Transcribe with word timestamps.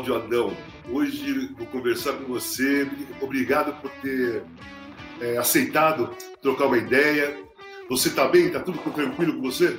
Cláudio 0.00 0.16
Adão. 0.16 0.56
Hoje 0.90 1.50
vou 1.58 1.66
conversar 1.66 2.14
com 2.14 2.24
você. 2.24 2.88
Obrigado 3.20 3.78
por 3.82 3.90
ter 4.02 4.42
é, 5.20 5.36
aceitado 5.36 6.10
trocar 6.40 6.66
uma 6.66 6.78
ideia. 6.78 7.36
Você 7.88 8.08
está 8.08 8.26
bem? 8.26 8.46
Está 8.46 8.60
tudo 8.60 8.78
tranquilo 8.92 9.34
com 9.34 9.42
você? 9.42 9.76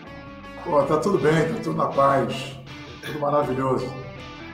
Pô, 0.63 0.84
tá 0.84 0.98
tudo 0.98 1.17
bem, 1.17 1.48
tá 1.48 1.59
tudo 1.63 1.76
na 1.76 1.88
paz. 1.88 2.55
Tudo 3.03 3.20
maravilhoso. 3.20 3.91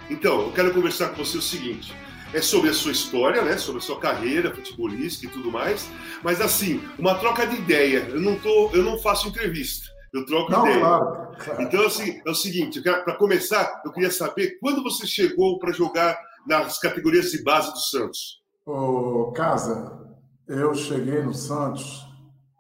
Então, 0.10 0.44
eu 0.44 0.52
quero 0.54 0.74
conversar 0.74 1.10
com 1.10 1.24
você 1.24 1.38
o 1.38 1.42
seguinte. 1.42 1.94
É 2.34 2.42
sobre 2.42 2.70
a 2.70 2.74
sua 2.74 2.94
história, 2.94 3.42
né? 3.42 3.58
Sobre 3.58 3.82
a 3.82 3.84
sua 3.84 4.00
carreira 4.00 4.56
futebolística 4.56 5.26
e 5.26 5.30
tudo 5.30 5.52
mais. 5.52 5.90
Mas 6.24 6.40
assim, 6.40 6.82
uma 6.98 7.16
troca 7.16 7.46
de 7.46 7.58
ideia. 7.58 8.08
Eu 8.10 8.22
não 8.22 8.36
tô, 8.36 8.70
eu 8.74 8.84
não 8.84 8.98
faço 8.98 9.28
entrevista. 9.28 9.87
Eu 10.18 10.26
troco 10.26 10.52
Não, 10.52 10.64
claro. 10.80 11.28
Então 11.60 11.86
assim, 11.86 12.20
é 12.26 12.30
o 12.30 12.36
seguinte, 12.36 12.82
para 12.82 13.16
começar, 13.16 13.82
eu 13.86 13.92
queria 13.92 14.12
saber 14.12 14.58
quando 14.60 14.82
você 14.82 15.06
chegou 15.06 15.60
para 15.60 15.72
jogar 15.72 16.18
nas 16.48 16.80
categorias 16.80 17.32
de 17.32 17.44
base 17.44 17.72
do 17.72 17.80
Santos. 17.80 18.42
Ô, 18.66 19.32
Casa, 19.34 20.18
eu 20.48 20.74
cheguei 20.74 21.22
no 21.22 21.34
Santos 21.34 22.08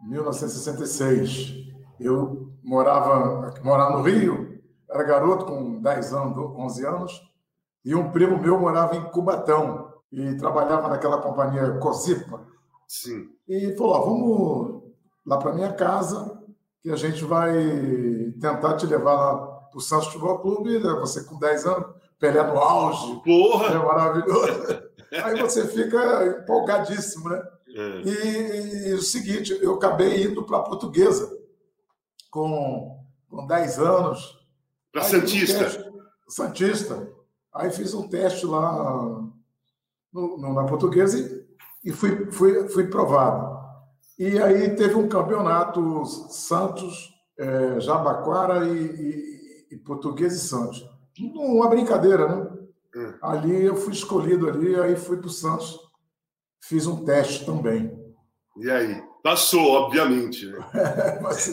em 0.03 0.09
1966. 0.11 1.67
Eu 1.99 2.51
morava, 2.63 3.53
morava 3.63 3.97
no 3.97 4.03
Rio, 4.03 4.61
era 4.89 5.03
garoto 5.03 5.45
com 5.45 5.81
10 5.81 6.13
anos, 6.13 6.37
11 6.37 6.85
anos, 6.85 7.21
e 7.83 7.95
um 7.95 8.11
primo 8.11 8.37
meu 8.37 8.59
morava 8.59 8.95
em 8.95 9.03
Cubatão 9.05 9.93
e 10.11 10.35
trabalhava 10.35 10.87
naquela 10.87 11.21
companhia 11.21 11.77
Cosipa. 11.79 12.45
Sim. 12.87 13.29
E 13.47 13.75
falou: 13.75 13.93
ó, 13.93 14.01
vamos 14.01 14.83
lá 15.25 15.37
para 15.37 15.53
minha 15.53 15.73
casa, 15.73 16.37
que 16.81 16.91
a 16.91 16.95
gente 16.95 17.23
vai 17.25 17.53
tentar 18.39 18.75
te 18.77 18.85
levar 18.85 19.13
lá 19.13 19.37
para 19.69 19.77
o 19.77 19.81
Santos 19.81 20.07
Futebol 20.07 20.39
Clube, 20.39 20.79
né? 20.79 20.93
você 20.99 21.23
com 21.23 21.37
10 21.39 21.65
anos, 21.65 21.95
Pelé 22.19 22.41
no 22.43 22.57
auge, 22.57 23.11
é 23.11 23.19
Porra! 23.23 23.79
maravilhoso. 23.83 24.83
Aí 25.23 25.39
você 25.39 25.67
fica 25.67 26.25
empolgadíssimo, 26.41 27.29
né? 27.29 27.41
É. 27.69 28.01
E, 28.01 28.87
e 28.89 28.93
o 28.93 29.01
seguinte, 29.01 29.57
eu 29.61 29.75
acabei 29.75 30.23
indo 30.23 30.43
para 30.43 30.57
a 30.57 30.63
Portuguesa 30.63 31.31
com, 32.31 32.99
com 33.29 33.45
10 33.45 33.79
anos. 33.79 34.37
Para 34.91 35.01
um 35.01 35.05
Santista. 35.05 35.59
teste- 35.63 35.91
Santista. 36.27 37.09
Aí 37.53 37.69
fiz 37.71 37.93
um 37.93 38.07
teste 38.07 38.45
lá 38.45 39.21
no- 40.11 40.37
no- 40.37 40.53
na 40.53 40.63
Portuguesa 40.65 41.19
e, 41.19 41.89
e 41.89 41.93
fui, 41.93 42.31
fui, 42.31 42.67
fui 42.69 42.87
provado. 42.87 43.46
E 44.19 44.39
aí 44.39 44.75
teve 44.75 44.95
um 44.95 45.07
campeonato 45.07 46.05
Santos, 46.29 47.13
eh, 47.39 47.79
Jabaquara 47.79 48.65
e, 48.67 48.77
e, 48.77 49.67
e 49.75 49.77
Portuguesa 49.77 50.35
e 50.35 50.39
Santos. 50.39 50.83
Uma 51.35 51.69
brincadeira, 51.69 52.27
né? 52.27 52.49
Hum. 52.95 53.13
Ali 53.21 53.63
eu 53.63 53.75
fui 53.75 53.93
escolhido 53.93 54.49
ali, 54.49 54.75
aí 54.75 54.95
fui 54.95 55.17
para 55.17 55.27
o 55.27 55.31
Santos, 55.31 55.79
fiz 56.63 56.87
um 56.87 57.05
teste 57.05 57.45
também. 57.45 57.95
E 58.57 58.69
aí? 58.71 59.03
Passou, 59.23 59.69
obviamente. 59.71 60.45
Né? 60.47 60.57
Mas- 61.21 61.47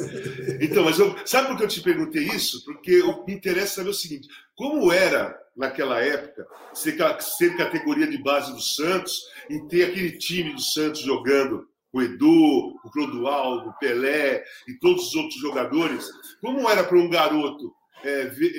Então, 0.60 0.84
mas 0.84 0.98
eu, 0.98 1.14
sabe 1.26 1.48
por 1.48 1.56
que 1.56 1.64
eu 1.64 1.68
te 1.68 1.82
perguntei 1.82 2.22
isso? 2.22 2.64
Porque 2.64 3.02
o- 3.02 3.24
me 3.26 3.34
interessa 3.34 3.76
saber 3.76 3.90
o 3.90 3.94
seguinte: 3.94 4.28
como 4.56 4.90
era 4.92 5.36
naquela 5.56 6.00
época 6.00 6.46
ser, 6.72 6.96
ser 7.20 7.56
categoria 7.56 8.06
de 8.06 8.22
base 8.22 8.52
do 8.52 8.60
Santos 8.60 9.22
e 9.50 9.60
ter 9.66 9.84
aquele 9.90 10.16
time 10.18 10.52
do 10.54 10.60
Santos 10.60 11.00
jogando 11.00 11.66
o 11.94 12.02
Edu, 12.02 12.74
o 12.84 12.90
Clodoaldo, 12.92 13.70
o 13.70 13.78
Pelé 13.78 14.42
e 14.68 14.78
todos 14.80 15.08
os 15.08 15.14
outros 15.14 15.40
jogadores? 15.40 16.06
Como 16.40 16.68
era 16.68 16.84
para 16.84 16.98
um 16.98 17.08
garoto 17.08 17.72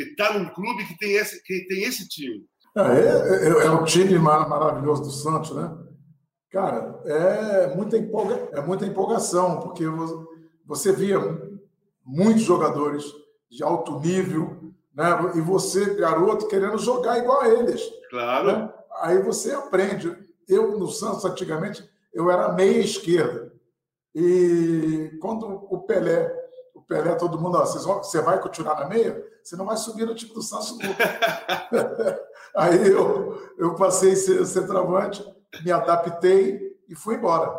estar 0.01 0.38
num 0.40 0.50
clube 0.53 0.85
que 0.85 0.97
tem 0.97 1.13
esse, 1.16 1.44
que 1.44 1.66
tem 1.68 1.84
esse 1.84 2.07
time? 2.07 2.44
É, 2.75 2.81
é, 2.81 3.47
é, 3.63 3.66
é 3.68 3.72
um 3.72 3.84
time 3.85 4.18
mar- 4.18 4.50
maravilhoso 4.50 5.03
do 5.03 5.12
Santos, 5.12 5.51
né? 5.56 5.72
Cara, 6.51 7.01
é 7.06 7.75
muita, 7.75 7.97
empolga, 7.97 8.50
é 8.53 8.62
muita 8.62 8.85
empolgação, 8.85 9.59
porque 9.59 9.85
vo- 9.88 10.28
você 10.66 10.91
via 10.94 11.19
muitos 12.06 12.44
jogadores 12.44 13.03
de 13.52 13.63
alto 13.63 14.00
nível, 14.00 14.73
né? 14.96 15.06
E 15.35 15.41
você, 15.41 15.96
garoto, 15.96 16.47
querendo 16.47 16.78
jogar 16.78 17.17
igual 17.19 17.41
a 17.41 17.50
eles. 17.50 17.81
Claro. 18.09 18.47
né? 18.47 18.73
Aí 19.02 19.22
você 19.22 19.52
aprende. 19.52 20.16
Eu, 20.47 20.78
no 20.79 20.88
Santos, 20.88 21.25
antigamente, 21.25 21.84
eu 22.16 22.31
era 22.31 22.52
meia 22.53 22.80
esquerda. 22.80 23.53
E 24.16 25.12
quando 25.22 25.46
o 25.48 25.84
Pelé, 25.84 26.34
o 26.74 26.81
Pelé, 26.81 27.14
todo 27.16 27.40
mundo, 27.40 27.58
ó, 27.58 27.66
você 27.66 28.22
vai 28.22 28.42
continuar 28.42 28.80
na 28.80 28.88
meia? 28.88 29.22
Você 29.44 29.56
não 29.56 29.66
vai 29.66 29.78
subir 29.78 30.06
no 30.08 30.16
time 30.16 30.34
do 30.34 30.42
Santos. 30.42 30.78
Aí 32.56 32.88
eu, 32.88 33.38
eu 33.58 33.76
passei 33.76 34.14
a 34.14 34.16
ser 34.16 34.46
centroavante, 34.46 35.24
me 35.64 35.72
adaptei 35.72 36.59
e 36.88 36.96
fui 36.96 37.16
embora. 37.16 37.52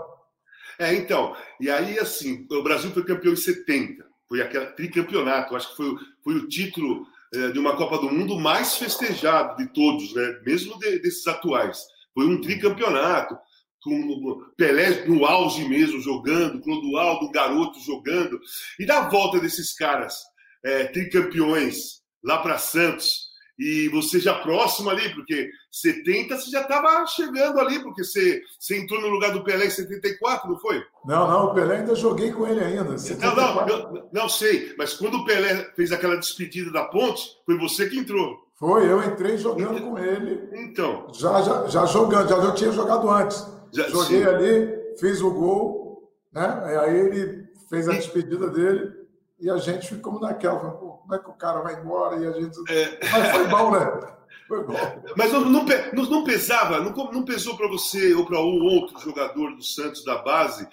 É, 0.78 0.94
então, 0.94 1.34
e 1.60 1.70
aí, 1.70 1.98
assim, 1.98 2.46
o 2.50 2.62
Brasil 2.62 2.90
foi 2.90 3.02
campeão 3.04 3.32
em 3.32 3.36
70, 3.36 4.04
foi 4.28 4.42
aquele 4.42 4.66
tricampeonato, 4.72 5.56
acho 5.56 5.70
que 5.70 5.76
foi, 5.76 5.86
o- 5.88 5.98
foi 6.22 6.34
o 6.34 6.48
título 6.48 7.06
eh, 7.34 7.50
de 7.50 7.58
uma 7.58 7.76
Copa 7.76 7.98
do 7.98 8.10
Mundo 8.10 8.38
mais 8.38 8.76
festejado 8.76 9.56
de 9.56 9.66
todos, 9.72 10.14
né? 10.14 10.40
mesmo 10.44 10.78
de- 10.78 10.98
desses 10.98 11.26
atuais. 11.26 11.82
Foi 12.14 12.26
um 12.26 12.40
tricampeonato, 12.40 13.38
com 13.86 14.30
o 14.30 14.44
Pelé 14.56 15.06
no 15.06 15.24
auge 15.24 15.66
mesmo, 15.68 16.00
jogando, 16.00 16.60
Clodoaldo, 16.60 17.30
garoto 17.30 17.78
jogando, 17.80 18.40
e 18.80 18.84
da 18.84 19.08
volta 19.08 19.38
desses 19.38 19.72
caras, 19.72 20.16
eh, 20.64 20.86
tricampeões, 20.86 22.00
lá 22.24 22.38
para 22.38 22.58
Santos, 22.58 23.26
e 23.58 23.88
você 23.88 24.18
já 24.20 24.34
próximo 24.34 24.90
ali, 24.90 25.14
porque 25.14 25.48
70 25.70 26.36
você 26.36 26.50
já 26.50 26.62
estava 26.62 27.06
chegando 27.06 27.58
ali, 27.60 27.78
porque 27.80 28.04
você, 28.04 28.42
você 28.58 28.76
entrou 28.76 29.00
no 29.00 29.08
lugar 29.08 29.32
do 29.32 29.44
Pelé 29.44 29.66
em 29.66 29.70
74, 29.70 30.50
não 30.50 30.58
foi? 30.58 30.82
Não, 31.06 31.30
não, 31.30 31.46
o 31.46 31.54
Pelé 31.54 31.78
ainda 31.78 31.94
joguei 31.94 32.32
com 32.32 32.46
ele 32.46 32.62
ainda. 32.62 32.84
Não, 32.84 32.90
não, 32.90 32.98
74. 32.98 33.72
eu, 33.72 34.08
não 34.12 34.28
sei, 34.28 34.74
mas 34.76 34.94
quando 34.94 35.18
o 35.18 35.24
Pelé 35.24 35.70
fez 35.76 35.92
aquela 35.92 36.16
despedida 36.16 36.70
da 36.70 36.84
ponte, 36.84 37.22
foi 37.46 37.56
você 37.56 37.88
que 37.88 37.98
entrou. 37.98 38.44
Foi, 38.58 38.90
eu 38.90 39.02
entrei 39.02 39.36
jogando 39.36 39.80
com 39.82 39.98
ele. 39.98 40.48
Então, 40.52 41.08
Já, 41.14 41.42
já, 41.42 41.66
já 41.66 41.86
jogando, 41.86 42.28
já, 42.28 42.40
já 42.40 42.52
tinha 42.52 42.72
jogado 42.72 43.08
antes. 43.10 43.55
Já, 43.72 43.88
Joguei 43.88 44.22
sim. 44.22 44.24
ali, 44.24 44.94
fiz 44.98 45.20
o 45.20 45.30
gol, 45.30 46.12
né? 46.32 46.80
Aí 46.82 46.96
ele 46.98 47.46
fez 47.68 47.88
a 47.88 47.92
despedida 47.92 48.48
dele 48.50 48.92
e 49.38 49.50
a 49.50 49.56
gente 49.58 49.88
ficou 49.88 50.18
naquela, 50.20 50.58
falando, 50.58 50.78
como 50.78 51.14
é 51.14 51.18
que 51.18 51.30
o 51.30 51.34
cara 51.34 51.60
vai 51.60 51.80
embora? 51.80 52.16
E 52.16 52.26
a 52.26 52.32
gente. 52.32 52.58
É. 52.70 52.98
Mas 53.10 53.30
foi 53.30 53.46
bom, 53.48 53.70
né? 53.70 54.16
Foi 54.48 54.64
bom. 54.64 54.74
Mas 55.16 55.32
não, 55.32 55.40
não, 55.40 55.64
não- 55.92 56.24
pesava, 56.24 56.80
não, 56.80 56.92
não 57.12 57.24
pesou 57.24 57.56
para 57.56 57.68
você 57.68 58.14
ou 58.14 58.24
para 58.24 58.40
um 58.40 58.62
outro 58.64 58.98
jogador 59.00 59.54
do 59.54 59.62
Santos 59.62 60.04
da 60.04 60.18
base 60.18 60.66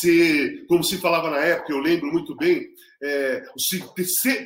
ser, 0.00 0.64
como 0.68 0.84
se 0.84 0.98
falava 0.98 1.30
na 1.30 1.38
época, 1.38 1.72
eu 1.72 1.78
lembro 1.78 2.06
muito 2.06 2.36
bem, 2.36 2.68
é, 3.02 3.42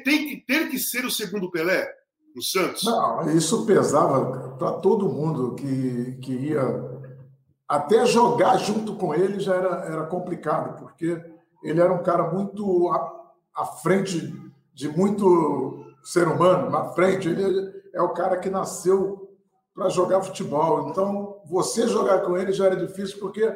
tem 0.04 0.28
que 0.28 0.44
ter 0.46 0.68
que 0.68 0.78
ser 0.78 1.04
o 1.04 1.10
segundo 1.10 1.50
Pelé 1.50 1.88
no 2.34 2.42
Santos. 2.42 2.84
Não, 2.84 3.30
isso 3.36 3.66
pesava 3.66 4.56
para 4.56 4.72
todo 4.72 5.08
mundo 5.08 5.54
que, 5.54 6.18
que 6.22 6.32
ia. 6.32 6.99
Até 7.70 8.04
jogar 8.04 8.56
junto 8.56 8.96
com 8.96 9.14
ele 9.14 9.38
já 9.38 9.54
era, 9.54 9.84
era 9.84 10.06
complicado, 10.06 10.76
porque 10.76 11.24
ele 11.62 11.80
era 11.80 11.92
um 11.92 12.02
cara 12.02 12.28
muito 12.28 12.88
à, 12.88 13.30
à 13.54 13.64
frente 13.64 14.20
de 14.74 14.88
muito 14.88 15.86
ser 16.02 16.26
humano, 16.26 16.68
na 16.68 16.86
frente. 16.86 17.28
Ele 17.28 17.72
é 17.94 18.02
o 18.02 18.12
cara 18.12 18.38
que 18.38 18.50
nasceu 18.50 19.30
para 19.72 19.88
jogar 19.88 20.20
futebol. 20.20 20.88
Então, 20.88 21.40
você 21.44 21.86
jogar 21.86 22.22
com 22.22 22.36
ele 22.36 22.52
já 22.52 22.66
era 22.66 22.74
difícil, 22.74 23.20
porque 23.20 23.48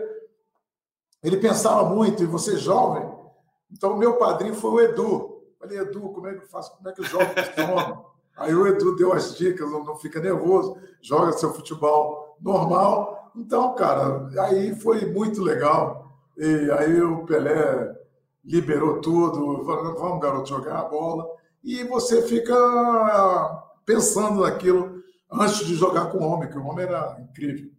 ele 1.21 1.39
pensava 1.39 1.83
muito, 1.83 2.23
e 2.23 2.27
você 2.27 2.57
jovem. 2.57 3.11
Então, 3.69 3.97
meu 3.97 4.17
padrinho 4.17 4.55
foi 4.55 4.71
o 4.71 4.81
Edu. 4.81 5.43
Falei, 5.59 5.77
Edu, 5.81 6.11
como 6.11 6.29
é 6.29 6.35
que 6.35 6.45
eu 6.45 6.49
faço? 6.49 6.77
Como 6.77 6.89
é 6.89 6.93
que 6.93 7.01
eu 7.01 7.05
jogo? 7.05 7.25
Aí 8.39 8.55
o 8.55 8.65
Edu 8.65 8.95
deu 8.95 9.13
as 9.13 9.35
dicas, 9.35 9.69
não 9.69 9.97
fica 9.97 10.21
nervoso, 10.21 10.77
joga 11.03 11.33
seu 11.33 11.53
futebol 11.53 12.37
normal. 12.41 13.24
Então, 13.37 13.75
cara, 13.75 14.29
aí 14.47 14.75
foi 14.81 15.07
muito 15.07 15.43
legal. 15.43 16.13
E 16.37 16.71
aí 16.73 17.01
o 17.01 17.25
Pelé 17.25 17.95
liberou 18.45 19.01
tudo, 19.01 19.65
vamos, 19.65 20.21
garoto, 20.21 20.49
jogar 20.49 20.81
a 20.81 20.85
bola. 20.85 21.27
E 21.63 21.83
você 21.85 22.23
fica 22.27 22.55
pensando 23.87 24.43
naquilo 24.43 25.03
antes 25.31 25.67
de 25.67 25.75
jogar 25.75 26.07
com 26.07 26.19
o 26.19 26.29
homem, 26.29 26.49
que 26.49 26.59
o 26.59 26.65
homem 26.65 26.85
era 26.85 27.17
incrível. 27.21 27.71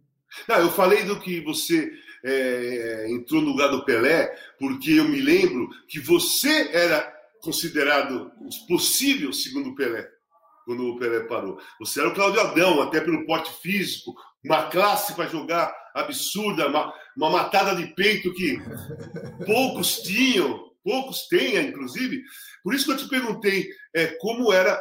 Não, 0.48 0.56
eu 0.56 0.70
falei 0.70 1.04
do 1.04 1.20
que 1.20 1.40
você 1.40 1.90
é, 2.24 3.06
entrou 3.10 3.40
no 3.40 3.50
lugar 3.50 3.70
do 3.70 3.84
Pelé, 3.84 4.34
porque 4.58 4.92
eu 4.92 5.04
me 5.04 5.20
lembro 5.20 5.68
que 5.88 6.00
você 6.00 6.70
era 6.72 7.14
considerado 7.40 8.30
possível 8.66 9.32
segundo 9.32 9.70
o 9.70 9.74
Pelé, 9.74 10.08
quando 10.64 10.82
o 10.84 10.98
Pelé 10.98 11.20
parou. 11.20 11.58
Você 11.78 12.00
era 12.00 12.08
o 12.08 12.14
Claudio 12.14 12.40
Adão, 12.40 12.82
até 12.82 13.00
pelo 13.00 13.24
porte 13.24 13.52
físico, 13.62 14.14
uma 14.46 14.70
classe 14.70 15.14
para 15.14 15.28
jogar 15.28 15.74
absurda, 15.94 16.68
uma, 16.68 16.92
uma 17.16 17.30
matada 17.30 17.74
de 17.74 17.86
peito 17.94 18.32
que 18.32 18.58
poucos 19.44 20.02
tinham, 20.02 20.70
poucos 20.84 21.26
têm, 21.28 21.56
inclusive. 21.56 22.22
Por 22.62 22.74
isso 22.74 22.86
que 22.86 22.92
eu 22.92 22.96
te 22.96 23.08
perguntei 23.08 23.68
é, 23.94 24.06
como 24.20 24.52
era, 24.52 24.80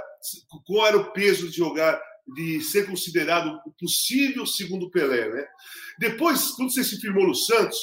qual 0.65 0.87
era 0.87 0.97
o 0.97 1.11
peso 1.11 1.49
de 1.49 1.57
jogar 1.57 1.99
de 2.35 2.61
ser 2.61 2.87
considerado 2.87 3.59
o 3.65 3.71
possível 3.79 4.45
segundo 4.45 4.89
Pelé, 4.89 5.29
né? 5.29 5.45
Depois, 5.99 6.51
quando 6.51 6.71
você 6.71 6.83
se 6.83 6.99
firmou 6.99 7.27
no 7.27 7.35
Santos, 7.35 7.77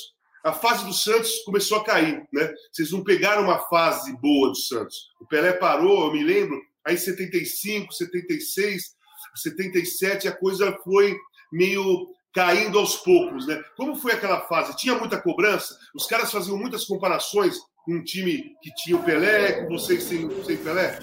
a 0.45 0.53
fase 0.53 0.85
do 0.85 0.93
Santos 0.93 1.39
começou 1.45 1.79
a 1.79 1.85
cair, 1.85 2.27
né? 2.33 2.53
Vocês 2.73 2.91
não 2.91 3.05
pegaram 3.05 3.45
uma 3.45 3.61
fase 3.69 4.13
boa 4.21 4.49
do 4.49 4.57
Santos. 4.57 5.11
O 5.21 5.27
Pelé 5.27 5.53
parou, 5.53 6.07
eu 6.07 6.13
me 6.13 6.25
lembro, 6.25 6.61
aí 6.85 6.99
75, 6.99 7.93
76, 7.93 8.97
77 9.37 10.29
a 10.29 10.33
coisa 10.33 10.77
foi 10.83 11.17
meio 11.53 12.09
caindo 12.35 12.79
aos 12.79 12.97
poucos, 12.97 13.47
né? 13.47 13.63
Como 13.77 13.95
foi 13.97 14.13
aquela 14.13 14.41
fase? 14.43 14.77
Tinha 14.77 14.99
muita 14.99 15.21
cobrança? 15.21 15.77
Os 15.95 16.07
caras 16.07 16.33
faziam 16.33 16.57
muitas 16.57 16.85
comparações 16.85 17.59
com 17.85 17.95
um 17.95 18.03
time 18.03 18.57
que 18.63 18.73
tinha 18.77 18.97
o 18.97 19.03
Pelé, 19.03 19.63
com 19.63 19.69
vocês 19.69 20.03
sem, 20.05 20.31
sem 20.43 20.57
Pelé? 20.57 20.99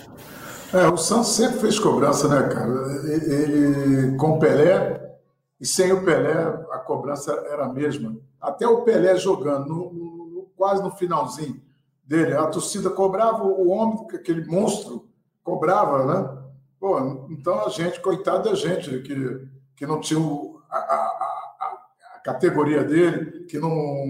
É, 0.74 0.88
o 0.88 0.98
Santos 0.98 1.30
sempre 1.30 1.60
fez 1.60 1.80
cobrança, 1.80 2.28
né, 2.28 2.48
cara? 2.54 2.72
Ele, 3.06 4.18
com 4.18 4.32
o 4.32 4.40
Pelé 4.40 5.18
e 5.60 5.66
sem 5.66 5.92
o 5.92 6.04
Pelé, 6.04 6.34
a 6.72 6.80
cobrança 6.80 7.32
era 7.50 7.66
a 7.66 7.74
mesma. 7.74 8.18
Até 8.42 8.68
o 8.68 8.82
Pelé 8.82 9.16
jogando, 9.18 9.68
no, 9.68 9.94
no, 9.94 10.52
quase 10.56 10.82
no 10.82 10.92
finalzinho 10.92 11.62
dele, 12.06 12.34
a 12.34 12.48
torcida 12.48 12.90
cobrava 12.90 13.44
o 13.44 13.70
homem, 13.70 14.08
aquele 14.14 14.46
monstro, 14.46 15.08
cobrava, 15.44 16.06
né? 16.06 16.40
Pô, 16.80 17.28
então 17.30 17.66
a 17.66 17.70
gente, 17.70 18.00
coitado 18.00 18.50
da 18.50 18.56
gente, 18.56 19.00
que, 19.02 19.48
que 19.80 19.88
não 19.88 20.02
tinha 20.02 20.20
a, 20.70 20.78
a, 20.78 21.78
a, 22.16 22.20
categoria 22.22 22.84
dele, 22.84 23.46
que 23.46 23.58
não, 23.58 24.06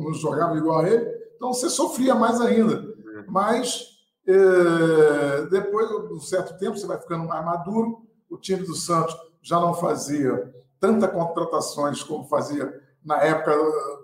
não 0.00 0.12
jogava 0.12 0.56
igual 0.56 0.80
a 0.80 0.90
ele, 0.90 1.08
então 1.36 1.54
você 1.54 1.70
sofria 1.70 2.16
mais 2.16 2.40
ainda. 2.40 2.92
Mas 3.28 3.90
é, 4.26 5.46
depois, 5.46 5.88
de 5.88 6.14
um 6.14 6.20
certo 6.20 6.58
tempo, 6.58 6.76
você 6.76 6.84
vai 6.84 7.00
ficando 7.00 7.28
mais 7.28 7.44
maduro. 7.44 8.04
O 8.28 8.36
time 8.36 8.66
do 8.66 8.74
Santos 8.74 9.16
já 9.40 9.60
não 9.60 9.72
fazia 9.72 10.52
tanta 10.80 11.06
contratações 11.06 12.02
como 12.02 12.26
fazia 12.26 12.82
na 13.04 13.22
época 13.22 13.56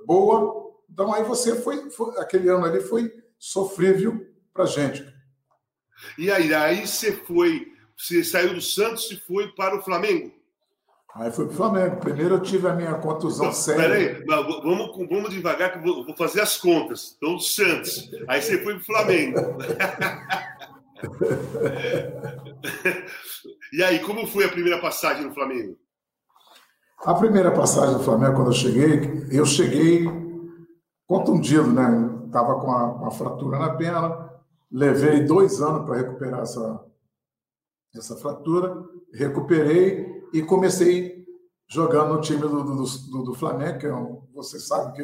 boa. 0.07 0.73
Então, 0.89 1.13
aí 1.13 1.25
você 1.25 1.61
foi, 1.61 1.91
foi 1.91 2.17
aquele 2.19 2.49
ano 2.49 2.67
ali 2.67 2.81
foi 2.81 3.13
sofrível 3.37 4.25
para 4.55 4.65
gente. 4.65 5.05
E 6.17 6.31
aí, 6.31 6.55
aí 6.55 6.87
você 6.87 7.11
foi, 7.11 7.67
você 7.97 8.23
saiu 8.23 8.55
do 8.55 8.63
Santos 8.63 9.11
e 9.11 9.17
foi 9.17 9.49
para 9.49 9.77
o 9.77 9.83
Flamengo? 9.83 10.39
Aí 11.15 11.31
foi 11.33 11.47
para 11.47 11.55
o 11.55 11.57
Flamengo. 11.57 11.97
Primeiro 11.97 12.35
eu 12.37 12.41
tive 12.41 12.69
a 12.69 12.75
minha 12.75 12.95
contusão 12.95 13.47
não, 13.47 13.53
séria. 13.53 13.83
Peraí, 13.83 14.25
vamos, 14.63 14.97
vamos 15.09 15.31
devagar 15.31 15.73
que 15.73 15.79
eu 15.79 15.83
vou, 15.83 16.07
vou 16.07 16.17
fazer 16.17 16.41
as 16.41 16.57
contas. 16.57 17.17
Então, 17.17 17.37
Santos. 17.39 18.09
Aí 18.29 18.41
você 18.41 18.63
foi 18.63 18.75
para 18.75 18.83
o 18.83 18.87
Flamengo. 18.87 19.41
e 23.73 23.83
aí, 23.83 23.99
como 24.01 24.27
foi 24.27 24.45
a 24.45 24.51
primeira 24.51 24.79
passagem 24.81 25.25
no 25.25 25.35
Flamengo? 25.35 25.77
A 27.05 27.15
primeira 27.15 27.51
passagem 27.51 27.97
do 27.97 28.05
Flamengo, 28.05 28.37
quando 28.37 28.51
eu 28.51 28.55
cheguei, 28.55 29.27
eu 29.33 29.47
cheguei 29.47 30.05
contundido, 31.07 31.67
né? 31.67 32.09
Estava 32.27 32.61
com 32.61 32.69
uma, 32.69 32.93
uma 32.93 33.11
fratura 33.11 33.59
na 33.59 33.75
perna, 33.75 34.31
levei 34.71 35.25
dois 35.25 35.61
anos 35.61 35.85
para 35.85 35.97
recuperar 35.97 36.43
essa, 36.43 36.85
essa 37.97 38.15
fratura, 38.17 38.85
recuperei 39.13 40.20
e 40.33 40.43
comecei 40.43 41.25
jogando 41.69 42.15
no 42.15 42.21
time 42.21 42.41
do, 42.41 42.63
do, 42.63 42.85
do, 42.85 43.25
do 43.25 43.35
Flamengo, 43.35 43.79
que 43.79 43.87
é 43.87 43.95
um, 43.95 44.27
você 44.35 44.59
sabe 44.59 44.97
que 44.97 45.03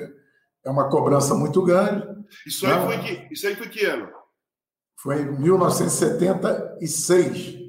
é 0.64 0.70
uma 0.70 0.88
cobrança 0.88 1.34
muito 1.34 1.62
grande. 1.62 2.04
Isso 2.44 2.66
aí, 2.66 2.74
né? 2.74 2.86
foi, 2.86 2.98
que, 2.98 3.28
isso 3.32 3.46
aí 3.46 3.54
foi 3.54 3.68
que 3.68 3.84
ano? 3.84 4.08
Foi 5.00 5.22
em 5.22 5.38
1976. 5.38 7.64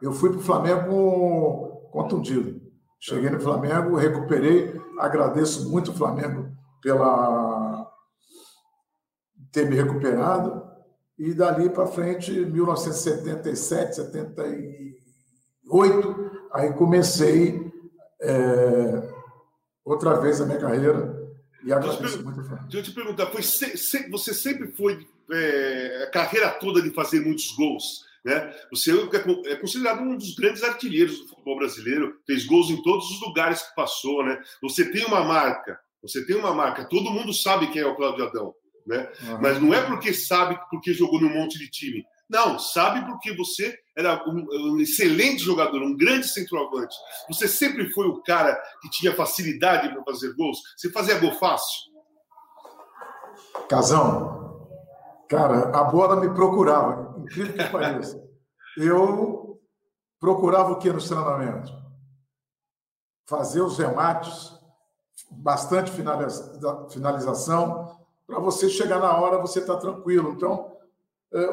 Eu 0.00 0.12
fui 0.12 0.30
para 0.30 0.38
o 0.38 0.42
Flamengo 0.42 1.88
contundido. 1.90 2.64
Cheguei 3.00 3.30
no 3.30 3.40
Flamengo, 3.40 3.96
recuperei. 3.96 4.80
Agradeço 4.98 5.68
muito 5.68 5.90
o 5.90 5.94
Flamengo 5.94 6.54
pela 6.80 7.90
ter 9.50 9.68
me 9.68 9.74
recuperado. 9.74 10.64
E 11.18 11.32
dali 11.32 11.70
para 11.70 11.86
frente, 11.86 12.30
1977, 12.30 13.96
78, 13.96 16.30
Aí 16.56 16.72
comecei 16.72 17.70
é, 18.20 19.12
outra 19.84 20.18
vez 20.20 20.40
a 20.40 20.46
minha 20.46 20.58
carreira 20.58 21.14
e 21.62 21.72
agradeço 21.72 22.22
muito. 22.24 22.40
Deixa 22.40 22.78
eu 22.78 22.82
te 22.82 22.92
perguntar, 22.92 23.26
foi 23.26 23.42
se, 23.42 23.76
se, 23.76 24.08
você 24.08 24.32
sempre 24.32 24.72
foi 24.72 25.06
é, 25.30 26.04
a 26.04 26.10
carreira 26.10 26.50
toda 26.52 26.80
de 26.80 26.90
fazer 26.90 27.20
muitos 27.20 27.52
gols, 27.56 28.04
né? 28.24 28.54
Você 28.70 28.90
é, 28.90 29.52
é 29.52 29.56
considerado 29.56 30.00
um 30.00 30.16
dos 30.16 30.34
grandes 30.34 30.62
artilheiros 30.62 31.18
do 31.18 31.28
futebol 31.28 31.58
brasileiro, 31.58 32.18
fez 32.26 32.46
gols 32.46 32.70
em 32.70 32.82
todos 32.82 33.10
os 33.10 33.20
lugares 33.20 33.62
que 33.62 33.74
passou, 33.74 34.24
né? 34.24 34.40
Você 34.62 34.90
tem 34.90 35.04
uma 35.04 35.24
marca, 35.24 35.78
você 36.00 36.24
tem 36.24 36.36
uma 36.36 36.54
marca, 36.54 36.88
todo 36.88 37.10
mundo 37.10 37.34
sabe 37.34 37.70
quem 37.70 37.82
é 37.82 37.86
o 37.86 37.96
Cláudio 37.96 38.26
Adão, 38.26 38.54
né? 38.86 39.10
Uhum. 39.22 39.40
Mas 39.42 39.60
não 39.60 39.74
é 39.74 39.82
porque 39.82 40.14
sabe 40.14 40.58
porque 40.70 40.94
jogou 40.94 41.20
num 41.20 41.34
monte 41.34 41.58
de 41.58 41.68
time. 41.68 42.02
Não, 42.28 42.58
sabe 42.58 43.06
porque 43.06 43.34
você 43.36 43.78
era 43.96 44.22
um, 44.28 44.46
um, 44.50 44.80
excelente 44.80 45.42
jogador, 45.42 45.80
um 45.80 45.96
grande 45.96 46.26
centroavante. 46.26 46.94
Você 47.28 47.46
sempre 47.46 47.88
foi 47.90 48.06
o 48.08 48.20
cara 48.22 48.60
que 48.82 48.90
tinha 48.90 49.14
facilidade 49.14 49.88
para 49.88 50.02
fazer 50.02 50.34
gols. 50.34 50.58
Você 50.76 50.90
fazia 50.90 51.18
gol 51.20 51.32
fácil. 51.32 51.92
Casão, 53.68 54.68
cara, 55.28 55.70
a 55.70 55.84
bola 55.84 56.20
me 56.20 56.32
procurava, 56.34 57.16
incrível 57.20 57.52
que 57.54 57.70
pareça. 57.70 58.20
Eu 58.76 59.60
procurava 60.18 60.72
o 60.72 60.78
que 60.78 60.92
nos 60.92 61.08
treinamentos? 61.08 61.72
Fazer 63.28 63.60
os 63.60 63.78
remates, 63.78 64.52
bastante 65.30 65.90
finalização, 66.90 67.96
para 68.26 68.40
você 68.40 68.68
chegar 68.68 68.98
na 68.98 69.16
hora, 69.16 69.38
você 69.38 69.60
estar 69.60 69.74
tá 69.74 69.80
tranquilo. 69.80 70.32
Então, 70.32 70.75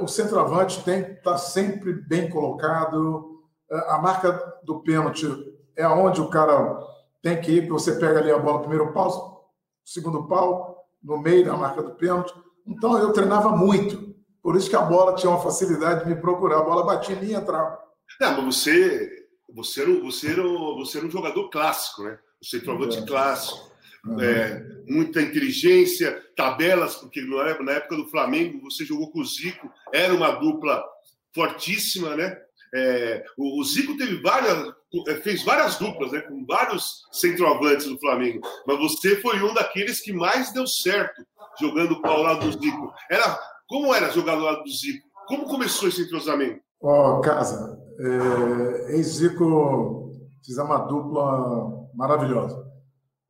o 0.02 0.08
centroavante 0.08 0.84
tem 0.84 1.04
que 1.04 1.12
estar 1.12 1.32
tá 1.32 1.38
sempre 1.38 1.94
bem 1.94 2.30
colocado. 2.30 3.42
É, 3.70 3.78
a 3.92 3.98
marca 3.98 4.32
do 4.64 4.82
pênalti 4.82 5.28
é 5.76 5.88
onde 5.88 6.22
o 6.22 6.30
cara 6.30 6.80
tem 7.22 7.40
que 7.42 7.52
ir, 7.52 7.64
que 7.64 7.72
você 7.72 7.94
pega 7.96 8.20
ali 8.20 8.32
a 8.32 8.38
bola, 8.38 8.60
primeiro 8.60 8.94
pau, 8.94 9.52
segundo 9.84 10.28
pau, 10.28 10.86
no 11.02 11.18
meio 11.18 11.46
da 11.46 11.56
marca 11.56 11.82
do 11.82 11.96
pênalti. 11.96 12.34
Então 12.66 12.98
eu 12.98 13.12
treinava 13.12 13.50
muito. 13.50 14.14
Por 14.42 14.56
isso 14.56 14.70
que 14.70 14.76
a 14.76 14.82
bola 14.82 15.16
tinha 15.16 15.30
uma 15.30 15.42
facilidade 15.42 16.04
de 16.04 16.10
me 16.10 16.20
procurar. 16.20 16.60
A 16.60 16.64
bola 16.64 16.86
batia 16.86 17.16
em 17.16 17.20
mim 17.20 17.32
e 17.32 17.34
entrava. 17.34 17.80
Não, 18.20 18.42
mas 18.42 18.58
você, 18.58 19.10
você, 19.54 19.82
era, 19.82 20.00
você, 20.02 20.32
era, 20.32 20.44
você 20.44 20.98
era 20.98 21.08
um 21.08 21.12
jogador 21.12 21.50
clássico, 21.50 22.04
né? 22.04 22.20
O 22.42 22.46
centroavante 22.46 23.00
é. 23.00 23.06
clássico 23.06 23.73
Uhum. 24.06 24.20
É, 24.20 24.74
muita 24.88 25.22
inteligência, 25.22 26.22
tabelas, 26.36 26.96
porque 26.96 27.22
na 27.22 27.72
época 27.72 27.96
do 27.96 28.10
Flamengo 28.10 28.60
você 28.62 28.84
jogou 28.86 29.12
com 29.12 29.22
o 29.22 29.26
Zico, 29.26 29.72
era 29.94 30.14
uma 30.14 30.32
dupla 30.32 30.84
fortíssima, 31.34 32.16
né? 32.16 32.38
É, 32.76 33.24
o, 33.38 33.64
Zico 33.64 33.96
teve 33.98 34.20
várias, 34.22 34.74
é, 35.08 35.16
fez 35.18 35.44
várias 35.44 35.78
duplas, 35.78 36.12
né, 36.12 36.22
com 36.22 36.44
vários 36.44 37.04
centroavantes 37.12 37.86
do 37.86 38.00
Flamengo, 38.00 38.42
mas 38.66 38.80
você 38.80 39.16
foi 39.18 39.40
um 39.44 39.54
daqueles 39.54 40.02
que 40.02 40.12
mais 40.12 40.52
deu 40.52 40.66
certo 40.66 41.24
jogando 41.62 42.00
ao 42.04 42.24
lado 42.24 42.50
do 42.50 42.60
Zico. 42.60 42.92
Era, 43.12 43.40
como 43.68 43.94
era 43.94 44.10
jogar 44.10 44.34
ao 44.34 44.40
lado 44.40 44.64
do 44.64 44.72
Zico? 44.72 45.08
Como 45.28 45.46
começou 45.46 45.88
esse 45.88 46.02
entrosamento? 46.02 46.62
Ó, 46.82 47.20
oh, 47.20 47.22
Casa, 47.22 47.80
é, 48.00 48.98
em 48.98 49.04
Zico 49.04 50.12
fizemos 50.44 50.72
uma 50.72 50.80
dupla 50.80 51.88
maravilhosa. 51.94 52.73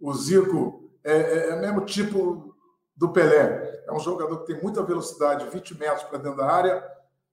O 0.04 0.14
Zico 0.14 0.84
é, 1.02 1.14
é, 1.14 1.50
é 1.52 1.56
o 1.56 1.62
mesmo 1.62 1.86
tipo 1.86 2.54
do 2.94 3.14
Pelé. 3.14 3.86
É 3.88 3.94
um 3.94 4.02
jogador 4.02 4.40
que 4.40 4.48
tem 4.48 4.62
muita 4.62 4.84
velocidade, 4.84 5.50
20 5.50 5.80
metros 5.80 6.04
para 6.04 6.18
dentro 6.18 6.38
da 6.38 6.46
área. 6.46 6.84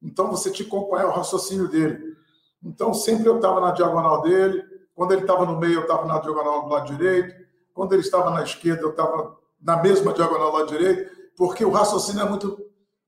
Então 0.00 0.30
você 0.30 0.52
te 0.52 0.62
acompanha 0.62 1.08
o 1.08 1.10
raciocínio 1.10 1.66
dele. 1.66 2.16
Então 2.62 2.94
sempre 2.94 3.28
eu 3.28 3.36
estava 3.36 3.60
na 3.60 3.72
diagonal 3.72 4.22
dele. 4.22 4.62
Quando 4.94 5.10
ele 5.10 5.22
estava 5.22 5.44
no 5.44 5.58
meio, 5.58 5.74
eu 5.74 5.82
estava 5.82 6.06
na 6.06 6.20
diagonal 6.20 6.62
do 6.62 6.68
lado 6.68 6.86
direito. 6.86 7.44
Quando 7.74 7.92
ele 7.92 8.02
estava 8.02 8.30
na 8.30 8.44
esquerda, 8.44 8.82
eu 8.82 8.90
estava 8.90 9.36
na 9.60 9.82
mesma 9.82 10.12
diagonal 10.12 10.52
do 10.52 10.58
lado 10.58 10.68
direito, 10.68 11.10
porque 11.36 11.64
o 11.64 11.70
raciocínio 11.70 12.22
é 12.22 12.28
muito, 12.28 12.56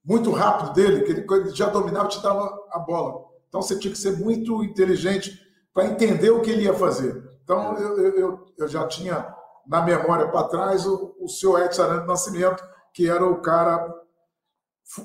muito 0.05 0.33
rápido 0.33 0.73
dele, 0.73 1.03
que 1.03 1.13
ele, 1.13 1.25
ele 1.31 1.51
já 1.51 1.69
dominava 1.69 2.07
e 2.07 2.11
te 2.11 2.21
dava 2.21 2.67
a 2.73 2.81
bola. 2.81 3.27
Então 3.49 3.63
você 3.63 3.79
tinha 3.79 3.93
que 3.93 3.99
ser 3.99 4.19
muito 4.19 4.65
inteligente 4.65 5.41
para 5.73 5.87
entender 5.87 6.31
o 6.31 6.41
que 6.41 6.51
ele 6.51 6.65
ia 6.65 6.75
fazer. 6.75 7.31
Então, 7.45 7.77
eu, 7.77 7.99
eu, 8.17 8.47
eu 8.59 8.69
já 8.69 8.87
tinha 8.89 9.35
na 9.67 9.83
memória 9.83 10.29
para 10.29 10.49
trás 10.49 10.87
o, 10.87 11.15
o 11.21 11.29
seu 11.29 11.59
Edson 11.59 11.83
Aranha 11.83 12.05
Nascimento, 12.05 12.63
que 12.93 13.09
era 13.09 13.25
o 13.25 13.41
cara 13.41 13.93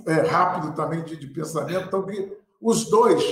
é, 0.07 0.13
rápido 0.21 0.73
também 0.73 1.03
de, 1.03 1.15
de 1.15 1.27
pensamento. 1.27 1.87
Então, 1.87 2.05
os 2.61 2.89
dois 2.89 3.23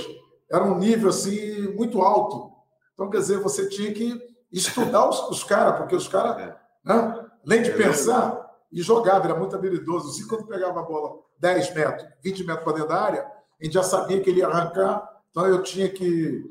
eram 0.50 0.72
um 0.72 0.78
nível 0.78 1.10
assim, 1.10 1.74
muito 1.74 2.00
alto. 2.00 2.52
Então, 2.94 3.10
quer 3.10 3.18
dizer, 3.18 3.38
você 3.38 3.68
tinha 3.68 3.92
que 3.92 4.20
estudar 4.52 5.08
os, 5.08 5.28
os 5.28 5.44
caras, 5.44 5.76
porque 5.76 5.94
os 5.94 6.08
caras, 6.08 6.38
é. 6.38 6.56
né, 6.84 7.26
além 7.44 7.62
de 7.62 7.70
é 7.70 7.76
pensar, 7.76 8.46
e 8.72 8.82
jogava, 8.82 9.26
era 9.26 9.38
muito 9.38 9.54
habilidoso. 9.54 10.20
E 10.20 10.26
quando 10.26 10.46
pegava 10.46 10.80
a 10.80 10.82
bola 10.82 11.18
10 11.38 11.74
metros, 11.74 12.08
20 12.22 12.44
metros 12.44 12.64
para 12.64 12.72
dentro 12.72 12.88
da 12.88 13.00
área, 13.00 13.22
a 13.60 13.64
gente 13.64 13.74
já 13.74 13.82
sabia 13.82 14.20
que 14.20 14.30
ele 14.30 14.40
ia 14.40 14.48
arrancar, 14.48 15.22
então 15.30 15.46
eu 15.46 15.62
tinha 15.62 15.88
que 15.88 16.44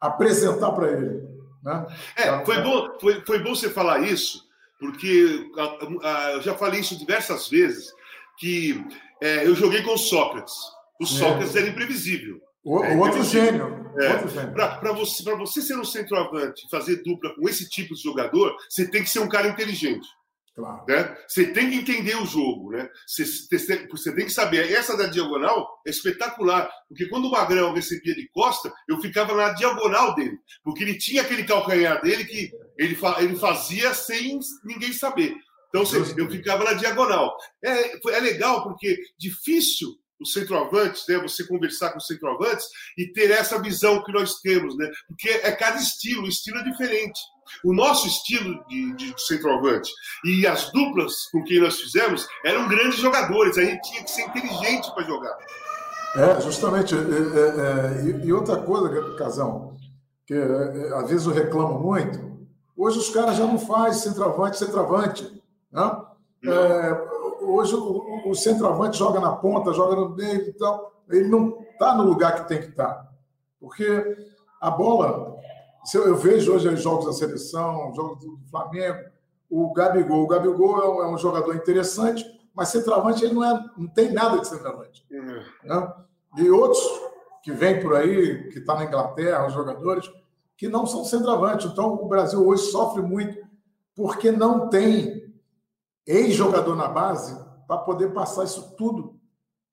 apresentar 0.00 0.72
para 0.72 0.90
ele. 0.90 1.29
Né? 1.62 1.86
É, 2.16 2.44
foi 2.44 2.62
bom, 2.62 2.98
foi, 3.00 3.20
foi 3.24 3.38
bom 3.40 3.54
você 3.54 3.70
falar 3.70 4.00
isso, 4.00 4.48
porque 4.78 5.50
eu 6.34 6.42
já 6.42 6.54
falei 6.54 6.80
isso 6.80 6.98
diversas 6.98 7.48
vezes, 7.48 7.92
que 8.38 8.84
é, 9.20 9.46
eu 9.46 9.54
joguei 9.54 9.82
com 9.82 9.94
o 9.94 9.98
Sócrates. 9.98 10.54
O 11.00 11.04
é. 11.04 11.06
Sócrates 11.06 11.54
é. 11.54 11.60
era 11.60 11.68
imprevisível. 11.68 12.40
O, 12.64 12.84
é, 12.84 12.96
outro 12.96 13.22
gênio. 13.24 13.90
É, 13.98 14.46
Para 14.46 14.92
você, 14.92 15.22
você 15.34 15.62
ser 15.62 15.76
um 15.76 15.84
centroavante, 15.84 16.68
fazer 16.70 17.02
dupla 17.02 17.34
com 17.34 17.48
esse 17.48 17.68
tipo 17.68 17.94
de 17.94 18.02
jogador, 18.02 18.56
você 18.68 18.88
tem 18.88 19.02
que 19.02 19.10
ser 19.10 19.20
um 19.20 19.28
cara 19.28 19.48
inteligente. 19.48 20.06
Claro. 20.54 20.84
Né? 20.88 21.16
Você 21.28 21.46
tem 21.46 21.70
que 21.70 21.76
entender 21.76 22.16
o 22.16 22.26
jogo, 22.26 22.70
né? 22.72 22.88
Você, 23.06 23.24
você, 23.24 24.14
tem 24.14 24.26
que 24.26 24.32
saber. 24.32 24.70
Essa 24.72 24.96
da 24.96 25.06
diagonal 25.06 25.80
é 25.86 25.90
espetacular, 25.90 26.70
porque 26.88 27.06
quando 27.08 27.26
o 27.26 27.30
Magrão 27.30 27.72
recebia 27.72 28.14
de 28.14 28.28
costa, 28.28 28.72
eu 28.88 29.00
ficava 29.00 29.34
na 29.34 29.50
diagonal 29.52 30.14
dele, 30.14 30.38
porque 30.62 30.82
ele 30.82 30.98
tinha 30.98 31.22
aquele 31.22 31.44
calcanhar 31.44 32.02
dele 32.02 32.24
que 32.24 32.50
ele, 32.76 32.98
ele 33.18 33.36
fazia 33.36 33.94
sem 33.94 34.38
ninguém 34.64 34.92
saber. 34.92 35.34
Então 35.68 35.84
eu 36.16 36.28
ficava 36.28 36.64
na 36.64 36.72
diagonal. 36.72 37.36
É, 37.64 37.96
é 38.10 38.20
legal 38.20 38.64
porque 38.64 38.98
difícil 39.16 39.96
os 40.20 40.32
centroavantes, 40.32 41.04
né? 41.08 41.16
Você 41.18 41.46
conversar 41.46 41.92
com 41.92 41.98
os 41.98 42.06
centroavantes 42.06 42.66
e 42.98 43.06
ter 43.06 43.30
essa 43.30 43.60
visão 43.60 44.04
que 44.04 44.12
nós 44.12 44.40
temos, 44.40 44.76
né? 44.76 44.90
Porque 45.08 45.28
é 45.28 45.52
cada 45.52 45.78
estilo, 45.78 46.24
o 46.24 46.28
estilo 46.28 46.58
é 46.58 46.64
diferente. 46.64 47.20
O 47.64 47.74
nosso 47.74 48.06
estilo 48.06 48.64
de, 48.68 48.94
de 48.94 49.14
centroavante 49.26 49.90
e 50.24 50.46
as 50.46 50.70
duplas 50.72 51.26
com 51.32 51.42
quem 51.44 51.60
nós 51.60 51.80
fizemos 51.80 52.26
eram 52.44 52.68
grandes 52.68 52.98
jogadores, 52.98 53.58
a 53.58 53.62
gente 53.62 53.82
tinha 53.88 54.02
que 54.02 54.10
ser 54.10 54.22
inteligente 54.22 54.92
para 54.94 55.04
jogar. 55.04 55.36
É, 56.16 56.40
justamente. 56.40 56.94
É, 56.94 56.98
é, 56.98 58.20
é, 58.20 58.24
e 58.24 58.32
outra 58.32 58.56
coisa, 58.56 59.14
Casão, 59.16 59.76
que 60.26 60.34
é, 60.34 60.38
é, 60.38 60.94
às 60.94 61.08
vezes 61.08 61.26
eu 61.26 61.32
reclamo 61.32 61.78
muito, 61.78 62.18
hoje 62.76 62.98
os 62.98 63.10
caras 63.10 63.36
já 63.36 63.46
não 63.46 63.58
fazem 63.58 64.10
centroavante, 64.10 64.58
centroavante. 64.58 65.42
Né? 65.72 65.90
hoje 67.42 67.74
o, 67.74 68.30
o, 68.30 68.34
centroavante 68.34 68.98
joga 68.98 69.20
na 69.20 69.32
ponta, 69.32 69.72
joga 69.72 69.94
no 69.94 70.08
meio, 70.16 70.48
então 70.48 70.88
ele 71.08 71.28
não 71.28 71.60
está 71.72 71.94
no 71.94 72.02
lugar 72.02 72.34
que 72.34 72.48
tem 72.48 72.60
que 72.60 72.68
estar. 72.68 72.88
Tá. 72.88 73.08
Porque 73.60 74.16
a 74.60 74.70
bola 74.70 75.38
eu 75.94 76.16
vejo 76.16 76.54
hoje 76.54 76.68
os 76.68 76.82
jogos 76.82 77.06
da 77.06 77.12
seleção, 77.12 77.92
jogos 77.94 78.24
do 78.24 78.38
Flamengo, 78.50 78.98
o 79.48 79.72
Gabigol. 79.72 80.22
O 80.22 80.26
Gabigol 80.26 80.82
é 80.82 81.06
um, 81.08 81.14
é 81.14 81.18
jogador 81.18 81.54
interessante, 81.54 82.24
mas 82.54 82.68
centroavante 82.68 83.24
ele 83.24 83.34
não, 83.34 83.44
é, 83.44 83.64
não 83.76 83.88
tem 83.88 84.12
nada 84.12 84.38
de 84.38 84.46
centroavante. 84.46 85.04
Uhum. 85.10 85.42
Né? 85.64 85.92
E 86.38 86.50
outros 86.50 86.80
que 87.42 87.52
vêm 87.52 87.80
por 87.80 87.94
aí, 87.94 88.48
que 88.50 88.58
estão 88.58 88.76
tá 88.76 88.82
na 88.82 88.86
Inglaterra, 88.86 89.46
os 89.46 89.54
jogadores, 89.54 90.10
que 90.56 90.68
não 90.68 90.86
são 90.86 91.04
centroavante. 91.04 91.66
Então, 91.66 91.94
o 91.94 92.08
Brasil 92.08 92.46
hoje 92.46 92.64
sofre 92.64 93.02
muito 93.02 93.38
porque 93.94 94.30
não 94.30 94.68
tem 94.68 95.34
ex-jogador 96.06 96.76
na 96.76 96.88
base 96.88 97.38
para 97.66 97.78
poder 97.78 98.12
passar 98.12 98.44
isso 98.44 98.74
tudo 98.76 99.18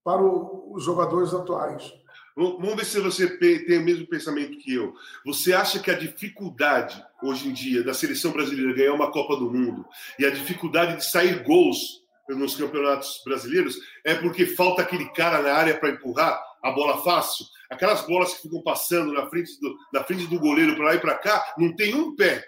para 0.04 0.22
os 0.24 0.84
jogadores 0.84 1.34
atuais. 1.34 1.94
Vamos 2.38 2.76
ver 2.76 2.86
se 2.86 3.00
você 3.00 3.28
tem 3.28 3.80
o 3.80 3.84
mesmo 3.84 4.06
pensamento 4.06 4.60
que 4.60 4.72
eu. 4.72 4.94
Você 5.26 5.54
acha 5.54 5.80
que 5.80 5.90
a 5.90 5.98
dificuldade, 5.98 7.04
hoje 7.24 7.50
em 7.50 7.52
dia, 7.52 7.84
da 7.84 7.96
seleção 7.96 8.32
brasileira 8.32 8.76
ganhar 8.76 8.94
uma 8.94 9.12
Copa 9.12 9.36
do 9.36 9.52
Mundo 9.52 9.84
e 10.20 10.26
a 10.26 10.30
dificuldade 10.30 10.98
de 10.98 11.06
sair 11.10 11.42
gols 11.42 12.06
nos 12.30 12.56
campeonatos 12.56 13.24
brasileiros 13.26 13.78
é 14.06 14.14
porque 14.14 14.46
falta 14.46 14.84
aquele 14.84 15.06
cara 15.14 15.42
na 15.42 15.52
área 15.52 15.80
para 15.80 15.90
empurrar 15.90 16.40
a 16.62 16.70
bola 16.70 17.02
fácil? 17.02 17.44
Aquelas 17.72 18.02
bolas 18.06 18.36
que 18.36 18.44
ficam 18.44 18.62
passando 18.62 19.12
na 19.14 19.26
frente 19.26 19.60
do, 19.60 19.76
na 19.92 20.04
frente 20.04 20.28
do 20.28 20.40
goleiro 20.40 20.76
para 20.76 20.86
lá 20.86 20.96
e 20.96 21.00
para 21.00 21.16
cá, 21.16 21.56
não 21.58 21.76
tem 21.76 21.96
um 21.96 22.16
pé. 22.16 22.44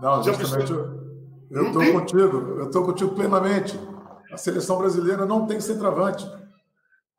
Não, 0.00 0.22
justamente. 0.22 0.70
Eu 1.50 1.66
estou 1.66 1.92
contigo, 1.92 2.36
eu 2.58 2.66
estou 2.66 2.84
contigo 2.84 3.12
plenamente. 3.12 3.76
A 4.30 4.36
seleção 4.36 4.78
brasileira 4.78 5.26
não 5.26 5.46
tem 5.46 5.60
centroavante 5.60 6.24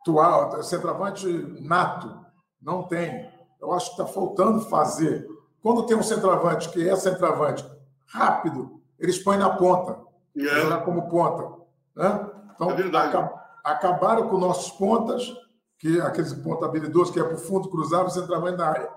atual, 0.07 0.63
centroavante 0.63 1.27
nato, 1.59 2.17
não 2.61 2.83
tem. 2.83 3.29
Eu 3.59 3.73
acho 3.73 3.95
que 3.95 4.01
está 4.01 4.05
faltando 4.05 4.61
fazer. 4.61 5.27
Quando 5.61 5.85
tem 5.85 5.97
um 5.97 6.03
centroavante 6.03 6.69
que 6.69 6.87
é 6.87 6.95
centroavante 6.95 7.65
rápido, 8.05 8.81
eles 8.99 9.19
põem 9.19 9.37
na 9.37 9.49
ponta, 9.49 9.99
é. 10.37 10.77
como 10.83 11.09
ponta. 11.09 11.57
Né? 11.95 12.29
Então, 12.55 12.71
é 12.71 13.47
acabaram 13.63 14.29
com 14.29 14.37
nossos 14.37 14.71
pontas, 14.71 15.35
que 15.77 15.99
aqueles 16.01 16.33
pontos 16.33 16.67
habilidosos 16.67 17.13
que 17.13 17.19
é 17.19 17.23
para 17.23 17.35
o 17.35 17.39
fundo, 17.39 17.69
cruzava 17.69 18.07
o 18.07 18.11
centroavante 18.11 18.57
na 18.57 18.67
área. 18.67 18.89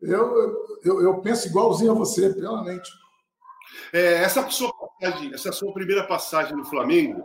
Eu, 0.00 0.78
eu, 0.84 1.02
eu 1.02 1.20
penso 1.20 1.48
igualzinho 1.48 1.92
a 1.92 1.94
você, 1.94 2.32
plenamente. 2.32 2.90
É, 3.92 4.22
essa, 4.22 4.48
sua 4.50 4.72
passagem, 4.72 5.34
essa 5.34 5.52
sua 5.52 5.72
primeira 5.72 6.06
passagem 6.06 6.56
no 6.56 6.64
Flamengo, 6.64 7.24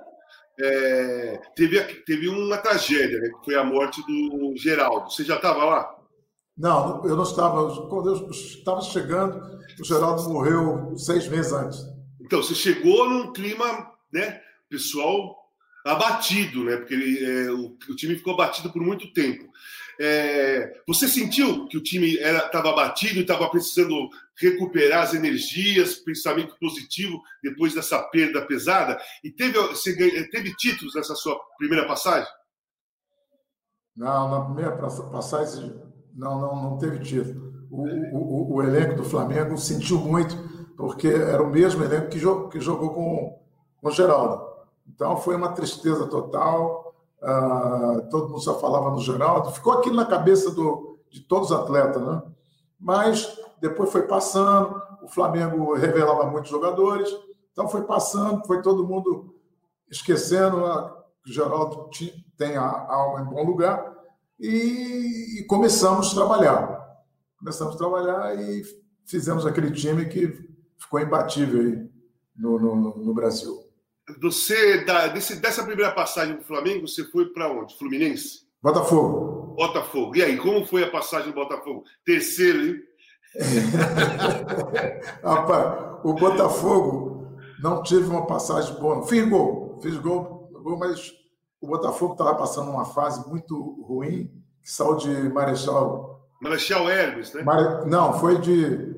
é, 0.62 1.42
teve, 1.56 1.82
teve 2.04 2.28
uma 2.28 2.58
tragédia, 2.58 3.20
né, 3.20 3.30
que 3.30 3.46
foi 3.46 3.56
a 3.56 3.64
morte 3.64 4.02
do 4.06 4.54
Geraldo. 4.58 5.10
Você 5.10 5.24
já 5.24 5.36
estava 5.36 5.64
lá? 5.64 5.96
Não, 6.58 7.06
eu 7.06 7.16
não 7.16 7.24
estava. 7.24 7.88
Quando 7.88 8.10
eu 8.10 8.30
estava 8.32 8.82
chegando, 8.82 9.60
o 9.80 9.84
Geraldo 9.86 10.30
morreu 10.30 10.98
seis 10.98 11.28
meses 11.28 11.54
antes. 11.54 11.80
Então, 12.20 12.44
você 12.44 12.54
chegou 12.54 13.10
num 13.10 13.32
clima, 13.32 13.92
né, 14.12 14.42
pessoal 14.70 15.39
abatido, 15.86 16.64
né, 16.64 16.78
porque 16.78 16.96
é, 16.96 17.52
o, 17.52 17.78
o, 17.90 17.96
time 17.96 18.16
ficou 18.16 18.34
abatido 18.34 18.72
por 18.72 18.82
muito 18.82 19.12
tempo. 19.14 19.50
É, 20.02 20.82
você 20.88 21.08
sentiu 21.08 21.68
que 21.68 21.78
o 21.78 21.84
time 21.84 22.16
estava 22.16 22.70
abatido 22.70 23.20
estava 23.20 23.50
precisando 23.50 24.10
recuperar 24.40 25.04
as 25.04 25.14
energias, 25.14 25.96
pensamento 25.96 26.56
positivo 26.58 27.22
depois 27.44 27.74
dessa 27.74 28.02
perda 28.04 28.46
pesada? 28.46 28.98
E 29.24 29.30
teve, 29.30 29.60
você 29.60 29.94
teve 30.30 30.56
títulos 30.56 30.96
nessa 30.96 31.16
sua 31.16 31.38
primeira 31.58 31.86
passagem? 31.86 32.30
Não, 33.96 34.30
na 34.30 34.46
primeira 34.46 34.72
passagem 34.78 35.76
não, 36.16 36.40
não, 36.40 36.56
não 36.56 36.78
teve 36.78 37.00
título. 37.00 37.50
O, 37.70 37.84
o, 37.84 38.56
o, 38.56 38.64
elenco 38.64 38.96
do 38.96 39.04
Flamengo 39.04 39.58
sentiu 39.58 40.00
muito, 40.00 40.36
porque 40.76 41.08
era 41.08 41.44
o 41.44 41.50
mesmo 41.50 41.84
elenco 41.84 42.10
que, 42.10 42.18
jogou, 42.18 42.50
que 42.50 42.60
jogou 42.60 42.94
com, 42.94 43.40
com 43.82 43.88
o 43.88 43.92
Geraldo. 43.92 44.49
Então 44.90 45.16
foi 45.18 45.36
uma 45.36 45.54
tristeza 45.54 46.08
total 46.08 46.90
Uh, 47.22 48.10
todo 48.10 48.30
mundo 48.30 48.40
só 48.40 48.58
falava 48.60 48.92
no 48.92 49.02
Geraldo, 49.02 49.52
ficou 49.52 49.74
aquilo 49.74 49.96
na 49.96 50.06
cabeça 50.06 50.52
do, 50.52 51.00
de 51.10 51.20
todos 51.20 51.52
os 51.52 51.58
atletas, 51.58 52.02
né? 52.02 52.24
Mas 52.80 53.38
depois 53.60 53.92
foi 53.92 54.04
passando, 54.04 54.82
o 55.04 55.08
Flamengo 55.10 55.74
revelava 55.76 56.30
muitos 56.32 56.50
jogadores, 56.50 57.10
então 57.52 57.68
foi 57.68 57.84
passando, 57.84 58.46
foi 58.48 58.62
todo 58.62 58.88
mundo 58.88 59.36
esquecendo 59.92 60.64
uh, 60.64 60.92
que 61.22 61.30
o 61.30 61.34
Geraldo 61.34 61.90
tem 62.38 62.56
a 62.56 62.64
alma 62.64 63.20
em 63.20 63.26
bom 63.26 63.44
lugar 63.44 63.94
e, 64.40 65.40
e 65.40 65.46
começamos 65.46 66.12
a 66.12 66.16
trabalhar. 66.16 66.80
Começamos 67.38 67.76
a 67.76 67.78
trabalhar 67.78 68.36
e 68.40 68.64
fizemos 69.06 69.46
aquele 69.46 69.72
time 69.72 70.06
que 70.06 70.50
ficou 70.78 71.02
imbatível 71.02 71.60
aí 71.60 71.90
no, 72.34 72.58
no, 72.58 72.98
no 72.98 73.14
Brasil. 73.14 73.69
Você, 74.22 74.84
da, 74.86 75.08
desse, 75.08 75.36
dessa 75.36 75.64
primeira 75.64 75.92
passagem 75.92 76.36
do 76.36 76.44
Flamengo, 76.44 76.88
você 76.88 77.04
foi 77.06 77.26
para 77.28 77.52
onde? 77.52 77.78
Fluminense? 77.78 78.48
Botafogo. 78.62 79.56
Botafogo. 79.56 80.16
E 80.16 80.24
aí, 80.24 80.38
como 80.38 80.66
foi 80.66 80.84
a 80.84 80.90
passagem 80.90 81.32
do 81.32 81.36
Botafogo? 81.36 81.84
Terceiro, 82.06 82.66
hein? 82.66 82.82
Rapaz, 85.24 86.00
o 86.04 86.14
Botafogo 86.14 87.38
não 87.62 87.84
teve 87.84 88.08
uma 88.08 88.26
passagem 88.26 88.74
boa. 88.80 89.06
Fiz 89.06 89.28
gol, 89.28 89.80
fiz 89.82 89.98
gol, 89.98 90.50
gol 90.64 90.78
mas 90.78 91.14
o 91.62 91.68
Botafogo 91.68 92.14
estava 92.14 92.36
passando 92.36 92.72
uma 92.72 92.86
fase 92.86 93.28
muito 93.30 93.56
ruim, 93.84 94.32
que 94.62 94.72
saiu 94.72 94.96
de 94.96 95.10
Marechal. 95.30 96.28
Marechal 96.42 96.90
Hermes, 96.90 97.34
né? 97.34 97.44
Mare... 97.44 97.88
Não, 97.88 98.20
foi 98.20 98.40
de 98.40 98.96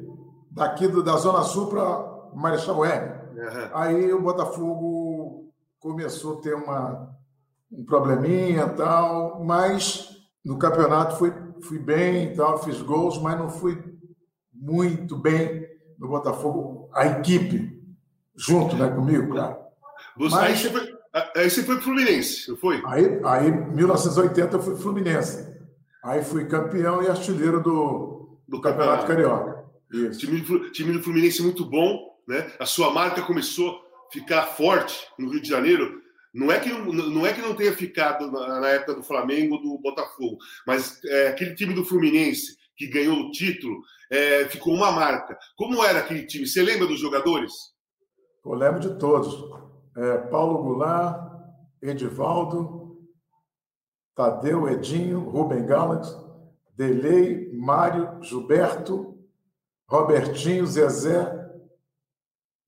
daqui 0.52 0.88
do, 0.88 1.04
da 1.04 1.18
Zona 1.18 1.44
Sul 1.44 1.68
para 1.68 2.30
Marechal 2.34 2.86
Hermes. 2.86 3.22
Uhum. 3.32 3.70
Aí 3.74 4.14
o 4.14 4.22
Botafogo 4.22 5.01
começou 5.82 6.38
a 6.38 6.42
ter 6.42 6.54
uma, 6.54 7.10
um 7.70 7.84
probleminha 7.84 8.70
tal, 8.70 9.44
mas 9.44 10.16
no 10.46 10.58
campeonato 10.58 11.18
foi, 11.18 11.34
fui 11.62 11.80
bem, 11.80 12.32
então, 12.32 12.58
fiz 12.60 12.82
gols, 12.82 13.20
mas 13.20 13.38
não 13.38 13.50
fui 13.50 13.84
muito 14.54 15.18
bem 15.18 15.68
no 15.98 16.08
Botafogo, 16.08 16.90
a 16.94 17.06
equipe, 17.08 17.84
junto 18.36 18.76
né, 18.76 18.90
comigo, 18.90 19.32
claro. 19.32 19.58
Você, 20.18 20.36
mas, 20.36 20.44
aí, 20.44 20.58
você 20.58 20.70
foi, 20.70 20.98
aí 21.36 21.50
você 21.50 21.64
foi 21.64 21.82
Fluminense, 21.82 22.50
não 22.50 22.58
foi? 22.58 22.82
Aí, 22.86 23.20
aí, 23.26 23.48
em 23.48 23.76
1980, 23.76 24.56
eu 24.56 24.62
fui 24.62 24.76
Fluminense. 24.78 25.52
Aí 26.04 26.24
fui 26.24 26.46
campeão 26.46 27.04
e 27.04 27.08
artilheiro 27.08 27.62
do, 27.62 28.40
do 28.48 28.60
Campeonato, 28.60 29.06
Campeonato 29.06 29.08
Carioca. 29.08 29.66
Isso. 29.92 30.20
Time, 30.20 30.72
time 30.72 30.94
do 30.94 31.04
Fluminense 31.04 31.44
muito 31.44 31.64
bom, 31.66 32.18
né? 32.28 32.52
A 32.60 32.66
sua 32.66 32.92
marca 32.92 33.22
começou 33.22 33.80
ficar 34.12 34.48
forte 34.48 35.08
no 35.18 35.30
Rio 35.30 35.42
de 35.42 35.50
Janeiro. 35.50 36.02
Não 36.34 36.52
é 36.52 36.60
que 36.60 36.70
não, 36.70 37.26
é 37.26 37.34
que 37.34 37.42
não 37.42 37.56
tenha 37.56 37.74
ficado 37.74 38.32
na, 38.32 38.70
época 38.70 38.96
do 38.96 39.04
Flamengo 39.04 39.58
do 39.58 39.78
Botafogo, 39.80 40.38
mas 40.66 41.04
é, 41.04 41.28
aquele 41.28 41.56
time 41.56 41.74
do 41.74 41.84
Fluminense 41.84 42.56
que 42.78 42.88
ganhou 42.88 43.18
o 43.18 43.32
título 43.32 43.82
é, 44.10 44.46
ficou 44.46 44.74
uma 44.74 44.92
marca. 44.92 45.38
Como 45.58 45.84
era 45.84 46.00
aquele 46.00 46.26
time? 46.26 46.48
Você 46.48 46.62
lembra 46.62 46.88
dos 46.88 47.00
jogadores? 47.00 47.54
Eu 48.46 48.54
lembro 48.54 48.80
de 48.80 48.98
todos. 48.98 49.52
É, 49.96 50.18
Paulo 50.30 50.64
Goulart, 50.64 51.32
Edivaldo, 51.82 52.98
Tadeu, 54.16 54.70
Edinho, 54.70 55.20
Rubem 55.20 55.66
Galax, 55.66 56.16
Delei, 56.76 57.52
Mário, 57.54 58.24
Gilberto, 58.24 59.18
Robertinho, 59.88 60.66
Zezé. 60.66 61.40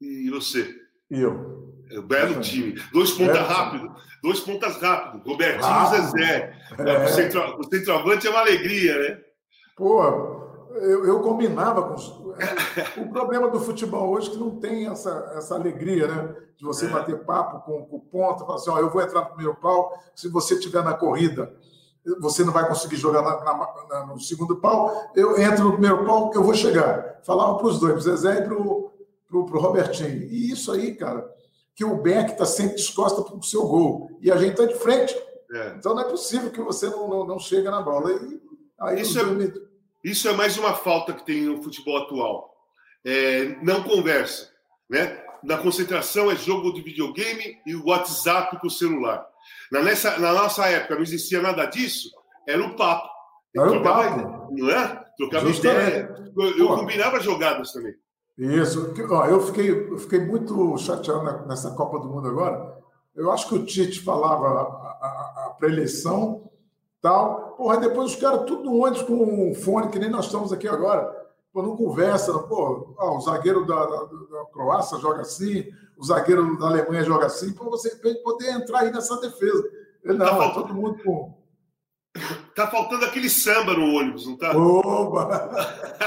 E 0.02 0.30
você? 0.30 0.83
E 1.14 1.22
eu. 1.22 1.54
É, 1.92 2.02
belo 2.02 2.42
time. 2.42 2.74
Dois 2.92 3.12
pontas 3.12 3.48
rápidos. 3.48 4.04
Dois 4.24 4.40
pontas 4.40 4.82
rápidos. 4.82 5.32
Robertinho 5.32 5.84
e 5.84 5.90
Zezé. 5.90 6.58
É. 6.80 7.06
O, 7.06 7.08
centro, 7.08 7.60
o 7.60 7.64
centroavante 7.70 8.26
é 8.26 8.30
uma 8.32 8.40
alegria, 8.40 8.98
né? 8.98 9.20
Pô, 9.78 10.04
eu, 10.74 11.06
eu 11.06 11.20
combinava 11.22 11.84
com. 11.84 12.24
O 12.98 13.12
problema 13.12 13.48
do 13.50 13.60
futebol 13.60 14.10
hoje 14.10 14.30
é 14.30 14.32
que 14.32 14.40
não 14.40 14.60
tem 14.60 14.88
essa, 14.88 15.34
essa 15.38 15.54
alegria, 15.54 16.08
né? 16.08 16.36
De 16.58 16.66
você 16.66 16.88
é. 16.88 16.90
bater 16.90 17.24
papo 17.24 17.60
com, 17.60 17.86
com 17.86 17.98
o 17.98 18.00
ponto, 18.00 18.44
falar 18.44 18.56
assim: 18.56 18.72
ó, 18.72 18.80
eu 18.80 18.90
vou 18.90 19.00
entrar 19.00 19.22
no 19.22 19.28
primeiro 19.28 19.56
pau, 19.56 19.94
se 20.16 20.28
você 20.30 20.56
estiver 20.56 20.84
na 20.84 20.96
corrida 20.96 21.54
você 22.20 22.44
não 22.44 22.52
vai 22.52 22.68
conseguir 22.68 22.98
jogar 22.98 23.22
na, 23.22 23.44
na, 23.44 23.74
na, 23.90 24.06
no 24.08 24.20
segundo 24.20 24.58
pau, 24.58 24.92
eu 25.16 25.40
entro 25.40 25.64
no 25.64 25.72
primeiro 25.72 26.06
pau 26.06 26.32
eu 26.34 26.44
vou 26.44 26.54
chegar. 26.54 27.22
Falava 27.24 27.56
para 27.56 27.68
os 27.68 27.80
dois, 27.80 27.94
para 27.94 28.00
o 28.00 28.02
Zezé 28.02 28.40
e 28.40 28.42
para 28.42 28.54
o 28.56 28.92
Robertinho. 29.42 30.24
E 30.24 30.52
isso 30.52 30.72
aí, 30.72 30.96
cara, 30.96 31.28
que 31.76 31.84
o 31.84 32.02
Beck 32.02 32.32
está 32.32 32.46
sempre 32.46 32.76
descosta 32.76 33.22
para 33.22 33.36
o 33.36 33.44
seu 33.44 33.64
gol. 33.68 34.10
E 34.22 34.32
a 34.32 34.38
gente 34.38 34.52
está 34.52 34.66
de 34.66 34.76
frente. 34.76 35.16
É. 35.54 35.76
Então 35.78 35.94
não 35.94 36.02
é 36.02 36.10
possível 36.10 36.52
que 36.52 36.62
você 36.62 36.90
não, 36.90 37.08
não, 37.08 37.26
não 37.26 37.40
chega 37.40 37.70
na 37.70 37.82
bola. 37.82 38.12
E, 38.12 38.42
aí 38.80 39.02
isso, 39.02 39.20
é, 39.20 39.24
isso 40.04 40.28
é 40.28 40.34
mais 40.34 40.58
uma 40.58 40.74
falta 40.74 41.14
que 41.14 41.26
tem 41.26 41.44
no 41.44 41.62
futebol 41.62 41.98
atual. 41.98 42.54
É, 43.06 43.56
não 43.62 43.84
conversa. 43.84 44.50
Né? 44.90 45.22
Na 45.44 45.58
concentração 45.58 46.32
é 46.32 46.36
jogo 46.36 46.74
de 46.74 46.82
videogame 46.82 47.58
e 47.66 47.76
o 47.76 47.88
WhatsApp 47.88 48.60
com 48.60 48.68
o 48.68 48.72
celular. 48.72 49.26
Na, 49.72 49.82
nessa, 49.82 50.18
na 50.20 50.32
nossa 50.32 50.66
época 50.68 50.96
não 50.96 51.02
existia 51.02 51.42
nada 51.42 51.66
disso, 51.66 52.10
era 52.48 52.64
o 52.64 52.76
papo. 52.76 53.10
Era 53.56 53.72
o 53.72 53.84
papo. 53.84 54.52
Não 54.52 54.70
é? 54.70 55.04
Trocava 55.18 55.50
ideia. 55.50 56.16
Eu, 56.36 56.58
eu 56.58 56.68
combinava 56.70 57.20
jogadas 57.20 57.72
também. 57.72 57.94
Isso. 58.38 58.94
Ó, 59.10 59.26
eu, 59.26 59.42
fiquei, 59.42 59.90
eu 59.92 59.98
fiquei 59.98 60.20
muito 60.20 60.78
chateado 60.78 61.48
nessa 61.48 61.72
Copa 61.72 62.00
do 62.00 62.10
Mundo 62.10 62.28
agora. 62.28 62.78
Eu 63.16 63.32
acho 63.32 63.48
que 63.48 63.56
o 63.56 63.66
Tite 63.66 64.02
falava 64.02 64.48
a, 64.48 64.62
a, 64.62 65.46
a 65.46 65.50
pré-eleição 65.58 66.50
tal. 67.02 67.54
Porra, 67.58 67.78
depois 67.78 68.12
os 68.12 68.16
caras 68.16 68.46
tudo 68.46 68.84
antes 68.86 69.04
com 69.04 69.14
um 69.52 69.54
fone, 69.54 69.90
que 69.90 70.00
nem 70.00 70.10
nós 70.10 70.26
estamos 70.26 70.52
aqui 70.52 70.68
agora. 70.68 71.24
Pô, 71.52 71.62
não 71.62 71.78
conversa. 71.78 72.34
Pô, 72.40 72.96
ó, 72.98 73.18
o 73.18 73.22
zagueiro 73.22 73.66
da, 73.66 73.86
da, 73.86 74.04
da 74.06 74.46
Croácia 74.52 74.98
joga 74.98 75.22
assim, 75.22 75.66
o 75.96 76.04
zagueiro 76.04 76.58
da 76.58 76.66
Alemanha 76.66 77.04
joga 77.04 77.28
assim, 77.28 77.54
para 77.54 77.66
você 77.66 77.96
poder 78.24 78.50
entrar 78.50 78.80
aí 78.80 78.92
nessa 78.92 79.20
defesa. 79.22 79.64
Não, 80.04 80.18
tá 80.18 80.36
faltando... 80.36 80.68
todo 80.68 80.74
mundo 80.74 81.04
com. 81.04 81.44
Tá 82.56 82.68
faltando 82.68 83.06
aquele 83.06 83.30
samba 83.30 83.74
no 83.74 83.96
ônibus, 83.96 84.28
não 84.28 84.38
tá? 84.38 84.56
Oba! 84.56 85.50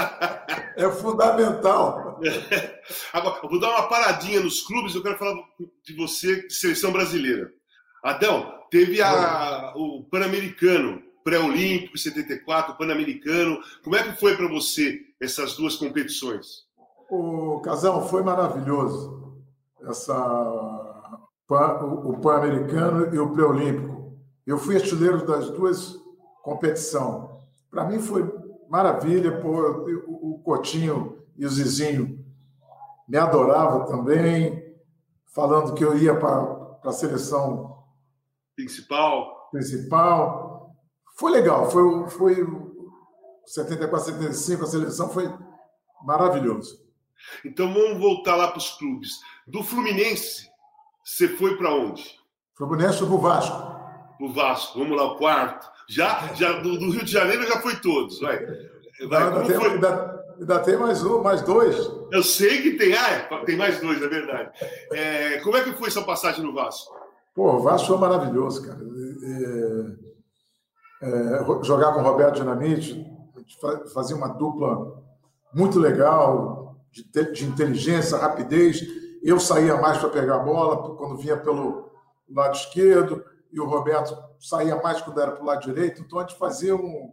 é 0.77 0.89
fundamental. 0.91 2.06
Agora, 3.13 3.41
eu 3.43 3.49
vou 3.49 3.61
dar 3.61 3.71
uma 3.71 3.89
paradinha 3.89 4.41
nos 4.41 4.63
clubes, 4.63 4.95
eu 4.95 5.03
quero 5.03 5.19
falar 5.19 5.37
de 5.85 5.95
você, 5.95 6.47
de 6.47 6.55
seleção 6.55 6.93
brasileira. 6.93 7.53
Adão, 8.03 8.53
teve 8.71 9.03
a, 9.03 9.73
o 9.75 10.05
Pan-Americano, 10.05 11.03
pré-olímpico, 11.25 11.99
74, 11.99 12.77
Pan-Americano. 12.77 13.61
Como 13.83 13.97
é 13.97 14.03
que 14.03 14.21
foi 14.21 14.37
para 14.37 14.49
você 14.49 15.01
essas 15.21 15.57
duas 15.57 15.77
competições? 15.77 16.67
O 17.11 17.61
Casão 17.61 18.09
foi 18.09 18.23
maravilhoso 18.23 19.43
essa, 19.89 20.17
o 21.49 22.17
Pan-Americano 22.19 23.15
e 23.15 23.19
o 23.19 23.33
Pré-Olímpico. 23.33 24.17
Eu 24.47 24.59
fui 24.59 24.77
artilheiro 24.77 25.27
das 25.27 25.51
duas 25.51 25.99
competições. 26.43 27.29
Para 27.71 27.85
mim 27.85 27.99
foi 27.99 28.25
maravilha, 28.69 29.41
pô, 29.41 29.61
o 30.07 30.41
Cotinho 30.45 31.19
e 31.39 31.45
o 31.45 31.51
Zizinho 31.51 32.25
me 33.09 33.17
adoravam 33.19 33.87
também, 33.87 34.75
falando 35.35 35.75
que 35.75 35.85
eu 35.85 35.97
ia 35.97 36.19
para 36.19 36.79
a 36.85 36.93
seleção 36.93 37.85
principal. 38.55 39.49
principal. 39.51 40.75
Foi 41.17 41.31
legal, 41.31 41.71
foi, 41.71 42.11
foi 42.11 42.47
74, 43.47 44.13
75, 44.13 44.65
a 44.65 44.67
seleção 44.67 45.09
foi 45.09 45.33
maravilhoso. 46.03 46.85
Então 47.45 47.73
vamos 47.73 47.99
voltar 47.99 48.37
lá 48.37 48.49
para 48.49 48.59
os 48.59 48.71
clubes. 48.71 49.21
Do 49.47 49.63
Fluminense, 49.63 50.51
você 51.05 51.29
foi 51.29 51.57
para 51.57 51.73
onde? 51.73 52.19
Fluminense 52.55 52.99
para 52.99 53.07
o 53.07 53.19
Vasco. 53.19 53.57
Para 53.57 54.27
o 54.27 54.33
Vasco, 54.33 54.79
vamos 54.79 54.97
lá, 54.97 55.05
o 55.05 55.17
quarto. 55.17 55.71
Já, 55.89 56.35
já 56.35 56.61
do, 56.61 56.79
do, 56.79 56.91
Rio 56.91 57.05
de 57.05 57.13
Janeiro 57.13 57.47
já 57.47 57.61
foi 57.61 57.77
todos. 57.77 58.19
Vai. 58.21 58.39
vai 59.09 59.23
ainda, 59.23 59.45
tem? 59.45 59.57
Ainda, 59.57 60.16
ainda, 60.39 60.59
tem, 60.61 60.77
mais 60.77 61.05
um, 61.05 61.23
mais 61.23 61.43
dois. 61.43 61.77
Eu 62.13 62.23
sei 62.23 62.63
que 62.63 62.73
tem, 62.73 62.95
ah, 62.95 63.11
é, 63.11 63.45
tem 63.45 63.57
mais 63.57 63.81
dois, 63.81 64.01
é 64.03 64.09
verdade. 64.09 64.51
É, 64.93 65.41
como 65.41 65.57
é 65.57 65.63
que 65.63 65.73
foi 65.73 65.89
essa 65.89 66.03
passagem 66.03 66.43
no 66.43 66.55
Vasco? 66.55 66.95
Pô, 67.35 67.57
o 67.57 67.63
Vasco 67.63 67.89
foi 67.89 67.99
maravilhoso, 67.99 68.67
cara. 68.67 68.81
É, 71.03 71.07
é, 71.07 71.65
jogar 71.65 71.93
com 71.93 72.01
o 72.01 72.05
Roberto 72.05 72.37
Dinamite, 72.37 73.05
fazia 73.93 74.17
uma 74.17 74.29
dupla 74.29 75.03
muito 75.53 75.79
legal, 75.79 76.77
de, 76.91 77.33
de 77.33 77.45
inteligência, 77.45 78.17
rapidez. 78.17 78.83
Eu 79.23 79.39
saía 79.39 79.77
mais 79.77 79.99
para 79.99 80.09
pegar 80.09 80.37
a 80.37 80.41
bola 80.41 80.97
quando 80.97 81.19
vinha 81.19 81.37
pelo 81.37 81.91
lado 82.31 82.55
esquerdo, 82.55 83.25
e 83.53 83.61
o 83.61 83.67
Roberto 83.67 84.17
saía 84.41 84.77
mais 84.77 85.01
quando 85.01 85.21
era 85.21 85.33
para 85.33 85.43
o 85.43 85.47
lado 85.47 85.63
direito. 85.63 86.01
Então 86.01 86.19
a 86.19 86.23
gente 86.23 86.39
fazia 86.39 86.75
um, 86.75 87.13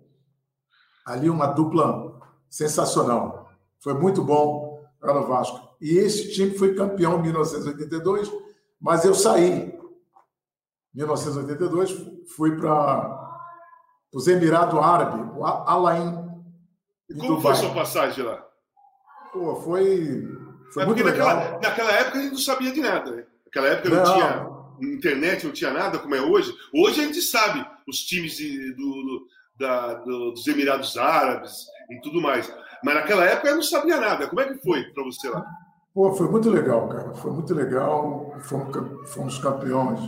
ali 1.06 1.30
uma 1.30 1.48
dupla 1.48 2.20
sensacional. 2.54 3.50
Foi 3.80 3.96
muito 3.96 4.24
bom 4.24 4.80
para 5.00 5.20
o 5.20 5.28
Vasco. 5.28 5.76
E 5.82 5.98
esse 5.98 6.32
time 6.32 6.56
foi 6.56 6.76
campeão 6.76 7.18
em 7.18 7.24
1982, 7.24 8.32
mas 8.80 9.04
eu 9.04 9.16
saí. 9.16 9.74
Em 10.94 10.98
1982, 10.98 11.92
fui 12.36 12.56
para 12.56 13.42
os 14.14 14.28
Emirados 14.28 14.78
Árabes, 14.80 15.36
o 15.36 15.44
Alain. 15.44 16.30
E 17.10 17.16
como 17.16 17.42
foi 17.42 17.56
sua 17.56 17.74
passagem 17.74 18.24
lá? 18.24 18.46
Pô, 19.34 19.56
foi. 19.56 20.24
foi 20.72 20.84
é 20.84 20.86
porque 20.86 21.04
naquela, 21.04 21.60
naquela, 21.60 21.92
época 21.92 22.20
a 22.20 22.22
gente 22.22 22.34
não 22.34 22.40
sabia 22.40 22.72
de 22.72 22.82
nada, 22.82 23.12
né? 23.12 23.26
Naquela 23.48 23.68
época 23.70 23.90
não, 23.90 23.98
não 23.98 24.14
tinha 24.14 24.94
internet, 24.96 25.46
não 25.46 25.54
tinha 25.54 25.74
nada 25.74 25.98
como 25.98 26.14
é 26.14 26.22
hoje. 26.22 26.54
Hoje 26.72 27.02
a 27.02 27.06
gente 27.06 27.22
sabe 27.22 27.66
os 27.88 27.98
times 28.04 28.38
de, 28.38 28.74
do, 28.76 28.84
do, 28.84 29.28
da, 29.58 29.96
do, 29.96 30.32
dos 30.34 30.48
Emirados 30.48 30.96
Árabes 30.98 31.74
e 31.94 32.02
tudo 32.02 32.22
mais. 32.22 32.54
Mas 32.84 32.96
naquela 32.96 33.26
época 33.26 33.50
eu 33.50 33.56
não 33.56 33.64
sabia 33.64 34.00
nada. 34.00 34.28
Como 34.28 34.42
é 34.42 34.48
que 34.48 34.64
foi 34.64 34.84
para 34.86 35.04
você 35.04 35.30
lá? 35.30 35.46
Pô, 35.94 36.12
foi 36.14 36.28
muito 36.28 36.50
legal, 36.50 36.88
cara. 36.90 37.14
Foi 37.14 37.32
muito 37.32 37.54
legal. 37.54 38.36
Fomos, 38.42 39.10
fomos 39.10 39.38
campeões 39.38 40.00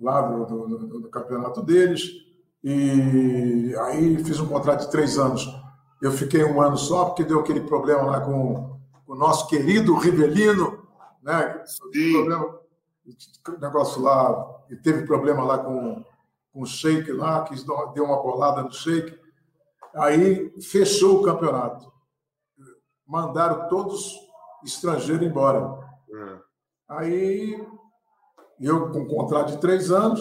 lá 0.00 0.22
do, 0.22 0.46
do, 0.46 1.00
do, 1.00 1.08
campeonato 1.08 1.62
deles. 1.62 2.10
E 2.64 3.74
aí 3.86 4.22
fiz 4.24 4.40
um 4.40 4.46
contrato 4.46 4.80
de 4.80 4.90
três 4.90 5.18
anos 5.18 5.46
eu 6.00 6.10
fiquei 6.10 6.42
um 6.42 6.60
ano 6.60 6.78
só, 6.78 7.06
porque 7.06 7.24
deu 7.24 7.40
aquele 7.40 7.60
problema 7.60 8.04
lá 8.04 8.20
com, 8.20 8.78
com 9.06 9.12
o 9.12 9.16
nosso 9.16 9.46
querido 9.48 9.94
Rivelino, 9.94 10.82
né? 11.22 11.62
Sim. 11.66 12.12
Problema, 12.12 12.58
negócio 13.60 14.00
lá, 14.00 14.62
e 14.70 14.76
teve 14.76 15.04
problema 15.04 15.44
lá 15.44 15.58
com, 15.58 16.02
com 16.52 16.62
o 16.62 16.66
Sheik 16.66 17.12
lá, 17.12 17.44
que 17.44 17.54
deu 17.94 18.04
uma 18.04 18.22
bolada 18.22 18.62
no 18.62 18.72
Sheik. 18.72 19.18
Aí 19.94 20.52
fechou 20.60 21.20
o 21.20 21.22
campeonato. 21.22 21.90
Mandaram 23.06 23.68
todos 23.68 24.14
estrangeiros 24.64 25.26
embora. 25.26 25.60
Uhum. 26.08 26.38
Aí 26.88 27.66
eu 28.60 28.90
com 28.90 29.00
um 29.00 29.08
contrato 29.08 29.52
de 29.52 29.58
três 29.58 29.90
anos, 29.90 30.20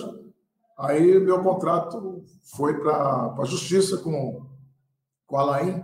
aí 0.78 1.20
meu 1.20 1.44
contrato 1.44 2.24
foi 2.56 2.80
para 2.80 3.36
a 3.38 3.46
justiça 3.46 3.98
com 3.98 4.48
com 5.30 5.38
a 5.38 5.42
Alain, 5.42 5.84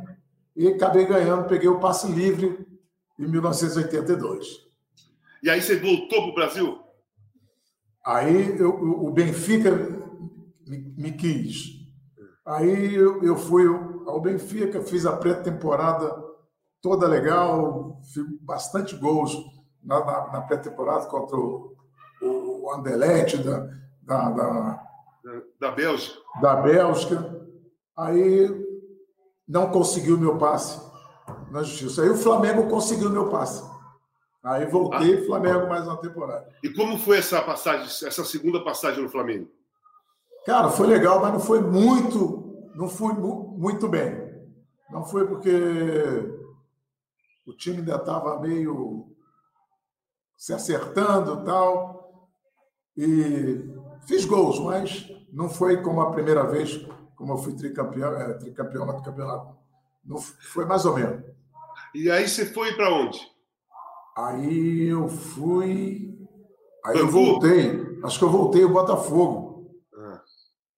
e 0.56 0.68
acabei 0.68 1.06
ganhando, 1.06 1.48
peguei 1.48 1.70
o 1.70 1.80
passe 1.80 2.12
livre 2.12 2.66
em 3.20 3.28
1982. 3.28 4.66
E 5.44 5.50
aí 5.50 5.62
você 5.62 5.80
voltou 5.80 6.24
para 6.24 6.32
o 6.32 6.34
Brasil? 6.34 6.80
Aí 8.04 8.58
eu, 8.58 8.72
o 8.72 9.12
Benfica 9.12 9.72
me, 10.66 10.78
me 10.98 11.12
quis. 11.12 11.85
Aí 12.46 12.94
eu, 12.94 13.24
eu, 13.24 13.36
fui 13.36 13.66
ao 14.06 14.22
Benfica, 14.22 14.82
fiz 14.82 15.06
a 15.06 15.18
pré-temporada 15.18 16.24
toda 16.82 17.08
legal, 17.08 18.00
fiz 18.14 18.24
bastante 18.42 18.96
gols 18.96 19.36
na, 19.84 20.00
na, 20.06 20.32
na 20.34 20.42
pré-temporada 20.42 21.08
contra 21.08 21.36
o, 21.36 21.76
o 22.22 22.72
Anderlecht 22.72 23.38
da, 23.38 23.68
da, 24.04 24.30
da, 24.30 24.86
da 25.60 25.72
Bélgica. 25.72 26.20
Da 26.40 26.56
Bélgica. 26.56 27.48
Aí 27.98 28.48
não 29.48 29.72
conseguiu 29.72 30.18
meu 30.18 30.38
passe 30.38 30.80
na 31.50 31.64
justiça. 31.64 32.04
Aí 32.04 32.10
o 32.10 32.18
Flamengo 32.18 32.68
conseguiu 32.68 33.10
meu 33.10 33.30
passe. 33.30 33.64
Aí 34.44 34.66
voltei 34.68 35.24
ah. 35.24 35.26
Flamengo 35.26 35.68
mais 35.68 35.88
uma 35.88 35.98
temporada. 35.98 36.48
E 36.62 36.70
como 36.70 37.00
foi 37.00 37.18
essa 37.18 37.42
passagem, 37.42 37.86
essa 37.86 38.24
segunda 38.24 38.64
passagem 38.64 39.02
no 39.02 39.10
Flamengo? 39.10 39.50
Cara, 40.46 40.70
foi 40.70 40.88
legal, 40.88 41.20
mas 41.20 41.34
não 41.34 41.40
foi 41.40 41.60
muito, 41.60 42.70
não 42.76 42.88
fui 42.88 43.14
muito 43.14 43.88
bem. 43.88 44.26
Não 44.92 45.04
foi 45.04 45.28
porque 45.28 45.50
o 47.48 47.54
time 47.54 47.80
ainda 47.80 47.96
estava 47.96 48.40
meio 48.40 49.08
se 50.38 50.54
acertando 50.54 51.44
tal. 51.44 52.30
E 52.96 53.68
fiz 54.08 54.26
gols, 54.26 54.60
mas 54.60 55.12
não 55.34 55.50
foi 55.50 55.82
como 55.82 56.02
a 56.02 56.12
primeira 56.12 56.44
vez, 56.44 56.86
como 57.16 57.34
eu 57.34 57.38
fui 57.38 57.56
tricampeão, 57.56 58.14
é, 58.14 58.34
tricampeão 58.36 58.86
do 58.86 59.02
campeonato. 59.02 59.56
Não, 60.06 60.18
foi 60.18 60.66
mais 60.66 60.86
ou 60.86 60.96
menos. 60.96 61.26
E 61.94 62.10
aí 62.12 62.28
você 62.28 62.46
foi 62.46 62.74
para 62.76 62.94
onde? 62.94 63.20
Aí 64.16 64.88
eu 64.88 65.10
fui. 65.10 66.16
Aí 66.86 67.00
eu 67.00 67.10
voltei. 67.10 68.00
Acho 68.04 68.20
que 68.20 68.26
eu 68.26 68.30
voltei 68.30 68.64
o 68.64 68.72
Botafogo. 68.72 69.45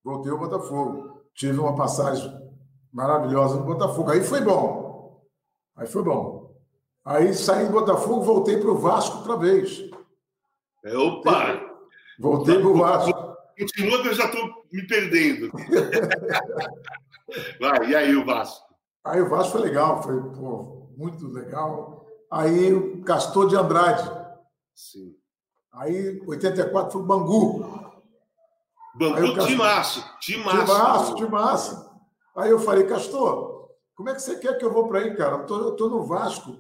Voltei 0.08 0.32
o 0.32 0.38
Botafogo. 0.38 1.22
Tive 1.36 1.60
uma 1.60 1.76
passagem 1.76 2.34
maravilhosa 2.94 3.58
no 3.58 3.66
Botafogo. 3.66 4.10
Aí 4.10 4.24
foi 4.24 4.40
bom. 4.40 5.22
Aí 5.76 5.86
foi 5.86 6.02
bom. 6.02 6.56
Aí 7.04 7.34
saí 7.34 7.66
do 7.66 7.74
Botafogo, 7.74 8.22
voltei 8.22 8.56
para 8.56 8.72
o 8.72 8.78
Vasco 8.78 9.18
outra 9.18 9.36
vez. 9.36 9.92
Opa! 10.96 11.60
Voltei 12.18 12.58
para 12.58 12.70
o 12.70 12.78
Vasco. 12.78 13.36
Continua 13.60 14.02
que 14.02 14.08
eu 14.08 14.14
já 14.14 14.28
estou 14.28 14.66
me 14.72 14.88
perdendo. 14.88 15.52
Vai, 17.60 17.90
e 17.90 17.96
aí 17.96 18.16
o 18.16 18.26
Vasco? 18.26 18.66
Aí 19.04 19.22
o 19.22 19.28
Vasco 19.28 19.58
foi 19.58 19.68
legal, 19.68 20.02
foi 20.02 20.22
pô, 20.22 20.88
muito 20.96 21.28
legal. 21.28 22.08
Aí 22.32 22.74
o 22.74 23.02
Castor 23.02 23.50
de 23.50 23.58
Andrade. 23.58 24.10
Sim. 24.74 25.18
Aí, 25.74 26.22
84, 26.26 26.94
foi 26.94 27.02
o 27.02 27.06
Bangu. 27.06 27.97
Bangu, 28.98 29.46
timaço, 29.46 30.04
timaço. 30.20 30.66
Timaço, 30.66 31.16
timaço. 31.16 31.90
Aí 32.36 32.50
eu 32.50 32.60
falei, 32.60 32.86
Castor, 32.86 33.70
como 33.96 34.10
é 34.10 34.14
que 34.14 34.22
você 34.22 34.36
quer 34.38 34.58
que 34.58 34.66
eu 34.66 34.72
vou 34.72 34.88
para 34.88 35.00
aí, 35.00 35.16
cara? 35.16 35.38
Eu 35.38 35.46
tô, 35.46 35.60
eu 35.60 35.72
tô 35.72 35.90
no 35.90 36.04
Vasco. 36.04 36.58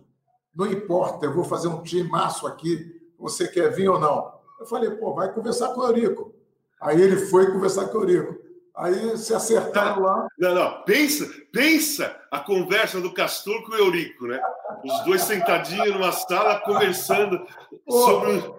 Não 0.55 0.65
importa, 0.65 1.25
eu 1.25 1.33
vou 1.33 1.43
fazer 1.43 1.67
um 1.67 1.83
timaço 1.83 2.47
aqui. 2.47 2.95
Você 3.19 3.47
quer 3.47 3.73
vir 3.73 3.89
ou 3.89 3.99
não? 3.99 4.33
Eu 4.59 4.65
falei, 4.65 4.89
pô, 4.91 5.13
vai 5.13 5.31
conversar 5.31 5.69
com 5.69 5.81
o 5.81 5.85
Eurico. 5.85 6.33
Aí 6.81 7.01
ele 7.01 7.17
foi 7.27 7.51
conversar 7.51 7.87
com 7.87 7.97
o 7.97 8.01
Eurico. 8.01 8.47
Aí 8.75 9.17
se 9.17 9.33
acertaram 9.33 10.03
lá. 10.03 10.27
Não, 10.37 10.53
não. 10.53 10.83
Pensa, 10.83 11.27
pensa 11.51 12.15
a 12.31 12.39
conversa 12.39 13.01
do 13.01 13.11
Castor 13.11 13.63
com 13.63 13.71
o 13.71 13.75
Eurico, 13.75 14.27
né? 14.27 14.39
Os 14.83 15.03
dois 15.03 15.23
sentadinhos 15.23 15.91
numa 15.91 16.11
sala 16.11 16.59
conversando 16.61 17.43
sobre. 17.89 18.33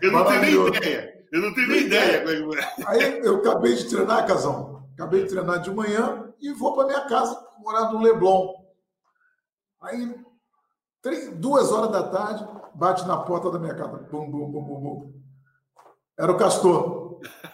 eu 0.00 0.12
não 0.12 0.24
tenho 0.24 0.40
nem 0.40 0.76
ideia. 0.76 1.09
Eu 1.32 1.40
não 1.42 1.54
tenho 1.54 1.68
nem 1.68 1.86
ideia. 1.86 2.24
É. 2.24 2.86
Aí 2.86 3.20
eu 3.20 3.36
acabei 3.36 3.74
de 3.74 3.88
treinar, 3.88 4.26
Casão. 4.26 4.88
Acabei 4.94 5.22
de 5.22 5.30
treinar 5.30 5.60
de 5.60 5.70
manhã 5.70 6.32
e 6.40 6.52
vou 6.52 6.74
para 6.74 6.86
minha 6.86 7.02
casa 7.02 7.40
morar 7.60 7.92
no 7.92 8.02
Leblon. 8.02 8.54
Aí, 9.80 10.14
três, 11.00 11.34
duas 11.36 11.70
horas 11.70 11.90
da 11.90 12.02
tarde, 12.02 12.46
bate 12.74 13.06
na 13.06 13.16
porta 13.18 13.50
da 13.50 13.58
minha 13.58 13.74
casa. 13.74 13.98
Bum, 14.10 14.30
bum, 14.30 14.50
bum, 14.50 14.62
bum, 14.62 14.80
bum. 14.80 15.12
Era 16.18 16.32
o 16.32 16.36
Castor. 16.36 17.20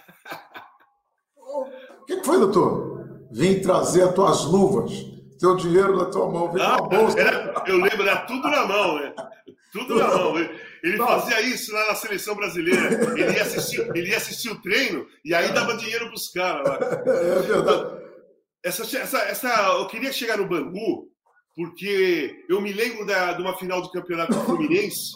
O 1.99 2.05
que, 2.07 2.23
foi, 2.23 2.39
doutor? 2.39 3.27
Vim 3.33 3.61
trazer 3.61 4.05
as 4.05 4.15
tuas 4.15 4.45
luvas, 4.45 4.93
teu 5.41 5.57
dinheiro 5.57 5.97
na 5.97 6.05
tua 6.05 6.31
mão, 6.31 6.53
vem 6.53 6.63
ah, 6.63 6.77
bolsa. 6.77 7.19
Era, 7.19 7.53
eu 7.67 7.79
lembro, 7.79 8.03
era 8.03 8.19
tudo 8.27 8.49
na 8.49 8.65
mão, 8.65 9.01
né? 9.01 9.13
Tudo 9.73 9.97
na 9.97 10.07
mão. 10.07 10.35
Ele 10.83 10.97
fazia 10.99 11.41
isso 11.41 11.73
lá 11.73 11.89
na 11.89 11.95
seleção 11.95 12.35
brasileira. 12.35 13.13
Ele 13.19 13.33
ia 13.33 13.43
assistir, 13.43 13.81
ele 13.95 14.11
ia 14.11 14.17
assistir 14.17 14.51
o 14.51 14.61
treino 14.61 15.07
e 15.25 15.35
aí 15.35 15.53
dava 15.53 15.77
dinheiro 15.77 16.07
para 16.07 16.15
os 16.15 16.29
caras. 16.29 16.81
É 17.07 17.43
verdade. 17.43 18.07
Essa, 18.65 18.83
essa, 18.99 19.19
essa, 19.19 19.49
eu 19.79 19.87
queria 19.87 20.13
chegar 20.13 20.39
no 20.39 20.49
Bangu, 20.49 21.09
porque 21.55 22.45
eu 22.49 22.61
me 22.61 22.73
lembro 22.73 23.07
da, 23.07 23.33
de 23.33 23.41
uma 23.41 23.57
final 23.57 23.81
do 23.81 23.91
Campeonato 23.93 24.35
Fluminense, 24.45 25.13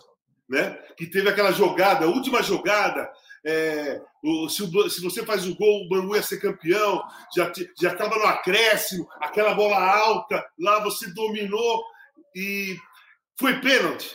né? 0.48 0.78
Que 0.96 1.06
teve 1.06 1.28
aquela 1.28 1.50
jogada, 1.50 2.06
última 2.06 2.42
jogada, 2.42 3.10
é, 3.44 4.00
o, 4.22 4.48
se, 4.48 4.62
o, 4.62 4.90
se, 4.90 5.00
você 5.02 5.24
faz 5.24 5.46
o 5.46 5.54
gol, 5.56 5.84
o 5.84 5.88
Bangu 5.88 6.14
ia 6.14 6.22
ser 6.22 6.40
campeão, 6.40 7.02
já 7.34 7.50
já 7.80 7.92
estava 7.92 8.16
no 8.16 8.26
acréscimo, 8.26 9.08
aquela 9.20 9.54
bola 9.54 9.78
alta, 9.78 10.44
lá 10.58 10.78
você 10.80 11.12
dominou 11.12 11.82
e 12.36 12.76
foi 13.38 13.60
pênalti. 13.60 14.14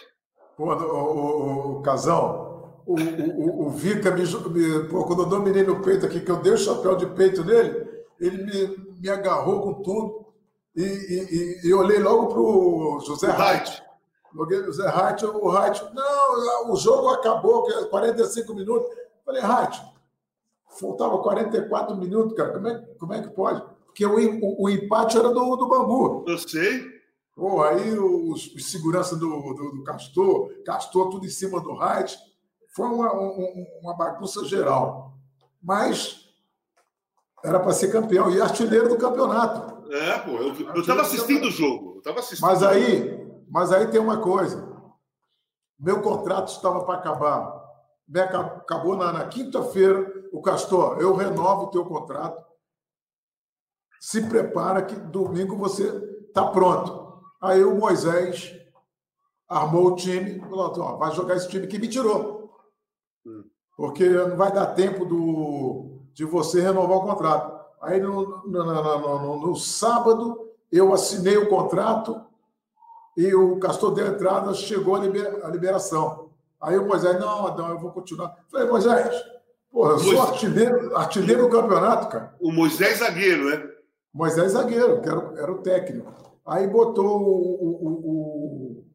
Pô, 0.58 0.74
o, 0.74 0.74
o, 0.74 1.72
o 1.78 1.82
Casão, 1.82 2.72
o, 2.86 2.96
o, 2.96 3.68
o 3.68 3.70
Vica, 3.72 4.12
me, 4.12 4.24
me, 4.24 4.88
pô, 4.88 5.04
quando 5.04 5.24
eu 5.24 5.30
dominei 5.30 5.64
no 5.64 5.82
peito 5.82 6.06
aqui, 6.06 6.22
que 6.22 6.32
eu 6.32 6.42
dei 6.42 6.54
o 6.54 6.58
chapéu 6.58 6.96
de 6.96 7.06
peito 7.08 7.44
nele, 7.44 7.86
ele 8.20 8.44
me, 8.44 8.96
me 9.02 9.10
agarrou 9.10 9.62
com 9.62 9.74
tudo 9.82 10.26
e, 10.76 10.82
e, 10.84 11.66
e, 11.66 11.68
e 11.68 11.74
olhei 11.74 12.00
logo 12.00 12.28
para 12.28 12.40
o 12.40 13.00
José 13.06 13.32
Reit. 13.32 13.84
José 14.66 14.90
Reit, 14.90 15.26
o 15.26 15.50
Reit, 15.50 15.84
não, 15.94 16.72
o 16.72 16.76
jogo 16.76 17.10
acabou, 17.10 17.66
45 17.90 18.52
é 18.52 18.56
minutos. 18.56 18.90
Falei, 19.26 19.42
Rádio, 19.42 19.82
faltava 20.80 21.18
44 21.18 21.96
minutos, 21.96 22.36
cara. 22.36 22.54
Como 22.54 22.68
é, 22.68 22.80
como 23.00 23.14
é 23.14 23.22
que 23.22 23.30
pode? 23.30 23.62
Porque 23.86 24.06
o, 24.06 24.16
o, 24.16 24.64
o 24.64 24.70
empate 24.70 25.18
era 25.18 25.30
do, 25.30 25.56
do 25.56 25.68
Bangu. 25.68 26.24
Eu 26.28 26.38
sei. 26.38 26.95
Pô, 27.36 27.62
aí 27.62 27.98
os, 28.00 28.54
os 28.56 28.72
segurança 28.72 29.16
do, 29.16 29.28
do, 29.28 29.72
do, 29.74 29.84
Castor, 29.84 30.50
Castor 30.66 31.10
tudo 31.10 31.26
em 31.26 31.30
cima 31.30 31.60
do 31.60 31.76
Reit. 31.76 32.18
Foi 32.74 32.88
uma, 32.88 33.12
uma 33.82 33.94
bagunça 33.94 34.46
geral. 34.46 35.14
Mas 35.62 36.30
era 37.44 37.60
para 37.60 37.74
ser 37.74 37.92
campeão 37.92 38.32
e 38.32 38.42
artilheiro 38.42 38.90
do 38.90 38.98
campeonato. 38.98 39.92
É, 39.92 40.20
pô, 40.20 40.32
eu 40.32 40.82
estava 40.82 41.02
assistindo 41.02 41.48
o 41.48 41.52
jogo. 41.52 41.98
Eu 41.98 42.02
tava 42.02 42.20
assistindo 42.20 42.48
mas 42.48 42.64
aí, 42.64 43.44
mas 43.50 43.72
aí 43.72 43.88
tem 43.88 44.00
uma 44.00 44.22
coisa. 44.22 44.74
Meu 45.78 46.02
contrato 46.02 46.48
estava 46.48 46.86
para 46.86 46.96
acabar 46.96 47.66
acabou 48.14 48.96
na, 48.96 49.12
na 49.12 49.28
quinta-feira, 49.28 50.14
o 50.32 50.42
Castor, 50.42 51.00
eu 51.00 51.16
renovo 51.16 51.64
o 51.64 51.72
teu 51.72 51.86
contrato. 51.86 52.44
Se 54.00 54.28
prepara 54.28 54.84
que 54.84 54.96
domingo 54.96 55.58
você 55.58 55.88
está 56.28 56.46
pronto. 56.48 57.05
Aí 57.46 57.64
o 57.64 57.76
Moisés 57.76 58.56
armou 59.48 59.88
o 59.88 59.96
time, 59.96 60.40
falou: 60.40 60.98
vai 60.98 61.12
jogar 61.12 61.36
esse 61.36 61.48
time 61.48 61.68
que 61.68 61.80
me 61.80 61.88
tirou. 61.88 62.52
Hum. 63.26 63.44
Porque 63.78 64.08
não 64.10 64.36
vai 64.36 64.52
dar 64.52 64.68
tempo 64.68 65.06
do, 65.06 66.02
de 66.14 66.26
você 66.26 66.62
renovar 66.62 66.98
o 66.98 67.02
contrato. 67.02 67.56
Aí 67.82 68.00
no, 68.00 68.48
no, 68.48 68.64
no, 68.64 69.48
no 69.48 69.56
sábado 69.56 70.50
eu 70.72 70.94
assinei 70.94 71.38
o 71.38 71.50
contrato 71.50 72.20
e 73.16 73.34
o 73.34 73.60
Castor 73.60 73.94
deu 73.94 74.08
entrada, 74.08 74.54
chegou 74.54 74.96
a, 74.96 75.00
libera, 75.00 75.46
a 75.46 75.50
liberação. 75.50 76.32
Aí 76.60 76.78
o 76.78 76.88
Moisés, 76.88 77.20
não, 77.20 77.48
Adão, 77.48 77.70
eu 77.70 77.80
vou 77.80 77.92
continuar. 77.92 78.36
Falei, 78.52 78.68
Moisés, 78.68 79.24
porra, 79.72 79.92
eu 79.92 80.00
sou 80.00 80.22
artilheiro, 80.22 80.98
artilheiro 80.98 81.44
do 81.44 81.50
campeonato, 81.50 82.10
cara. 82.10 82.36
O 82.40 82.52
Moisés 82.52 83.00
zagueiro, 83.00 83.50
né? 83.50 83.70
Moisés 84.14 84.54
zagueiro, 84.54 85.02
que 85.02 85.10
era, 85.10 85.34
era 85.38 85.52
o 85.52 85.60
técnico. 85.60 86.12
Aí 86.48 86.68
botou 86.68 87.06
o, 87.06 87.64
o, 87.64 88.86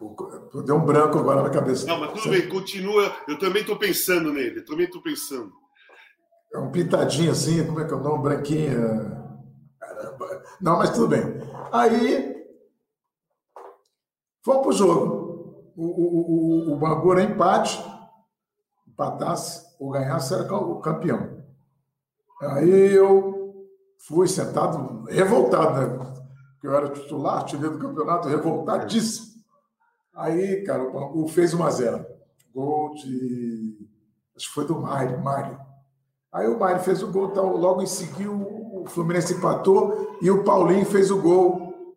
o, 0.00 0.06
o, 0.06 0.62
Deu 0.62 0.76
um 0.76 0.84
branco 0.84 1.18
agora 1.18 1.42
na 1.42 1.50
cabeça. 1.50 1.86
Não, 1.86 2.00
mas 2.00 2.10
tudo 2.10 2.22
Você... 2.22 2.30
bem, 2.30 2.48
continua. 2.48 3.12
Eu 3.28 3.38
também 3.38 3.62
estou 3.62 3.76
pensando 3.76 4.32
nele, 4.32 4.60
eu 4.60 4.64
também 4.64 4.86
estou 4.86 5.02
pensando. 5.02 5.52
É 6.54 6.58
um 6.58 6.70
pintadinho 6.70 7.30
assim, 7.30 7.64
como 7.66 7.80
é 7.80 7.86
que 7.86 7.92
é 7.92 7.96
o 7.96 8.02
nome? 8.02 8.22
Branquinho. 8.22 9.10
Caramba. 9.78 10.42
Não, 10.60 10.78
mas 10.78 10.90
tudo 10.90 11.08
bem. 11.08 11.22
Aí, 11.72 12.34
fomos 14.42 14.62
pro 14.62 14.72
jogo 14.72 15.20
o, 15.76 15.84
o, 15.86 16.74
o, 16.74 16.78
o 16.78 17.12
era 17.12 17.22
empate, 17.22 17.82
empatasse 18.86 19.66
ou 19.78 19.90
ganhasse, 19.90 20.34
era 20.34 20.54
o 20.54 20.80
campeão. 20.80 21.40
Aí 22.42 22.94
eu 22.94 23.66
fui 23.98 24.28
sentado, 24.28 25.04
revoltado, 25.04 25.80
né? 25.80 26.19
Porque 26.60 26.66
eu 26.66 26.74
era 26.74 26.90
titular, 26.90 27.38
artilheiro 27.38 27.78
do 27.78 27.88
campeonato, 27.88 28.28
revoltadíssimo. 28.28 29.40
Aí, 30.14 30.62
cara, 30.62 30.82
o 30.82 30.92
Bangu 30.92 31.26
fez 31.26 31.54
1 31.54 31.64
a 31.64 31.70
0 31.70 32.06
Gol 32.52 32.94
de. 32.96 33.88
Acho 34.36 34.48
que 34.48 34.54
foi 34.54 34.66
do 34.66 34.78
Mário, 34.78 35.18
Mário. 35.22 35.58
Aí 36.30 36.46
o 36.46 36.58
Mário 36.58 36.82
fez 36.82 37.02
o 37.02 37.10
gol, 37.10 37.30
então, 37.30 37.56
logo 37.56 37.80
em 37.80 37.86
seguida 37.86 38.30
o 38.30 38.84
Fluminense 38.86 39.34
empatou 39.34 40.18
e 40.20 40.30
o 40.30 40.44
Paulinho 40.44 40.84
fez 40.84 41.10
o 41.10 41.20
gol 41.20 41.96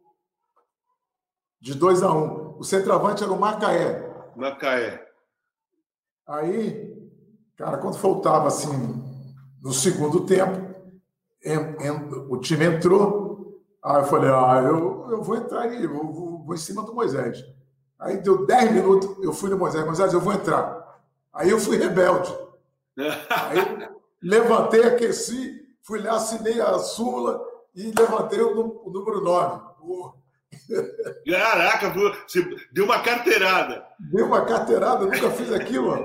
de 1.61 1.73
2 1.73 2.03
a 2.03 2.11
1 2.11 2.17
um. 2.17 2.57
O 2.59 2.63
centroavante 2.63 3.23
era 3.23 3.31
o 3.31 3.39
Macaé. 3.39 4.31
Macaé. 4.35 5.05
Aí, 6.25 7.11
cara, 7.57 7.77
quando 7.77 7.97
faltava 7.97 8.47
assim, 8.47 8.71
no 9.61 9.73
segundo 9.73 10.25
tempo, 10.25 10.73
em, 11.43 11.57
em, 11.85 11.91
o 12.29 12.37
time 12.37 12.65
entrou, 12.65 13.22
aí 13.83 14.01
eu 14.01 14.05
falei, 14.05 14.29
ah, 14.29 14.61
eu, 14.65 15.07
eu 15.09 15.21
vou 15.21 15.35
entrar 15.35 15.61
aí, 15.61 15.83
eu 15.83 15.93
vou, 15.93 16.43
vou 16.43 16.55
em 16.55 16.57
cima 16.57 16.83
do 16.83 16.93
Moisés. 16.93 17.43
Aí 17.99 18.17
deu 18.17 18.45
10 18.45 18.71
minutos, 18.71 19.23
eu 19.23 19.33
fui 19.33 19.49
no 19.49 19.57
Moisés, 19.57 19.85
Moisés, 19.85 20.13
eu 20.13 20.19
vou 20.19 20.33
entrar. 20.33 21.01
Aí 21.33 21.49
eu 21.49 21.59
fui 21.59 21.77
rebelde. 21.77 22.33
Aí 22.97 23.89
levantei, 24.21 24.83
aqueci, 24.83 25.61
fui 25.81 26.01
lá, 26.01 26.13
assinei 26.13 26.61
a 26.61 26.77
súmula 26.79 27.43
e 27.75 27.91
levantei 27.97 28.41
o, 28.41 28.83
o 28.85 28.91
número 28.91 29.21
9. 29.21 29.73
Caraca, 31.29 31.89
você 31.89 32.43
deu 32.71 32.85
uma 32.85 33.01
carteirada. 33.01 33.85
Deu 33.99 34.25
uma 34.25 34.45
carteirada, 34.45 35.05
nunca 35.05 35.29
fiz 35.31 35.51
aquilo. 35.51 36.03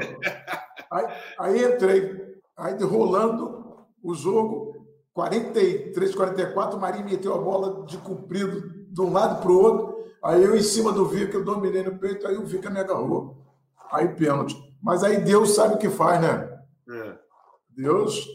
Aí, 0.90 1.06
aí 1.38 1.64
entrei, 1.64 2.36
aí 2.56 2.82
rolando 2.82 3.86
o 4.02 4.14
jogo, 4.14 4.87
43, 5.18 6.14
44, 6.14 6.78
o 6.78 6.80
Marinho 6.80 7.04
meteu 7.04 7.34
a 7.34 7.38
bola 7.38 7.84
de 7.86 7.98
comprido 7.98 8.86
de 8.88 9.00
um 9.00 9.12
lado 9.12 9.42
para 9.42 9.50
o 9.50 9.60
outro. 9.60 10.04
Aí 10.22 10.44
eu 10.44 10.56
em 10.56 10.62
cima 10.62 10.92
do 10.92 11.06
Vica, 11.06 11.36
eu 11.36 11.44
dominei 11.44 11.82
no 11.82 11.98
peito, 11.98 12.24
aí 12.24 12.36
o 12.36 12.46
Vica 12.46 12.70
me 12.70 12.78
agarrou. 12.78 13.44
Aí 13.90 14.14
pênalti. 14.14 14.56
Mas 14.80 15.02
aí 15.02 15.20
Deus 15.20 15.56
sabe 15.56 15.74
o 15.74 15.78
que 15.78 15.90
faz, 15.90 16.20
né? 16.20 16.62
É. 16.88 17.18
Deus 17.70 18.28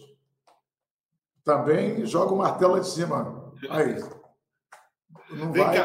também 1.45 2.05
joga 2.05 2.33
o 2.33 2.37
martelo 2.37 2.73
lá 2.73 2.79
de 2.79 2.89
cima. 2.89 3.53
Aí. 3.69 3.95
Não 5.31 5.53
vai, 5.53 5.77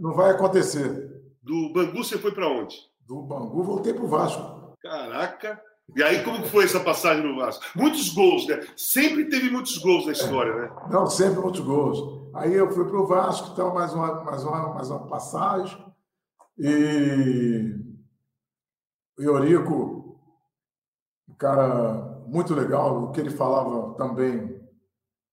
não 0.00 0.14
vai 0.14 0.30
acontecer. 0.32 1.22
Do 1.40 1.72
Bangu 1.72 2.02
você 2.02 2.18
foi 2.18 2.32
para 2.32 2.48
onde? 2.48 2.76
Do 3.06 3.22
Bangu 3.22 3.62
voltei 3.62 3.94
para 3.94 4.04
o 4.04 4.08
Vasco. 4.08 4.76
Caraca! 4.82 5.62
E 5.96 6.02
aí, 6.02 6.22
como 6.22 6.44
foi 6.44 6.64
essa 6.64 6.80
passagem 6.80 7.24
no 7.24 7.36
Vasco? 7.36 7.64
Muitos 7.74 8.10
gols, 8.10 8.46
né? 8.46 8.60
Sempre 8.76 9.28
teve 9.28 9.50
muitos 9.50 9.78
gols 9.78 10.06
na 10.06 10.12
história, 10.12 10.54
né? 10.54 10.70
Não, 10.90 11.06
sempre 11.06 11.40
muitos 11.40 11.60
gols. 11.60 12.30
Aí 12.34 12.54
eu 12.54 12.70
fui 12.70 12.84
para 12.84 13.00
o 13.00 13.06
Vasco, 13.06 13.50
então, 13.52 13.74
mais 13.74 13.92
uma, 13.92 14.22
mais, 14.24 14.44
uma, 14.44 14.74
mais 14.74 14.90
uma 14.90 15.06
passagem. 15.06 15.84
E 16.58 17.74
o 19.18 19.22
Eurico, 19.22 20.20
um 21.28 21.34
cara 21.34 22.22
muito 22.26 22.54
legal, 22.54 23.04
o 23.04 23.12
que 23.12 23.20
ele 23.20 23.30
falava 23.30 23.94
também 23.94 24.60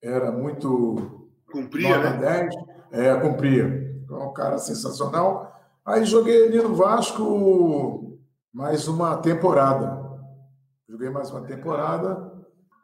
era 0.01 0.31
muito. 0.31 1.29
Cumpria, 1.51 1.97
né? 1.97 2.17
10. 2.17 2.55
É, 2.91 3.15
cumpria. 3.15 3.93
Então, 4.03 4.29
um 4.29 4.33
cara 4.33 4.57
sensacional. 4.57 5.53
Aí 5.85 6.03
joguei 6.03 6.47
ali 6.47 6.57
no 6.57 6.75
Vasco 6.75 8.17
mais 8.53 8.87
uma 8.87 9.17
temporada. 9.17 10.06
Joguei 10.89 11.09
mais 11.09 11.29
uma 11.31 11.41
temporada 11.41 12.31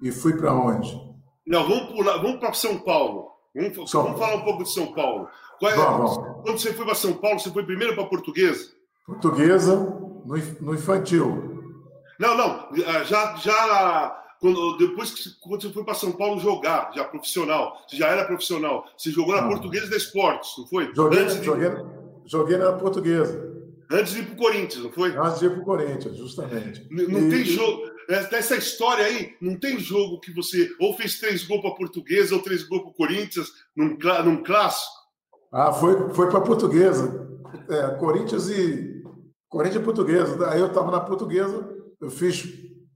e 0.01 0.11
fui 0.11 0.35
para 0.35 0.53
onde? 0.53 0.93
Não, 1.47 1.67
vamos 1.67 1.93
pular, 1.93 2.17
vamos 2.17 2.37
para 2.37 2.51
São 2.53 2.77
Paulo. 2.79 3.31
Vamos, 3.55 3.89
São... 3.89 4.03
vamos, 4.03 4.19
falar 4.19 4.35
um 4.35 4.43
pouco 4.43 4.63
de 4.63 4.73
São 4.73 4.93
Paulo. 4.93 5.29
É, 5.61 5.75
vamos, 5.75 6.17
vamos. 6.17 6.41
Quando 6.43 6.59
você 6.59 6.73
foi 6.73 6.85
para 6.85 6.95
São 6.95 7.13
Paulo, 7.13 7.39
você 7.39 7.49
foi 7.49 7.63
primeiro 7.63 7.95
para 7.95 8.05
Portuguesa? 8.05 8.71
Portuguesa, 9.05 9.75
no, 9.77 10.35
no 10.59 10.73
infantil. 10.73 11.79
Não, 12.19 12.35
não, 12.35 12.69
já, 13.05 13.35
já 13.37 14.23
quando, 14.41 14.77
depois 14.77 15.11
que 15.11 15.39
quando 15.39 15.61
você 15.61 15.69
foi 15.71 15.85
para 15.85 15.93
São 15.93 16.11
Paulo 16.11 16.41
jogar, 16.41 16.91
já 16.93 17.05
profissional, 17.05 17.77
você 17.87 17.95
já 17.95 18.09
era 18.09 18.25
profissional, 18.25 18.85
você 18.97 19.11
jogou 19.11 19.33
na 19.33 19.47
Portuguesa 19.47 19.89
da 19.89 19.95
Esportes, 19.95 20.53
não 20.57 20.67
foi? 20.67 20.93
Joguei, 20.93 21.25
de... 21.25 21.41
joguei, 21.41 21.69
joguei 22.25 22.57
na 22.57 22.73
Portuguesa. 22.73 23.62
Antes 23.93 24.13
de 24.13 24.21
ir 24.21 24.25
para 24.25 24.33
o 24.33 24.37
Corinthians, 24.37 24.83
não 24.83 24.91
foi? 24.91 25.15
Antes 25.15 25.39
de 25.39 25.45
ir 25.45 25.49
para 25.51 25.59
o 25.61 25.65
Corinthians, 25.65 26.17
justamente. 26.17 26.87
Não, 26.89 27.19
e... 27.19 27.29
tem 27.29 27.45
jogo. 27.45 27.93
Essa 28.09 28.55
história 28.55 29.05
aí, 29.05 29.35
não 29.39 29.57
tem 29.57 29.77
jogo 29.77 30.19
que 30.19 30.33
você 30.33 30.67
ou 30.79 30.97
fez 30.97 31.19
três 31.19 31.45
gols 31.45 31.61
para 31.61 31.69
a 31.69 31.75
Portuguesa 31.75 32.35
ou 32.35 32.41
três 32.41 32.63
gols 32.63 32.81
para 32.81 32.91
o 32.91 32.95
Corinthians 32.95 33.49
num, 33.75 33.95
num 34.25 34.43
clássico? 34.43 34.91
Ah, 35.51 35.71
foi, 35.71 36.09
foi 36.09 36.27
para 36.27 36.39
a 36.39 36.41
Portuguesa. 36.41 37.29
É, 37.69 37.87
Corinthians 37.99 38.49
e. 38.49 39.03
Corinthians 39.47 39.81
e 39.83 39.85
Portuguesa. 39.85 40.49
Aí 40.49 40.59
eu 40.59 40.67
estava 40.67 40.89
na 40.89 40.99
Portuguesa, 40.99 41.69
eu 42.01 42.09
fiz 42.09 42.43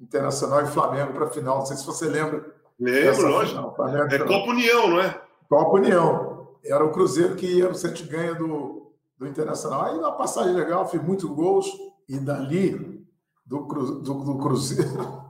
Internacional 0.00 0.62
e 0.62 0.66
Flamengo 0.66 1.12
para 1.12 1.26
a 1.26 1.30
final. 1.30 1.58
Não 1.58 1.66
sei 1.66 1.76
se 1.76 1.86
você 1.86 2.06
lembra. 2.06 2.44
Lembro, 2.78 3.28
lógico. 3.28 3.82
é 4.10 4.18
Copa 4.18 4.50
União, 4.50 4.88
não 4.88 5.00
é? 5.00 5.22
Copa 5.48 5.76
União. 5.76 6.48
Era 6.64 6.84
o 6.84 6.90
Cruzeiro 6.90 7.36
que 7.36 7.46
ia 7.46 7.68
no 7.68 7.74
sete 7.74 8.02
ganha 8.04 8.34
do, 8.34 8.92
do 9.16 9.26
Internacional. 9.26 9.84
Aí 9.84 9.96
uma 9.96 10.12
passagem 10.12 10.54
legal, 10.54 10.88
fiz 10.88 11.00
muitos 11.02 11.30
gols. 11.30 11.66
E 12.08 12.18
dali, 12.18 13.06
do, 13.46 13.60
do, 13.60 14.24
do 14.24 14.38
Cruzeiro, 14.38 15.22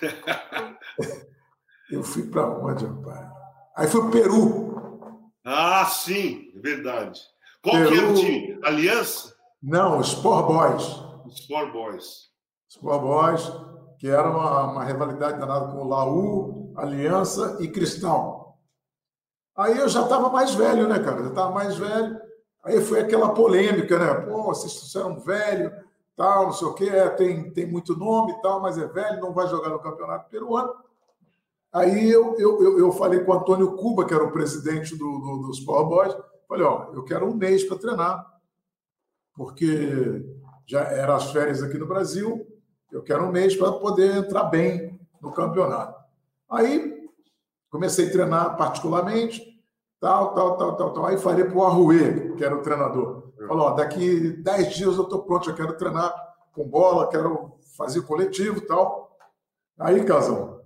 eu 1.90 2.02
fui 2.04 2.22
para 2.22 2.48
onde, 2.48 2.86
rapaz? 2.86 3.28
Aí 3.76 3.88
foi 3.88 4.00
o 4.00 4.10
Peru. 4.10 5.00
Ah, 5.44 5.84
sim, 5.86 6.52
verdade. 6.54 7.20
Qual 7.62 7.74
Peru... 7.74 7.88
que 7.90 7.98
era 7.98 8.08
o 8.08 8.14
time? 8.14 8.60
Aliança? 8.62 9.34
Não, 9.62 10.00
Sport 10.00 10.46
Boys. 10.46 10.82
Sport 11.34 11.72
Boys. 11.72 12.30
Sport 12.68 13.02
Boys, 13.02 13.52
que 13.98 14.08
era 14.08 14.30
uma, 14.30 14.72
uma 14.72 14.84
rivalidade 14.84 15.38
danada 15.38 15.72
com 15.72 15.78
o 15.78 15.88
Laú, 15.88 16.72
Aliança 16.76 17.58
e 17.60 17.68
Cristal. 17.68 18.58
Aí 19.56 19.76
eu 19.76 19.88
já 19.88 20.02
estava 20.02 20.30
mais 20.30 20.54
velho, 20.54 20.88
né, 20.88 20.98
cara? 20.98 21.20
Eu 21.20 21.28
estava 21.28 21.50
mais 21.50 21.76
velho. 21.76 22.18
Aí 22.64 22.80
foi 22.80 23.00
aquela 23.00 23.34
polêmica, 23.34 23.98
né? 23.98 24.14
Pô, 24.26 24.44
vocês 24.44 24.94
eram 24.94 25.20
velho, 25.20 25.72
tal, 26.16 26.44
não 26.46 26.52
sei 26.52 26.68
o 26.68 26.74
quê, 26.74 26.84
é, 26.84 27.08
tem, 27.08 27.50
tem 27.50 27.66
muito 27.66 27.96
nome 27.96 28.32
e 28.32 28.42
tal, 28.42 28.60
mas 28.60 28.76
é 28.76 28.86
velho, 28.86 29.20
não 29.20 29.32
vai 29.32 29.46
jogar 29.48 29.70
no 29.70 29.80
campeonato 29.80 30.28
peruano. 30.28 30.74
Aí 31.72 32.10
eu, 32.10 32.34
eu, 32.38 32.78
eu 32.78 32.92
falei 32.92 33.20
com 33.20 33.32
o 33.32 33.34
Antônio 33.34 33.76
Cuba, 33.76 34.04
que 34.04 34.12
era 34.12 34.24
o 34.24 34.32
presidente 34.32 34.96
do, 34.96 35.18
do, 35.18 35.46
dos 35.46 35.60
Power 35.60 35.86
Boys, 35.86 36.16
falei, 36.48 36.64
ó, 36.64 36.90
eu 36.92 37.04
quero 37.04 37.26
um 37.26 37.34
mês 37.34 37.64
para 37.64 37.78
treinar, 37.78 38.39
porque 39.40 40.22
já 40.66 40.82
eram 40.82 41.14
as 41.14 41.32
férias 41.32 41.62
aqui 41.62 41.78
no 41.78 41.86
Brasil, 41.86 42.46
eu 42.92 43.02
quero 43.02 43.24
um 43.24 43.32
mês 43.32 43.56
para 43.56 43.72
poder 43.72 44.14
entrar 44.14 44.44
bem 44.44 45.00
no 45.18 45.32
campeonato. 45.32 45.98
Aí 46.50 47.08
comecei 47.70 48.08
a 48.08 48.12
treinar 48.12 48.56
particularmente, 48.58 49.42
tal, 49.98 50.34
tal, 50.34 50.58
tal, 50.58 50.76
tal, 50.76 50.92
tal. 50.92 51.06
Aí 51.06 51.16
falei 51.16 51.46
para 51.46 51.56
o 51.56 51.64
Arruê, 51.64 52.34
que 52.36 52.44
era 52.44 52.54
o 52.54 52.60
treinador. 52.60 53.32
Falou, 53.48 53.68
ó, 53.68 53.70
daqui 53.70 54.28
10 54.42 54.74
dias 54.74 54.96
eu 54.98 55.04
estou 55.04 55.22
pronto, 55.22 55.48
eu 55.48 55.56
quero 55.56 55.74
treinar 55.78 56.14
com 56.52 56.68
bola, 56.68 57.08
quero 57.08 57.52
fazer 57.78 58.02
coletivo 58.02 58.60
tal. 58.66 59.16
Aí, 59.78 60.04
Casão, 60.04 60.60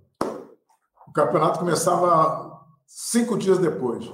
o 1.07 1.13
campeonato 1.13 1.59
começava 1.59 2.61
cinco 2.85 3.37
dias 3.37 3.57
depois. 3.57 4.11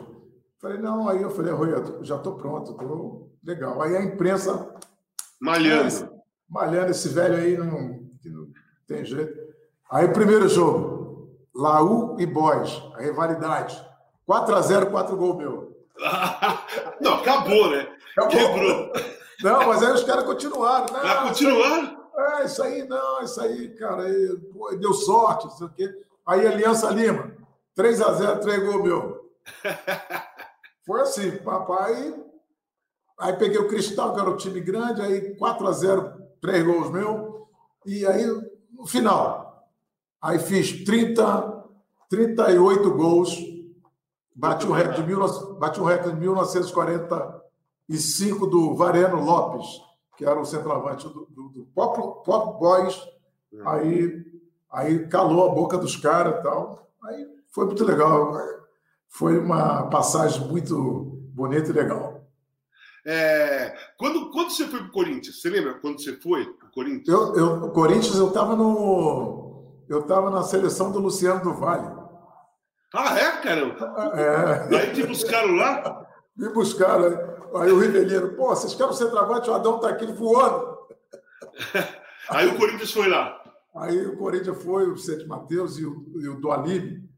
Falei, 0.61 0.77
não, 0.77 1.09
aí 1.09 1.21
eu 1.21 1.31
falei, 1.31 1.51
Arruê, 1.51 1.71
já 2.03 2.17
estou 2.17 2.35
pronto, 2.35 2.71
estou 2.71 3.31
legal. 3.43 3.81
Aí 3.81 3.97
a 3.97 4.03
imprensa... 4.03 4.75
Malhando. 5.39 6.21
Malhando, 6.47 6.91
esse 6.91 7.09
velho 7.09 7.35
aí 7.35 7.57
não, 7.57 7.99
não 8.25 8.47
tem 8.87 9.03
jeito. 9.03 9.41
Aí, 9.89 10.07
primeiro 10.09 10.47
jogo, 10.47 11.31
Laú 11.55 12.15
e 12.19 12.25
Boys, 12.27 12.81
a 12.95 13.01
rivalidade. 13.01 13.83
4x0, 14.29 14.91
4 14.91 15.17
gols 15.17 15.37
meu. 15.37 15.71
Não, 17.01 17.15
acabou, 17.15 17.69
né? 17.71 17.87
Acabou. 18.15 18.31
Quebrou. 18.31 18.91
Não, 19.43 19.67
mas 19.67 19.83
aí 19.83 19.91
os 19.93 20.03
caras 20.03 20.23
continuaram. 20.23 20.93
Né? 20.93 20.99
Ah, 21.03 21.27
continuaram? 21.27 21.97
É, 22.15 22.45
isso 22.45 22.61
aí 22.63 22.87
não, 22.87 23.21
isso 23.21 23.41
aí, 23.41 23.69
cara, 23.75 24.03
aí, 24.03 24.37
pô, 24.53 24.75
deu 24.75 24.93
sorte, 24.93 25.45
não 25.45 25.51
sei 25.51 25.67
o 25.67 25.69
quê. 25.69 25.93
Aí 26.25 26.45
Aliança 26.45 26.89
Lima, 26.91 27.31
3x0, 27.77 28.39
3 28.39 28.63
gols 28.63 28.83
meu. 28.83 29.31
Foi 30.85 31.01
assim, 31.01 31.37
papai. 31.37 32.13
Aí 33.19 33.33
peguei 33.33 33.59
o 33.59 33.67
Cristal, 33.67 34.13
que 34.13 34.19
era 34.19 34.29
o 34.29 34.37
time 34.37 34.59
grande, 34.59 35.01
aí 35.01 35.35
4x0, 35.35 36.19
3 36.41 36.63
gols 36.63 36.91
meu. 36.91 37.47
E 37.85 38.05
aí, 38.05 38.25
no 38.71 38.85
final, 38.85 39.67
aí 40.21 40.39
fiz 40.39 40.83
30, 40.83 41.63
38 42.09 42.91
gols 42.91 43.51
Bati 44.33 44.65
o 44.65 44.71
recorde 44.71 45.03
de, 45.03 45.13
bati 45.59 45.81
recorde 45.81 46.15
de 46.15 46.19
1945 46.19 48.47
do 48.47 48.73
Vareno 48.75 49.21
Lopes, 49.23 49.67
que 50.17 50.25
era 50.25 50.39
o 50.39 50.45
centroavante 50.45 51.07
do, 51.07 51.27
do, 51.29 51.49
do 51.49 51.67
Pop, 51.75 52.25
Pop 52.25 52.59
Boys. 52.59 52.99
Uhum. 53.51 53.67
Aí, 53.67 54.25
aí 54.71 55.05
calou 55.07 55.51
a 55.51 55.53
boca 55.53 55.77
dos 55.77 55.95
caras 55.97 56.39
e 56.39 56.43
tal. 56.43 56.89
Aí 57.03 57.27
foi 57.49 57.65
muito 57.65 57.83
legal. 57.83 58.33
Foi 59.11 59.37
uma 59.37 59.89
passagem 59.89 60.47
muito 60.47 61.19
bonita 61.33 61.69
e 61.69 61.73
legal. 61.73 62.25
É, 63.05 63.75
quando, 63.97 64.31
quando 64.31 64.51
você 64.51 64.65
foi 64.67 64.79
para 64.79 64.87
o 64.87 64.91
Corinthians? 64.91 65.41
Você 65.41 65.49
lembra 65.49 65.73
quando 65.75 66.01
você 66.01 66.15
foi 66.17 66.45
para 66.53 66.67
o 66.67 66.71
Corinthians? 66.71 67.07
Eu, 67.07 67.35
eu, 67.35 67.65
o 67.65 67.71
Corinthians, 67.71 68.15
eu 68.15 68.29
estava 68.29 68.55
no. 68.55 69.83
Eu 69.89 69.99
estava 70.01 70.29
na 70.29 70.43
seleção 70.43 70.91
do 70.91 70.99
Luciano 70.99 71.43
do 71.43 71.53
Vale. 71.53 71.99
Ah, 72.93 73.19
é, 73.19 73.41
caramba? 73.41 73.93
É. 74.15 74.77
Aí 74.77 74.93
te 74.93 75.03
buscaram 75.03 75.55
lá? 75.55 76.07
Me 76.35 76.49
buscaram. 76.49 77.05
Aí 77.55 77.71
o 77.71 77.79
Rivelino, 77.79 78.29
pô, 78.35 78.47
vocês 78.47 78.73
querem 78.73 78.93
ser 78.93 79.05
centroavante, 79.05 79.49
o 79.49 79.53
Adão 79.53 79.79
tá 79.79 79.89
aqui 79.89 80.05
voando. 80.05 80.77
Aí 82.29 82.47
o 82.47 82.57
Corinthians 82.57 82.91
foi 82.91 83.09
lá. 83.09 83.37
Aí 83.75 84.05
o 84.05 84.17
Corinthians 84.17 84.63
foi, 84.63 84.89
o 84.89 84.97
Sete 84.97 85.25
Mateus 85.27 85.77
e 85.77 85.85
o, 85.85 86.13
e 86.15 86.29
o 86.29 86.39
Dualib. 86.39 87.10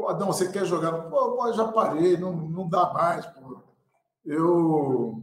Pô, 0.00 0.08
Adão, 0.08 0.28
você 0.28 0.48
quer 0.48 0.64
jogar? 0.64 0.92
Pô, 0.92 1.32
pô 1.32 1.52
já 1.52 1.68
parei, 1.68 2.16
não, 2.16 2.32
não 2.32 2.66
dá 2.66 2.90
mais. 2.90 3.26
Pô. 3.26 3.60
Eu. 4.24 5.22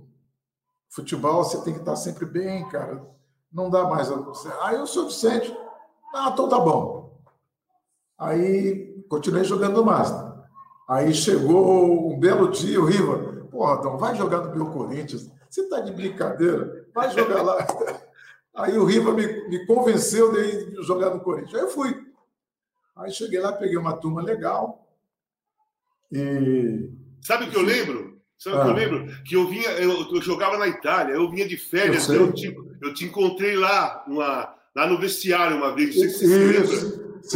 Futebol, 0.88 1.44
você 1.44 1.60
tem 1.63 1.74
que 1.74 1.80
estar 1.80 1.96
sempre 1.96 2.28
bem, 2.28 2.70
cara. 2.70 3.04
Não 3.52 3.72
dá 3.72 3.86
mais. 3.86 4.08
Aí 4.62 4.76
eu 4.76 4.86
sou 4.86 5.08
Vicente. 5.08 5.52
Ah, 6.13 6.30
então 6.32 6.48
tá 6.48 6.60
bom. 6.60 7.20
Aí 8.20 9.04
continuei 9.10 9.44
jogando 9.44 9.78
no 9.78 9.84
Master. 9.84 10.32
Aí 10.88 11.12
chegou 11.12 12.12
um 12.12 12.20
belo 12.20 12.52
dia, 12.52 12.80
o 12.80 12.86
Riva, 12.86 13.48
porra, 13.50 13.78
então 13.80 13.98
vai 13.98 14.13
jogar 14.13 14.42
no 14.42 14.56
meu 14.56 14.72
Corinthians. 14.72 15.28
Você 15.50 15.62
está 15.62 15.80
de 15.80 15.92
brincadeira? 15.92 16.88
Vai 16.94 17.10
jogar 17.10 17.42
lá. 17.42 17.58
Aí 18.54 18.78
o 18.78 18.86
Riva 18.86 19.12
me, 19.12 19.50
me 19.50 19.66
convenceu 19.66 20.32
de 20.32 20.40
ir 20.40 20.84
jogar 20.84 21.10
no 21.10 21.20
Corinthians. 21.20 21.56
Aí 21.56 21.62
eu 21.62 21.70
fui. 21.70 22.07
Aí 22.98 23.12
cheguei 23.12 23.40
lá, 23.40 23.52
peguei 23.52 23.78
uma 23.78 23.98
turma 23.98 24.22
legal. 24.22 24.88
E. 26.12 26.90
Sabe 27.22 27.46
o 27.46 27.52
que 27.52 27.58
eu 27.58 27.62
lembro? 27.62 28.20
Sabe 28.38 28.56
o 28.56 28.60
ah. 28.60 28.64
que 28.64 28.70
eu 28.70 28.74
ah. 28.74 28.78
lembro? 28.78 29.24
Que 29.24 29.36
eu 29.36 29.48
vinha, 29.48 29.70
eu, 29.72 30.14
eu, 30.14 30.22
jogava 30.22 30.58
na 30.58 30.68
Itália, 30.68 31.14
eu 31.14 31.30
vinha 31.30 31.48
de 31.48 31.58
férias, 31.58 32.08
eu, 32.10 32.28
eu, 32.28 32.34
te, 32.34 32.56
eu 32.82 32.94
te 32.94 33.06
encontrei 33.06 33.56
lá, 33.56 34.04
uma, 34.08 34.56
lá 34.76 34.88
no 34.88 34.98
vestiário 34.98 35.58
uma 35.58 35.74
vez. 35.76 35.96
Você 35.96 36.26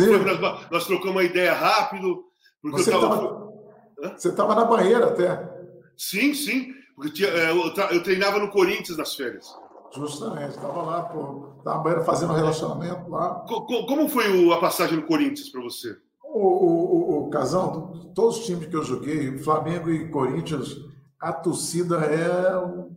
lembra. 0.05 0.37
Nós, 0.39 0.71
nós, 0.71 0.85
trocamos 0.85 1.15
uma 1.15 1.23
ideia 1.23 1.53
rápido. 1.53 2.25
Porque 2.61 2.83
você 2.83 4.29
estava 4.29 4.55
na 4.55 4.65
banheira 4.65 5.07
até. 5.07 5.49
Sim, 5.97 6.33
sim. 6.33 6.73
Porque 6.95 7.11
tinha, 7.11 7.29
é, 7.29 7.51
eu, 7.51 8.03
treinava 8.03 8.39
no 8.39 8.49
Corinthians 8.49 8.97
nas 8.97 9.15
férias. 9.15 9.47
Justamente, 9.93 10.51
estava 10.51 10.81
lá, 10.81 11.01
estava 11.01 11.53
na 11.65 11.77
banheira 11.77 12.03
fazendo 12.03 12.31
um 12.31 12.35
relacionamento 12.35 13.09
lá. 13.09 13.45
Como 13.87 14.07
foi 14.07 14.53
a 14.53 14.57
passagem 14.57 14.97
no 14.97 15.05
Corinthians 15.05 15.49
para 15.49 15.61
você? 15.61 15.97
O, 16.23 16.39
o, 16.39 17.27
o, 17.27 17.29
Casão, 17.29 18.11
todos 18.15 18.39
os 18.39 18.45
times 18.45 18.67
que 18.67 18.75
eu 18.75 18.83
joguei, 18.83 19.37
Flamengo 19.39 19.89
e 19.89 20.09
Corinthians, 20.09 20.77
a 21.19 21.33
torcida 21.33 21.97
é. 22.05 22.91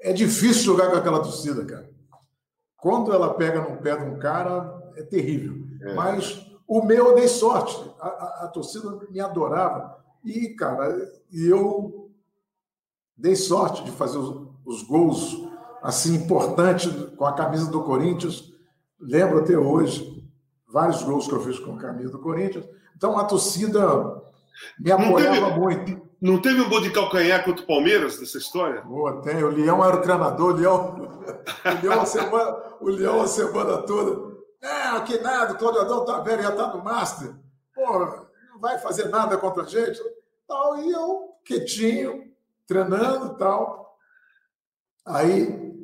É 0.00 0.12
difícil 0.12 0.64
jogar 0.64 0.90
com 0.90 0.96
aquela 0.96 1.22
torcida, 1.22 1.64
cara. 1.64 1.88
Quando 2.76 3.12
ela 3.12 3.34
pega 3.34 3.60
no 3.60 3.78
pé 3.78 3.96
de 3.96 4.04
um 4.04 4.18
cara, 4.18 4.92
é 4.96 5.02
terrível. 5.02 5.64
É. 5.80 5.94
Mas 5.94 6.46
o 6.66 6.82
meu 6.82 7.08
eu 7.08 7.14
dei 7.14 7.28
sorte. 7.28 7.76
A, 8.00 8.08
a, 8.08 8.44
a, 8.44 8.48
torcida 8.48 8.90
me 9.10 9.20
adorava. 9.20 10.04
E, 10.24 10.50
cara, 10.50 10.94
eu 11.32 12.10
dei 13.16 13.34
sorte 13.34 13.84
de 13.84 13.90
fazer 13.92 14.18
os, 14.18 14.45
os 14.66 14.82
gols 14.82 15.48
assim 15.82 16.16
importantes 16.16 16.92
com 17.16 17.24
a 17.24 17.32
camisa 17.32 17.70
do 17.70 17.82
Corinthians. 17.82 18.52
Lembro 19.00 19.38
até 19.38 19.56
hoje 19.56 20.24
vários 20.68 21.02
gols 21.02 21.26
que 21.26 21.32
eu 21.32 21.40
fiz 21.40 21.58
com 21.58 21.74
a 21.74 21.78
camisa 21.78 22.10
do 22.10 22.18
Corinthians. 22.18 22.68
Então 22.96 23.18
a 23.18 23.24
torcida 23.24 24.22
me 24.78 24.90
apoiava 24.90 25.46
teve, 25.46 25.60
muito. 25.60 26.06
Não 26.20 26.40
teve 26.40 26.60
um 26.60 26.68
gol 26.68 26.80
de 26.80 26.90
calcanhar 26.90 27.44
contra 27.44 27.62
o 27.62 27.66
Palmeiras 27.66 28.18
nessa 28.18 28.38
história? 28.38 28.80
Boa, 28.82 29.22
tem. 29.22 29.42
O 29.42 29.48
Leão 29.48 29.84
era 29.84 29.96
o 29.96 30.02
treinador, 30.02 30.54
o 30.54 30.56
Leão, 30.56 30.94
o 30.98 31.82
Leão, 31.82 32.00
a, 32.00 32.06
semana, 32.06 32.56
o 32.80 32.88
Leão 32.88 33.22
a 33.22 33.26
semana 33.26 33.78
toda 33.78 34.36
não, 34.66 35.04
que 35.04 35.18
nada, 35.18 35.52
o 35.52 35.58
Cláudio 35.58 35.80
Adão 35.82 36.04
tá 36.04 36.20
velho, 36.20 36.42
já 36.42 36.52
tá 36.52 36.68
no 36.74 36.82
Master. 36.82 37.34
Pô, 37.74 37.98
não 38.50 38.58
vai 38.60 38.78
fazer 38.78 39.08
nada 39.08 39.36
contra 39.36 39.62
a 39.62 39.66
gente. 39.66 40.00
Tal, 40.46 40.78
e 40.78 40.90
eu, 40.90 41.36
quietinho, 41.44 42.32
treinando 42.66 43.34
e 43.34 43.38
tal. 43.38 43.85
Aí, 45.06 45.74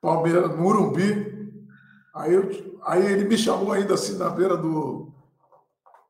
Palmeiras, 0.00 0.56
Murumbi. 0.56 1.28
Aí, 2.14 2.34
eu, 2.34 2.78
aí 2.84 3.06
ele 3.06 3.24
me 3.24 3.38
chamou 3.38 3.72
ainda 3.72 3.94
assim 3.94 4.18
na 4.18 4.28
beira 4.28 4.56
do, 4.56 5.12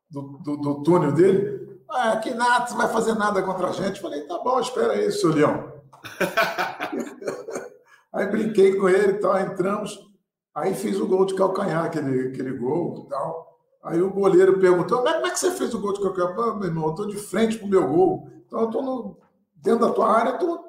do, 0.09 0.21
do, 0.43 0.57
do 0.57 0.83
túnel 0.83 1.13
dele. 1.13 1.79
Ah, 1.89 2.17
que 2.17 2.33
nada, 2.33 2.67
você 2.67 2.75
vai 2.75 2.89
fazer 2.89 3.15
nada 3.15 3.41
contra 3.41 3.69
a 3.69 3.71
gente. 3.71 4.01
Falei, 4.01 4.27
tá 4.27 4.37
bom, 4.39 4.59
espera 4.59 4.93
aí, 4.93 5.11
seu 5.11 5.31
Leão. 5.31 5.71
aí 8.13 8.27
brinquei 8.27 8.75
com 8.75 8.89
ele 8.89 9.13
e 9.13 9.19
tal, 9.19 9.39
entramos. 9.39 10.07
Aí 10.53 10.73
fiz 10.73 10.99
o 10.99 11.07
gol 11.07 11.25
de 11.25 11.35
calcanhar, 11.35 11.85
aquele, 11.85 12.29
aquele 12.29 12.51
gol 12.51 13.05
e 13.05 13.09
tal. 13.09 13.49
Aí 13.83 14.01
o 14.01 14.11
goleiro 14.11 14.59
perguntou: 14.59 15.01
como 15.01 15.25
é 15.25 15.29
que 15.29 15.39
você 15.39 15.51
fez 15.51 15.73
o 15.73 15.79
gol 15.79 15.93
de 15.93 16.01
calcanhar? 16.01 16.37
Ah, 16.37 16.55
meu 16.55 16.65
irmão, 16.65 16.85
eu 16.85 16.89
estou 16.91 17.07
de 17.07 17.17
frente 17.17 17.57
para 17.57 17.65
o 17.65 17.69
meu 17.69 17.87
gol. 17.87 18.29
Então 18.45 18.61
eu 18.61 18.65
estou 18.65 19.17
dentro 19.55 19.87
da 19.87 19.93
tua 19.93 20.11
área, 20.11 20.37
tô, 20.37 20.68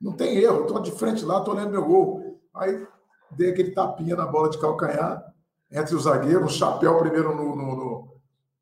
não 0.00 0.12
tem 0.12 0.38
erro, 0.38 0.62
estou 0.62 0.80
de 0.80 0.92
frente 0.92 1.24
lá, 1.24 1.38
estou 1.38 1.54
olhando 1.54 1.70
meu 1.70 1.84
gol. 1.84 2.40
Aí 2.54 2.86
dei 3.30 3.50
aquele 3.50 3.72
tapinha 3.72 4.16
na 4.16 4.26
bola 4.26 4.50
de 4.50 4.58
calcanhar 4.58 5.24
entre 5.70 5.94
os 5.94 6.04
zagueiros, 6.04 6.44
um 6.44 6.48
chapéu 6.48 6.98
primeiro 6.98 7.34
no, 7.34 7.56
no, 7.56 7.76
no, 7.76 8.16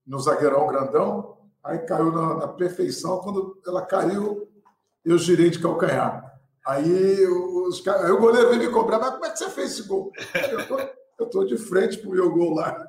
no 0.07 0.19
zagueirão 0.19 0.67
grandão, 0.67 1.37
aí 1.63 1.79
caiu 1.79 2.11
na, 2.11 2.35
na 2.35 2.49
perfeição. 2.49 3.21
Quando 3.21 3.61
ela 3.67 3.83
caiu, 3.83 4.49
eu 5.05 5.19
girei 5.19 5.51
de 5.51 5.61
calcanhar. 5.61 6.33
Aí, 6.67 7.27
os, 7.27 7.87
aí 7.87 8.11
o 8.11 8.19
goleiro 8.19 8.49
veio 8.49 8.61
me 8.63 8.71
cobrar, 8.71 8.99
mas 8.99 9.11
como 9.11 9.27
é 9.27 9.31
que 9.31 9.39
você 9.39 9.51
fez 9.51 9.73
esse 9.73 9.87
gol? 9.87 10.11
Eu 10.51 10.67
tô, 10.67 10.79
eu 11.19 11.27
tô 11.27 11.45
de 11.45 11.59
frente 11.59 11.99
pro 11.99 12.11
meu 12.11 12.31
gol 12.33 12.55
lá. 12.55 12.87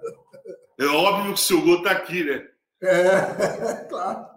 É 0.77 0.85
óbvio 0.85 1.33
que 1.33 1.41
o 1.41 1.43
seu 1.43 1.61
gol 1.61 1.83
tá 1.83 1.91
aqui, 1.91 2.23
né? 2.23 2.47
É, 2.81 3.85
claro. 3.89 4.27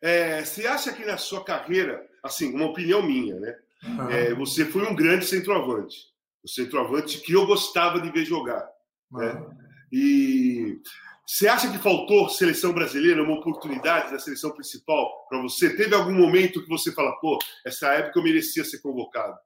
É, 0.00 0.44
você 0.44 0.66
acha 0.66 0.92
que 0.92 1.04
na 1.04 1.16
sua 1.16 1.44
carreira, 1.44 2.07
assim, 2.22 2.54
uma 2.54 2.66
opinião 2.66 3.02
minha, 3.02 3.38
né? 3.38 3.56
Uhum. 3.84 4.10
É, 4.10 4.34
você 4.34 4.64
foi 4.64 4.86
um 4.86 4.94
grande 4.94 5.24
centroavante. 5.24 5.96
O 6.42 6.48
centroavante 6.48 7.18
que 7.18 7.32
eu 7.32 7.46
gostava 7.46 8.00
de 8.00 8.10
ver 8.10 8.24
jogar. 8.24 8.68
Uhum. 9.12 9.20
Né? 9.20 9.46
E 9.92 10.80
você 11.26 11.46
acha 11.46 11.70
que 11.70 11.78
faltou 11.78 12.28
seleção 12.28 12.72
brasileira, 12.72 13.22
uma 13.22 13.38
oportunidade 13.38 14.10
da 14.10 14.18
seleção 14.18 14.50
principal 14.50 15.26
para 15.28 15.42
você? 15.42 15.76
Teve 15.76 15.94
algum 15.94 16.14
momento 16.14 16.62
que 16.62 16.68
você 16.68 16.90
fala, 16.92 17.12
pô, 17.20 17.38
essa 17.66 17.88
época 17.88 18.18
eu 18.18 18.22
merecia 18.22 18.64
ser 18.64 18.80
convocado? 18.80 19.36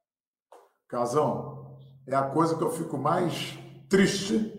Casão, 0.89 1.77
é 2.07 2.14
a 2.14 2.23
coisa 2.23 2.57
que 2.57 2.62
eu 2.62 2.70
fico 2.70 2.97
mais 2.97 3.59
triste 3.89 4.53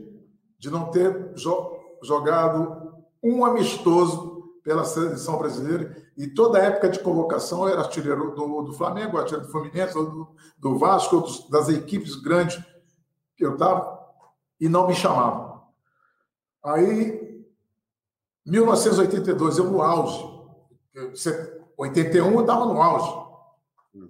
de 0.59 0.69
não 0.69 0.91
ter 0.91 1.31
jo 1.35 1.79
jogado 2.03 2.93
um 3.23 3.45
amistoso 3.45 4.59
pela 4.61 4.83
seleção 4.83 5.37
brasileira 5.37 6.02
e 6.15 6.27
toda 6.27 6.59
a 6.59 6.63
época 6.63 6.89
de 6.89 6.99
convocação 6.99 7.67
era 7.67 7.81
artilheiro 7.81 8.35
do, 8.35 8.61
do 8.61 8.73
Flamengo, 8.73 9.17
artilheiro 9.17 9.45
do 9.45 9.51
Fluminense, 9.51 9.93
do, 9.93 10.35
do 10.57 10.77
Vasco, 10.77 11.21
dos, 11.21 11.49
das 11.49 11.69
equipes 11.69 12.15
grandes 12.15 12.63
que 13.35 13.45
eu 13.45 13.53
estava 13.53 13.99
e 14.59 14.69
não 14.69 14.87
me 14.87 14.93
chamavam. 14.93 15.63
Aí, 16.63 17.43
1982, 18.45 19.57
eu 19.57 19.65
no 19.65 19.81
auge, 19.81 20.23
81 21.77 22.31
eu 22.31 22.41
estava 22.41 22.65
no 22.65 22.81
auge, 22.81 23.11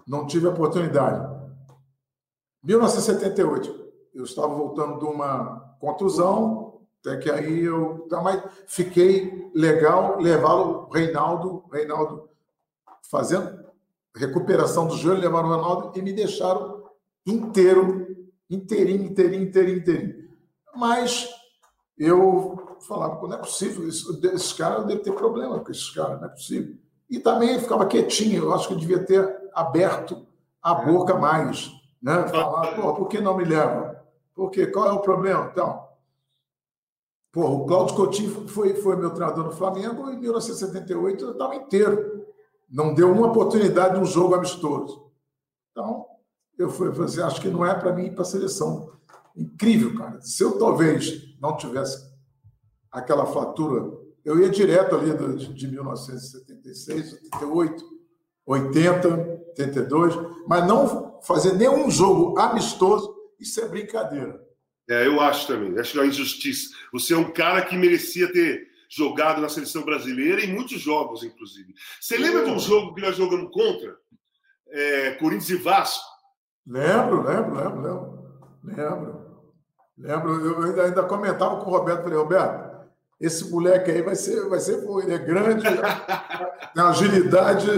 não 0.06 0.28
tive 0.28 0.48
oportunidade. 0.48 1.34
1978, 2.64 3.92
eu 4.14 4.24
estava 4.24 4.54
voltando 4.54 5.00
de 5.00 5.06
uma 5.06 5.76
contusão, 5.80 6.63
até 7.06 7.18
que 7.18 7.30
aí 7.30 7.64
eu 7.64 8.06
também 8.10 8.42
fiquei 8.68 9.52
legal, 9.54 10.20
levá-lo, 10.20 10.90
Reinaldo, 10.90 11.66
Reinaldo 11.72 12.30
fazendo 13.10 13.64
recuperação 14.16 14.88
do 14.88 14.96
joelho, 14.96 15.22
levaram 15.22 15.50
o 15.50 15.54
Reinaldo 15.54 16.00
e 16.00 16.02
me 16.02 16.14
deixaram 16.14 16.84
inteiro, 17.26 18.08
inteirinho, 18.50 19.06
inteirinho, 19.06 19.44
inteirinho, 19.44 19.78
inteirinho. 19.78 20.30
Mas 20.76 21.30
eu 21.98 22.78
falava, 22.88 23.28
não 23.28 23.36
é 23.36 23.38
possível, 23.38 23.88
esses 23.88 24.54
caras 24.54 24.86
devem 24.86 25.04
ter 25.04 25.14
problema 25.14 25.60
com 25.60 25.72
esses 25.72 25.90
caras, 25.90 26.20
não 26.20 26.28
é 26.28 26.32
possível. 26.32 26.76
E 27.10 27.20
também 27.20 27.60
ficava 27.60 27.86
quietinho, 27.86 28.44
eu 28.44 28.54
acho 28.54 28.68
que 28.68 28.74
eu 28.74 28.80
devia 28.80 29.04
ter 29.04 29.50
aberto 29.54 30.26
a 30.62 30.74
boca 30.74 31.16
mais 31.16 31.72
né? 32.04 32.28
Falar, 32.28 32.76
pô, 32.76 32.94
por 32.94 33.08
que 33.08 33.22
não 33.22 33.38
me 33.38 33.46
leva? 33.46 34.04
Por 34.36 34.52
quê? 34.52 34.68
Qual 34.68 34.88
é 34.88 34.92
o 34.92 35.00
problema? 35.00 35.50
Então, 35.50 35.83
pô, 37.34 37.46
o 37.48 37.66
Cláudio 37.66 37.96
Coutinho 37.96 38.48
foi, 38.48 38.76
foi 38.76 38.96
meu 38.96 39.10
treinador 39.10 39.44
no 39.44 39.52
Flamengo 39.52 40.10
em 40.10 40.20
1978 40.20 41.26
eu 41.26 41.32
estava 41.32 41.56
inteiro. 41.56 42.26
Não 42.70 42.94
deu 42.94 43.12
uma 43.12 43.28
oportunidade 43.28 43.96
de 43.96 44.02
um 44.02 44.06
jogo 44.06 44.36
amistoso. 44.36 45.12
Então, 45.72 46.06
eu 46.58 46.70
fui, 46.70 46.90
assim, 47.04 47.22
acho 47.22 47.42
que 47.42 47.50
não 47.50 47.66
é 47.66 47.74
para 47.74 47.92
mim 47.92 48.06
ir 48.06 48.14
para 48.14 48.22
a 48.22 48.26
seleção. 48.26 48.94
Incrível, 49.36 49.98
cara. 49.98 50.22
Se 50.22 50.44
eu 50.44 50.58
talvez 50.58 51.36
não 51.42 51.58
tivesse 51.58 52.08
aquela 52.92 53.26
fatura, 53.26 53.92
eu 54.24 54.40
ia 54.40 54.50
direto 54.50 54.96
ali 54.96 55.12
de, 55.36 55.54
de 55.54 55.68
1976, 55.68 57.14
88, 57.34 57.84
80, 58.46 59.08
82, 59.50 60.16
mas 60.48 60.68
não 60.68 61.20
fazer 61.22 61.54
nenhum 61.54 61.90
jogo 61.90 62.40
amistoso, 62.40 63.14
isso 63.40 63.60
é 63.60 63.68
brincadeira. 63.68 64.40
É, 64.90 65.08
eu 65.08 65.20
acho 65.22 65.48
também. 65.48 65.80
Acho 65.80 65.94
que 65.94 65.98
é 65.98 66.02
uma 66.02 66.08
injustiça. 66.08 66.76
Você 66.92 67.14
é 67.14 67.18
um 67.18 67.32
cara 67.32 67.62
que 67.62 67.78
merecia 67.78 68.32
ter 68.32 68.68
jogado 68.90 69.42
na 69.42 69.50
seleção 69.50 69.84
brasileira 69.84 70.44
em 70.44 70.54
muitos 70.54 70.80
jogos, 70.80 71.24
inclusive. 71.24 71.74
Você 72.00 72.18
lembra 72.18 72.46
de 72.46 72.52
um 72.52 72.60
jogo 72.60 72.94
que 72.94 73.02
nós 73.02 73.16
jogamos 73.16 73.52
contra? 73.52 73.98
É, 74.70 75.12
Corinthians 75.12 75.50
e 75.50 75.56
Vasco? 75.56 76.06
Lembro, 76.66 77.24
lembro, 77.24 77.56
lembro, 77.56 77.82
lembro. 77.82 78.24
Lembro. 78.64 79.24
Lembro. 79.98 80.46
Eu 80.46 80.64
ainda, 80.64 80.84
ainda 80.84 81.04
comentava 81.04 81.58
com 81.58 81.70
o 81.70 81.78
Roberto, 81.78 82.04
falei, 82.04 82.18
Roberto, 82.18 82.74
esse 83.20 83.50
moleque 83.50 83.92
aí 83.92 84.02
vai 84.02 84.16
ser, 84.16 84.48
vai 84.50 84.60
ser 84.60 84.84
ele 84.84 85.14
é 85.14 85.18
grande, 85.18 85.64
tem 86.74 86.84
agilidade, 86.84 87.70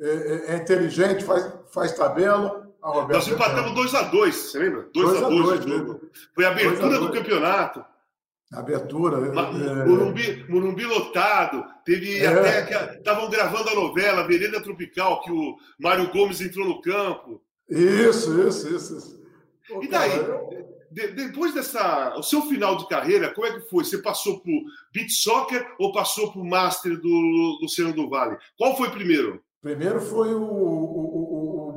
é, 0.00 0.08
é, 0.08 0.54
é 0.54 0.56
inteligente, 0.56 1.24
faz, 1.24 1.52
faz 1.72 1.92
tabela. 1.92 2.67
Ah, 2.88 3.06
Nós 3.06 3.28
empatamos 3.28 3.72
2x2, 3.72 4.32
você 4.32 4.58
lembra? 4.58 4.88
2x2 4.94 5.30
o 5.30 5.68
jogo. 5.68 6.00
Foi 6.34 6.44
a 6.44 6.50
abertura 6.50 6.98
do 6.98 7.12
campeonato. 7.12 7.84
Abertura. 8.52 9.18
É, 9.26 9.28
é... 9.28 9.84
Morumbi, 9.84 10.46
Morumbi 10.48 10.84
lotado. 10.84 11.64
Teve 11.84 12.20
é. 12.20 12.26
até 12.26 12.62
que 12.62 12.98
estavam 12.98 13.28
gravando 13.28 13.68
a 13.68 13.74
novela 13.74 14.26
Vereda 14.26 14.62
Tropical, 14.62 15.20
que 15.20 15.30
o 15.30 15.56
Mário 15.78 16.10
Gomes 16.10 16.40
entrou 16.40 16.66
no 16.66 16.80
campo. 16.80 17.42
Isso, 17.68 18.48
isso, 18.48 18.74
isso. 18.74 18.96
isso. 18.96 19.22
Pô, 19.68 19.82
e 19.82 19.88
daí? 19.88 20.18
De, 20.90 21.08
depois 21.08 21.52
dessa. 21.52 22.14
O 22.16 22.22
seu 22.22 22.40
final 22.42 22.76
de 22.78 22.88
carreira, 22.88 23.34
como 23.34 23.46
é 23.46 23.52
que 23.52 23.68
foi? 23.68 23.84
Você 23.84 23.98
passou 23.98 24.40
por 24.40 24.62
beat 24.94 25.10
soccer 25.10 25.66
ou 25.78 25.92
passou 25.92 26.32
por 26.32 26.42
master 26.42 26.98
do 26.98 27.58
Luciano 27.60 27.92
do 27.92 28.08
Vale? 28.08 28.38
Qual 28.56 28.74
foi 28.74 28.90
primeiro? 28.90 29.42
Primeiro 29.60 30.00
foi 30.00 30.32
o, 30.34 30.40
o, 30.40 31.07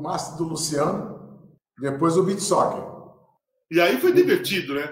o, 0.02 0.04
o 0.04 0.04
Master 0.04 0.38
do 0.38 0.43
Luciano, 0.45 1.20
depois 1.80 2.18
o 2.18 2.24
Beat 2.24 2.39
Soccer. 2.39 2.84
E 3.70 3.80
aí 3.80 3.99
foi 3.99 4.12
divertido, 4.12 4.74
né? 4.74 4.91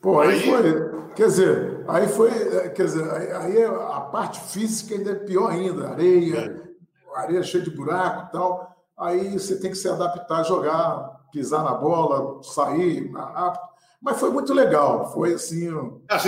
Pô, 0.00 0.20
aí, 0.20 0.30
aí, 0.30 0.40
foi. 0.42 1.12
Quer 1.14 1.26
dizer, 1.26 1.84
aí 1.88 2.08
foi. 2.08 2.30
Quer 2.70 2.84
dizer, 2.84 3.10
aí 3.36 3.64
a 3.64 4.00
parte 4.00 4.40
física 4.40 4.94
ainda 4.94 5.10
é 5.12 5.14
pior 5.14 5.50
ainda. 5.50 5.90
Areia, 5.90 6.38
é. 6.38 7.18
areia 7.20 7.42
cheia 7.42 7.64
de 7.64 7.70
buraco 7.70 8.28
e 8.28 8.32
tal. 8.32 8.76
Aí 8.98 9.38
você 9.38 9.58
tem 9.58 9.70
que 9.70 9.76
se 9.76 9.88
adaptar 9.88 10.40
a 10.40 10.42
jogar, 10.42 11.20
pisar 11.32 11.64
na 11.64 11.74
bola, 11.74 12.42
sair 12.42 13.10
rápido. 13.12 13.70
Mas 14.02 14.18
foi 14.18 14.30
muito 14.30 14.54
legal. 14.54 15.12
Foi 15.12 15.34
assim. 15.34 15.68
Ah, 16.08 16.18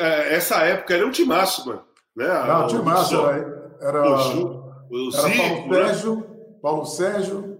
é, 0.00 0.34
essa 0.34 0.56
época 0.56 0.94
era 0.94 1.06
um 1.06 1.10
timaço, 1.10 1.66
mano. 1.66 1.82
Né? 2.16 2.26
Não, 2.26 2.64
um 2.64 2.66
timaço. 2.66 3.16
Era. 3.16 3.76
era 3.80 4.02
o 4.02 4.64
Era 4.90 5.36
Paulo 5.36 5.68
né? 5.68 6.33
Paulo 6.64 6.86
Sérgio, 6.86 7.58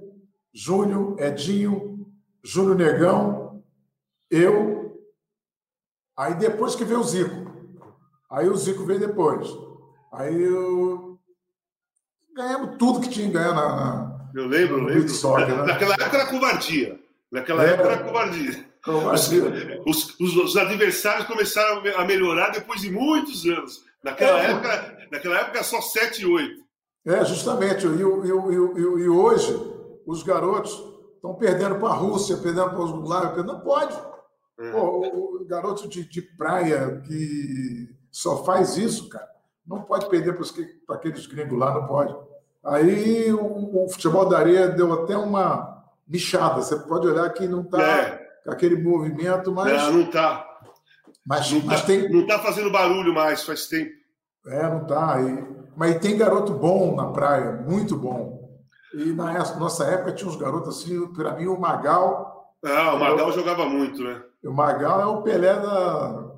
Júnior, 0.51 1.21
Edinho, 1.21 2.11
Júnior 2.43 2.75
Negão, 2.75 3.63
eu. 4.31 4.99
Aí 6.17 6.33
depois 6.37 6.75
que 6.75 6.87
veio 6.87 7.01
o 7.01 7.05
Zico. 7.05 7.53
Aí 8.31 8.49
o 8.49 8.57
Zico 8.57 8.87
veio 8.87 9.01
depois. 9.01 9.47
Aí 10.11 10.43
eu... 10.43 11.21
ganhamos 12.35 12.79
tudo 12.79 13.03
que 13.03 13.11
tinha 13.11 13.27
que 13.27 13.35
ganhar 13.35 13.53
na. 13.53 13.77
na 13.77 14.31
eu 14.35 14.47
lembro, 14.47 14.79
eu 14.79 14.85
lembro. 14.85 15.09
Soccer, 15.11 15.49
né? 15.49 15.65
Naquela 15.65 15.95
época 15.97 16.17
era 16.17 16.27
covardia. 16.27 17.01
Naquela 17.31 17.63
é, 17.63 17.71
época 17.75 17.89
era 17.91 18.05
covardia. 18.05 18.71
covardia. 18.83 19.83
Os, 19.85 20.19
os, 20.19 20.35
os, 20.35 20.57
adversários 20.57 21.27
começaram 21.27 21.83
a 21.95 22.05
melhorar 22.07 22.53
depois 22.53 22.81
de 22.81 22.91
muitos 22.91 23.45
anos. 23.45 23.85
Naquela, 24.03 24.43
é, 24.43 24.51
época, 24.51 25.09
naquela 25.13 25.41
época, 25.41 25.63
só 25.63 25.83
7 25.83 26.23
e 26.23 26.27
8. 26.27 26.64
É, 27.07 27.25
justamente. 27.25 27.87
E, 27.87 27.91
e, 27.91 28.01
e, 28.01 29.03
e 29.03 29.09
hoje, 29.09 29.55
os 30.07 30.23
garotos 30.23 30.73
estão 31.17 31.35
perdendo 31.35 31.77
para 31.77 31.89
a 31.89 31.97
Rússia, 31.97 32.37
perdendo 32.37 32.71
para 32.71 32.83
os 32.83 32.91
Gulags. 32.91 33.45
Não 33.45 33.61
pode. 33.61 33.95
É. 34.59 34.71
Pô, 34.71 35.41
o, 35.41 35.45
garoto 35.47 35.89
de, 35.89 36.09
de 36.09 36.23
praia 36.23 37.03
que 37.07 37.89
só 38.11 38.45
faz 38.45 38.77
isso, 38.77 39.09
cara, 39.09 39.29
não 39.67 39.83
pode 39.83 40.09
perder 40.09 40.39
para 40.87 40.97
aqueles 40.97 41.27
gringos 41.27 41.59
lá, 41.59 41.75
não 41.75 41.87
pode. 41.87 42.17
Aí 42.65 43.33
o, 43.33 43.85
o, 43.85 43.89
futebol 43.91 44.27
da 44.27 44.39
areia 44.39 44.69
deu 44.69 44.93
até 44.93 45.17
uma 45.17 45.85
nichada. 46.09 46.63
Você 46.63 46.77
pode 46.77 47.07
olhar 47.07 47.29
que 47.31 47.47
não 47.47 47.61
está 47.63 47.83
é. 47.83 48.29
com 48.45 48.51
aquele 48.53 48.77
movimento, 48.77 49.53
mas. 49.53 49.71
É, 49.71 49.91
não 49.91 50.03
está. 50.03 50.51
Mas, 51.27 51.51
não 51.51 51.63
mas 51.63 51.81
tá, 51.81 51.87
tem... 51.87 52.21
está 52.21 52.39
fazendo 52.39 52.71
barulho 52.71 53.13
mais, 53.13 53.43
faz 53.43 53.67
tempo. 53.67 53.93
É, 54.47 54.63
não 54.63 54.83
está. 54.83 55.21
E 55.21 55.64
mas 55.77 55.99
tem 55.99 56.17
garoto 56.17 56.53
bom 56.53 56.95
na 56.95 57.07
praia, 57.07 57.53
muito 57.67 57.97
bom. 57.97 58.45
E 58.95 59.13
na 59.13 59.33
nossa 59.57 59.85
época 59.85 60.13
tinha 60.13 60.31
uns 60.31 60.37
garotos 60.37 60.77
assim, 60.79 61.07
para 61.09 61.35
mim 61.35 61.47
o 61.47 61.59
Magal. 61.59 62.55
Ah, 62.65 62.95
o 62.95 63.01
Magal 63.01 63.33
jogava 63.33 63.67
muito, 63.67 64.03
né? 64.03 64.23
O 64.45 64.53
Magal 64.53 65.01
é 65.01 65.07
o 65.07 65.23
Pelé 65.23 65.55
da, 65.55 66.31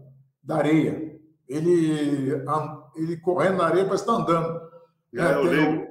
da 0.43 0.57
areia. 0.57 1.17
Ele, 1.49 2.33
ele 2.97 3.17
correndo 3.19 3.59
na 3.59 3.67
areia 3.67 3.85
parece 3.85 4.05
estar 4.05 4.15
andando. 4.15 4.61
É, 5.15 5.23
é, 5.23 5.35
tem, 5.35 5.75
o, 5.75 5.87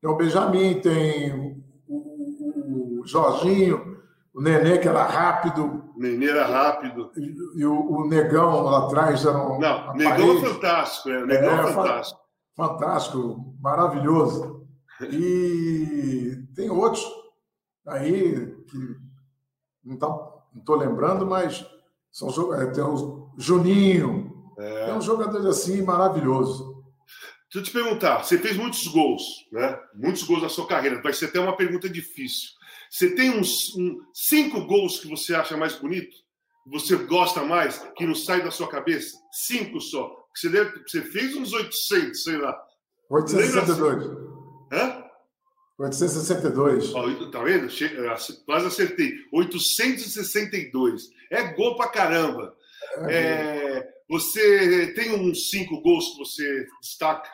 tem 0.00 0.10
o 0.10 0.16
Benjamin, 0.16 0.80
tem 0.80 1.32
o, 1.32 1.64
o, 1.88 3.00
o 3.00 3.06
Jorginho, 3.06 3.98
o 4.34 4.42
Nenê, 4.42 4.78
que 4.78 4.88
era 4.88 5.04
rápido. 5.04 5.84
Nenê 5.96 6.28
era 6.28 6.46
rápido. 6.46 7.10
E, 7.16 7.60
e 7.60 7.64
o, 7.66 7.74
o, 7.74 8.08
Negão 8.08 8.62
lá 8.62 8.86
atrás 8.86 9.24
era 9.24 9.38
um. 9.38 9.58
Não, 9.58 9.94
Negão 9.94 10.36
é 10.36 10.40
fantástico, 10.40 11.08
é, 11.08 11.26
Negão 11.26 11.50
é, 11.50 11.70
é 11.70 11.72
fantástico 11.72 12.19
fantástico, 12.60 13.54
maravilhoso. 13.58 14.66
E 15.10 16.44
tem 16.54 16.68
outros 16.68 17.02
aí 17.86 18.54
que 18.68 18.96
não 19.82 19.96
tá, 19.96 20.08
estou 20.56 20.76
lembrando, 20.76 21.26
mas 21.26 21.64
são, 22.12 22.54
é, 22.54 22.66
tem 22.70 22.84
o 22.84 23.30
Juninho, 23.38 24.52
É. 24.58 24.90
é 24.90 24.94
um 24.94 25.00
jogador 25.00 25.46
assim 25.48 25.80
maravilhoso. 25.82 26.84
Deixa 27.52 27.58
eu 27.58 27.62
te 27.62 27.70
perguntar, 27.72 28.22
você 28.22 28.38
fez 28.38 28.56
muitos 28.56 28.86
gols, 28.86 29.22
né? 29.50 29.76
Muitos 29.94 30.22
gols 30.22 30.42
na 30.42 30.48
sua 30.48 30.66
carreira. 30.66 31.02
Vai 31.02 31.12
ser 31.12 31.26
até 31.26 31.40
uma 31.40 31.56
pergunta 31.56 31.88
difícil. 31.88 32.50
Você 32.90 33.14
tem 33.14 33.30
uns 33.30 33.74
um, 33.76 34.00
cinco 34.12 34.66
gols 34.66 35.00
que 35.00 35.08
você 35.08 35.34
acha 35.34 35.56
mais 35.56 35.74
bonito? 35.74 36.14
Você 36.66 36.94
gosta 36.96 37.42
mais? 37.42 37.78
Que 37.96 38.06
não 38.06 38.14
sai 38.14 38.44
da 38.44 38.50
sua 38.50 38.68
cabeça? 38.68 39.16
Cinco 39.32 39.80
só. 39.80 40.14
Você, 40.34 40.48
deve, 40.48 40.82
você 40.86 41.02
fez 41.02 41.34
uns 41.34 41.52
800, 41.52 42.22
sei 42.22 42.36
lá. 42.38 42.56
862. 43.10 44.04
Hã? 44.72 45.04
862. 45.78 46.94
Ó, 46.94 47.30
tá 47.30 47.42
vendo? 47.42 47.68
Quase 48.44 48.66
acertei. 48.66 49.12
862. 49.32 51.08
É 51.30 51.54
gol 51.54 51.76
pra 51.76 51.88
caramba. 51.88 52.54
É, 53.08 53.14
é, 53.14 53.88
você 54.08 54.92
tem 54.94 55.14
uns 55.14 55.50
cinco 55.50 55.80
gols 55.80 56.10
que 56.10 56.18
você 56.18 56.66
destaca? 56.82 57.30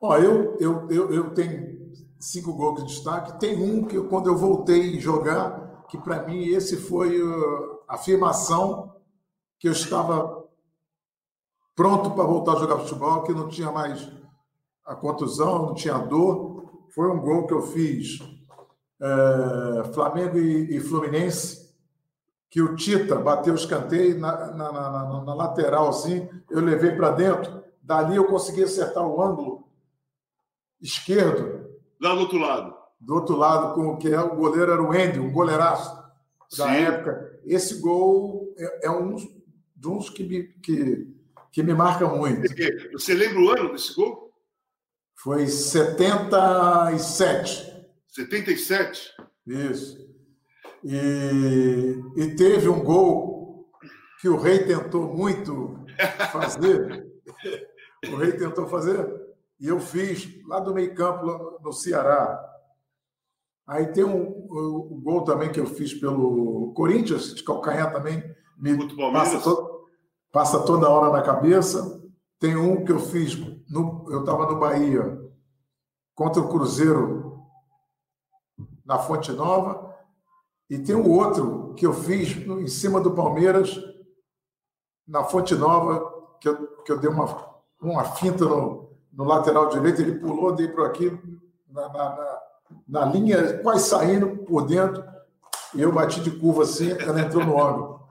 Ó, 0.00 0.18
eu, 0.18 0.56
eu, 0.60 0.90
eu, 0.90 1.14
eu 1.14 1.34
tenho 1.34 1.94
cinco 2.20 2.52
gols 2.52 2.82
de 2.82 2.92
destaque. 2.92 3.38
Tem 3.40 3.56
um 3.56 3.86
que 3.86 3.98
quando 4.02 4.28
eu 4.28 4.36
voltei 4.36 4.96
a 4.96 5.00
jogar, 5.00 5.84
que 5.88 5.96
para 5.96 6.26
mim 6.26 6.48
esse 6.48 6.76
foi 6.76 7.18
a 7.88 7.94
afirmação 7.94 8.94
que 9.58 9.68
eu 9.68 9.72
estava 9.72 10.43
pronto 11.74 12.10
para 12.10 12.24
voltar 12.24 12.52
a 12.52 12.60
jogar 12.60 12.78
futebol, 12.78 13.22
que 13.22 13.32
não 13.32 13.48
tinha 13.48 13.70
mais 13.70 14.10
a 14.84 14.94
contusão, 14.94 15.66
não 15.66 15.74
tinha 15.74 15.98
dor. 15.98 16.84
Foi 16.94 17.10
um 17.10 17.20
gol 17.20 17.46
que 17.46 17.54
eu 17.54 17.62
fiz 17.62 18.20
é, 19.00 19.92
Flamengo 19.92 20.38
e, 20.38 20.76
e, 20.76 20.80
Fluminense, 20.80 21.74
que 22.48 22.62
o 22.62 22.76
Tita 22.76 23.16
bateu 23.16 23.52
o 23.52 23.56
escanteio 23.56 24.18
na, 24.18 24.52
na, 24.52 24.72
na, 24.72 25.22
na 25.24 25.34
lateral, 25.34 25.88
assim, 25.88 26.28
eu 26.50 26.60
levei 26.60 26.92
para 26.92 27.10
dentro. 27.10 27.64
Dali 27.82 28.16
eu 28.16 28.26
consegui 28.26 28.62
acertar 28.62 29.04
o 29.06 29.20
ângulo 29.20 29.68
esquerdo. 30.80 31.66
Lá 32.00 32.14
do 32.14 32.20
outro 32.20 32.38
lado. 32.38 32.74
Do 33.00 33.14
outro 33.14 33.36
lado, 33.36 33.74
com 33.74 33.96
que 33.96 34.08
é, 34.08 34.20
o 34.20 34.36
goleiro 34.36 34.72
era 34.72 34.82
o 34.82 34.92
Andy, 34.92 35.18
um 35.18 35.32
goleiraço 35.32 35.94
da 36.56 36.66
Sim. 36.66 36.82
época. 36.84 37.40
Esse 37.44 37.80
gol 37.80 38.54
é, 38.56 38.86
é 38.86 38.90
um 38.90 39.16
dos 39.74 40.08
que 40.08 40.22
me, 40.22 40.44
que, 40.62 41.12
que 41.54 41.62
me 41.62 41.72
marca 41.72 42.06
muito. 42.08 42.42
Você 42.92 43.14
lembra 43.14 43.40
o 43.40 43.50
ano 43.50 43.72
desse 43.72 43.94
gol? 43.94 44.34
Foi 45.14 45.46
77. 45.46 47.72
77? 48.08 49.12
Isso. 49.46 50.04
E, 50.82 52.02
e 52.16 52.34
teve 52.34 52.68
um 52.68 52.82
gol 52.82 53.70
que 54.20 54.28
o 54.28 54.36
Rei 54.36 54.64
tentou 54.64 55.14
muito 55.14 55.78
fazer. 56.32 57.06
o 58.12 58.16
Rei 58.16 58.32
tentou 58.32 58.66
fazer 58.66 59.08
e 59.60 59.68
eu 59.68 59.78
fiz 59.78 60.28
lá 60.48 60.58
do 60.58 60.74
meio 60.74 60.92
campo, 60.92 61.60
no 61.62 61.72
Ceará. 61.72 62.44
Aí 63.64 63.92
tem 63.92 64.02
um, 64.02 64.48
um, 64.50 64.88
um 64.90 65.00
gol 65.00 65.22
também 65.22 65.52
que 65.52 65.60
eu 65.60 65.66
fiz 65.66 65.94
pelo 65.94 66.72
Corinthians, 66.74 67.32
de 67.32 67.44
calcanhar 67.44 67.92
também, 67.92 68.24
me 68.58 68.76
passa, 69.12 69.40
to, 69.40 69.73
passa 70.34 70.58
toda 70.58 70.90
hora 70.90 71.12
na 71.12 71.22
cabeça. 71.22 72.02
Tem 72.40 72.56
um 72.56 72.84
que 72.84 72.90
eu 72.90 72.98
fiz, 72.98 73.36
no, 73.70 74.04
eu 74.10 74.20
estava 74.20 74.50
no 74.50 74.58
Bahia, 74.58 75.16
contra 76.12 76.42
o 76.42 76.48
Cruzeiro, 76.48 77.40
na 78.84 78.98
Fonte 78.98 79.30
Nova. 79.30 79.94
E 80.68 80.76
tem 80.76 80.96
um 80.96 81.08
outro 81.08 81.72
que 81.74 81.86
eu 81.86 81.94
fiz 81.94 82.36
em 82.36 82.66
cima 82.66 83.00
do 83.00 83.12
Palmeiras, 83.12 83.78
na 85.06 85.22
Fonte 85.22 85.54
Nova, 85.54 86.36
que 86.40 86.48
eu, 86.48 86.82
que 86.82 86.90
eu 86.90 86.98
dei 86.98 87.08
uma, 87.08 87.54
uma 87.80 88.04
finta 88.04 88.44
no, 88.44 88.90
no 89.12 89.24
lateral 89.24 89.68
direito, 89.68 90.02
ele 90.02 90.18
pulou, 90.18 90.52
dei 90.52 90.66
para 90.66 90.86
aqui, 90.86 91.16
na, 91.68 91.88
na, 91.90 92.16
na, 92.16 92.42
na, 92.88 93.04
linha, 93.04 93.58
quase 93.58 93.88
saindo 93.88 94.38
por 94.38 94.66
dentro, 94.66 95.04
e 95.74 95.80
eu 95.80 95.92
bati 95.92 96.20
de 96.20 96.32
curva 96.32 96.64
assim, 96.64 96.90
ela 96.90 97.20
entrou 97.20 97.44
no 97.44 97.62
ângulo. 97.62 98.08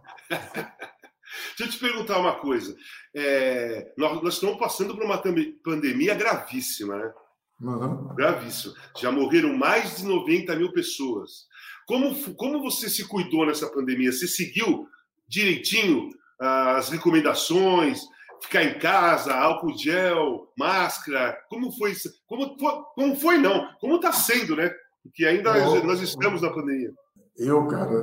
Deixa 1.63 1.65
eu 1.65 1.69
te 1.69 1.79
perguntar 1.79 2.19
uma 2.19 2.35
coisa. 2.35 2.75
É, 3.15 3.93
nós, 3.97 4.21
nós, 4.21 4.33
estamos 4.33 4.57
passando 4.57 4.93
por 4.93 5.03
uma 5.03 5.21
pandemia 5.63 6.13
gravíssima, 6.13 6.97
né? 6.97 7.13
Uhum. 7.61 8.13
Gravíssima. 8.15 8.73
Já 8.99 9.11
morreram 9.11 9.55
mais 9.55 9.97
de 9.97 10.05
90 10.05 10.55
mil 10.57 10.73
pessoas. 10.73 11.47
Como, 11.87 12.33
como 12.35 12.61
você 12.61 12.89
se 12.89 13.07
cuidou 13.07 13.45
nessa 13.45 13.69
pandemia? 13.69 14.11
Você 14.11 14.27
seguiu 14.27 14.87
direitinho 15.27 16.09
as 16.39 16.89
recomendações? 16.89 18.01
ficar 18.41 18.61
em 18.61 18.77
casa, 18.77 19.33
álcool 19.33 19.77
gel, 19.77 20.49
máscara. 20.57 21.37
Como 21.49 21.71
foi 21.71 21.91
isso? 21.91 22.11
Como 22.27 22.57
foi, 22.59 22.73
como 22.93 23.15
foi 23.15 23.37
não? 23.37 23.69
Como 23.79 23.95
está 23.95 24.11
sendo, 24.11 24.57
né? 24.57 24.69
Porque 25.01 25.25
ainda 25.25 25.53
nós 25.81 26.01
estamos 26.01 26.41
na 26.41 26.49
pandemia. 26.49 26.91
Eu, 27.37 27.65
cara, 27.67 27.93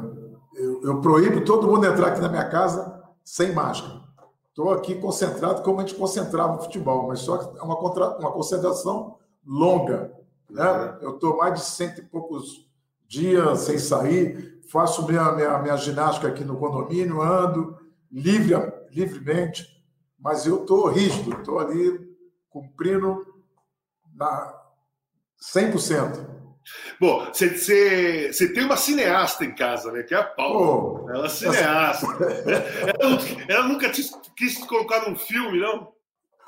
eu, 0.55 0.83
eu, 0.83 1.01
proíbo 1.03 1.45
todo 1.45 1.67
mundo 1.67 1.85
entrar 1.85 2.09
aqui 2.09 2.23
na 2.23 2.31
minha 2.31 2.49
casa 2.49 3.00
sem 3.25 3.53
máscara. 3.53 4.03
Estou 4.49 4.73
aqui 4.73 4.95
concentrado 4.97 5.63
como 5.63 5.81
a 5.81 5.83
gente 5.83 5.95
concentrava 5.95 6.55
no 6.55 6.63
futebol, 6.63 7.09
mas 7.09 7.21
só 7.21 7.39
que 7.39 7.59
é 7.59 7.63
uma, 7.63 7.77
contra, 7.77 8.19
uma 8.19 8.33
concentração 8.33 9.17
longa. 9.47 10.13
Né? 10.49 10.63
É. 11.01 11.05
Eu 11.05 11.15
estou 11.15 11.37
mais 11.37 11.55
de 11.55 11.67
cento 11.67 12.01
e 12.01 12.05
poucos 12.05 12.69
dias 13.07 13.61
sem 13.61 13.79
sair, 13.79 14.61
faço 14.71 15.07
minha, 15.07 15.33
minha, 15.33 15.59
minha 15.59 15.77
ginástica 15.77 16.29
aqui 16.29 16.45
no 16.45 16.57
condomínio, 16.57 17.21
ando 17.21 17.77
livre, 18.11 18.55
livremente 18.91 19.81
mas 20.21 20.45
eu 20.45 20.61
estou 20.61 20.89
rígido, 20.89 21.33
estou 21.33 21.59
ali 21.59 22.15
cumprindo 22.51 23.27
na 24.15 24.55
100%. 25.41 26.40
Bom, 27.01 27.27
você 27.33 28.53
tem 28.55 28.65
uma 28.65 28.77
cineasta 28.77 29.45
em 29.45 29.55
casa, 29.55 29.91
né? 29.91 30.03
Que 30.03 30.15
é 30.15 30.19
a 30.19 30.25
Paula. 30.25 31.03
Oh, 31.05 31.11
ela 31.11 31.27
é 31.27 31.29
cineasta. 31.29 32.07
ela, 32.99 33.19
ela, 33.49 33.69
nunca 33.69 33.89
quis, 33.91 34.13
quis 34.37 34.59
colocar 34.65 35.09
num 35.09 35.17
filme, 35.17 35.59
não? 35.59 35.93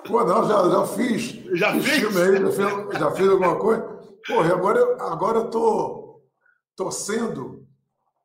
Pô, 0.06 0.24
não, 0.24 0.48
já, 0.48 0.68
já 0.68 0.86
fiz. 0.88 1.58
Já 1.58 1.72
fiz? 1.74 1.90
Filme 1.90 2.20
aí, 2.20 2.36
já, 2.36 2.50
fiz 2.50 2.98
já 2.98 3.10
fiz 3.12 3.28
alguma 3.28 3.56
coisa. 3.58 3.82
Pô, 4.26 4.40
agora, 4.40 4.80
agora 5.04 5.38
eu 5.38 5.50
tô 5.50 6.20
torcendo 6.76 7.66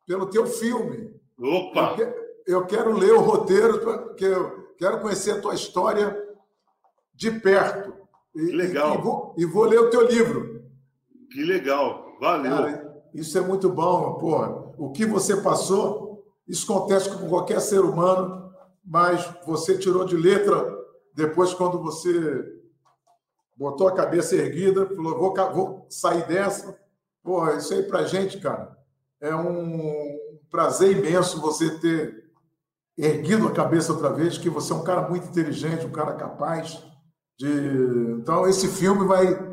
pelo 0.06 0.28
teu 0.28 0.46
filme. 0.46 1.12
Opa! 1.40 1.96
Eu, 1.98 2.14
eu 2.48 2.66
quero 2.66 2.98
ler 2.98 3.14
o 3.14 3.22
roteiro, 3.22 3.80
porque 3.80 4.26
eu, 4.26 4.68
quero 4.78 5.02
conhecer 5.02 5.32
a 5.32 5.42
tua 5.42 5.56
história 5.56 6.16
de 7.14 7.32
perto. 7.32 7.94
E, 8.36 8.52
legal. 8.52 8.96
E, 8.96 8.98
e, 8.98 9.02
vou, 9.02 9.36
e, 9.38 9.46
vou, 9.46 9.66
ler 9.66 9.80
o 9.80 9.90
teu 9.90 10.08
livro. 10.08 10.57
Que 11.32 11.44
legal. 11.44 12.18
Valeu. 12.20 12.52
Cara, 12.52 13.04
isso 13.14 13.38
é 13.38 13.42
muito 13.42 13.70
bom, 13.70 14.16
porra. 14.16 14.74
O 14.78 14.92
que 14.92 15.06
você 15.06 15.38
passou, 15.38 16.26
isso 16.48 16.72
acontece 16.72 17.10
com 17.10 17.28
qualquer 17.30 17.60
ser 17.60 17.80
humano, 17.80 18.52
mas 18.84 19.28
você 19.46 19.78
tirou 19.78 20.06
de 20.06 20.16
letra 20.16 20.76
depois 21.14 21.54
quando 21.54 21.82
você 21.82 22.46
botou 23.56 23.88
a 23.88 23.96
cabeça 23.96 24.36
erguida, 24.36 24.86
falou, 24.86 25.18
vou, 25.18 25.34
vou 25.54 25.88
sair 25.90 26.26
dessa. 26.28 26.78
Porra, 27.24 27.56
isso 27.56 27.74
aí 27.74 27.84
pra 27.84 28.06
gente, 28.06 28.40
cara, 28.40 28.78
é 29.20 29.36
um 29.36 30.18
prazer 30.50 30.96
imenso 30.96 31.42
você 31.42 31.78
ter 31.80 32.28
erguido 32.98 33.48
a 33.48 33.52
cabeça 33.52 33.92
outra 33.92 34.12
vez, 34.12 34.38
que 34.38 34.50
você 34.50 34.72
é 34.72 34.76
um 34.76 34.84
cara 34.84 35.10
muito 35.10 35.28
inteligente, 35.28 35.86
um 35.86 35.92
cara 35.92 36.14
capaz 36.14 36.84
de. 37.38 37.48
Então, 38.20 38.48
esse 38.48 38.68
filme 38.68 39.06
vai 39.06 39.47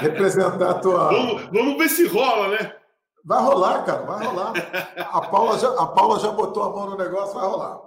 representar 0.00 0.70
a 0.70 0.74
tua. 0.74 1.08
vamos, 1.08 1.42
vamos 1.44 1.78
ver 1.78 1.88
se 1.88 2.06
rola, 2.06 2.48
né? 2.48 2.76
Vai 3.24 3.42
rolar, 3.42 3.84
cara, 3.84 4.02
vai 4.02 4.26
rolar. 4.26 4.52
A 4.98 5.20
Paula 5.22 5.58
já, 5.58 5.68
a 5.70 5.86
Paula 5.86 6.18
já 6.20 6.30
botou 6.30 6.62
a 6.62 6.70
mão 6.70 6.90
no 6.90 6.96
negócio, 6.98 7.34
vai 7.34 7.48
rolar. 7.48 7.80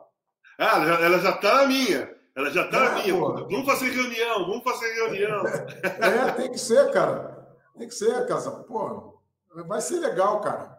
Ah, 0.58 0.78
ela 0.78 1.20
já 1.20 1.30
está 1.30 1.56
na 1.56 1.68
minha. 1.68 2.18
Ela 2.36 2.50
já 2.50 2.66
está 2.66 2.78
é, 2.78 2.90
na 2.90 2.92
minha. 2.96 3.14
Vamos 3.16 3.66
fazer 3.66 3.90
reunião, 3.90 4.48
vamos 4.48 4.64
fazer 4.64 4.92
reunião. 4.94 5.44
É, 5.46 6.32
tem 6.32 6.52
que 6.52 6.58
ser, 6.58 6.92
cara. 6.92 7.48
Tem 7.78 7.88
que 7.88 7.94
ser, 7.94 8.26
casa. 8.28 8.52
Pô, 8.64 9.22
vai 9.68 9.82
ser 9.82 10.00
legal, 10.00 10.42
cara. 10.42 10.78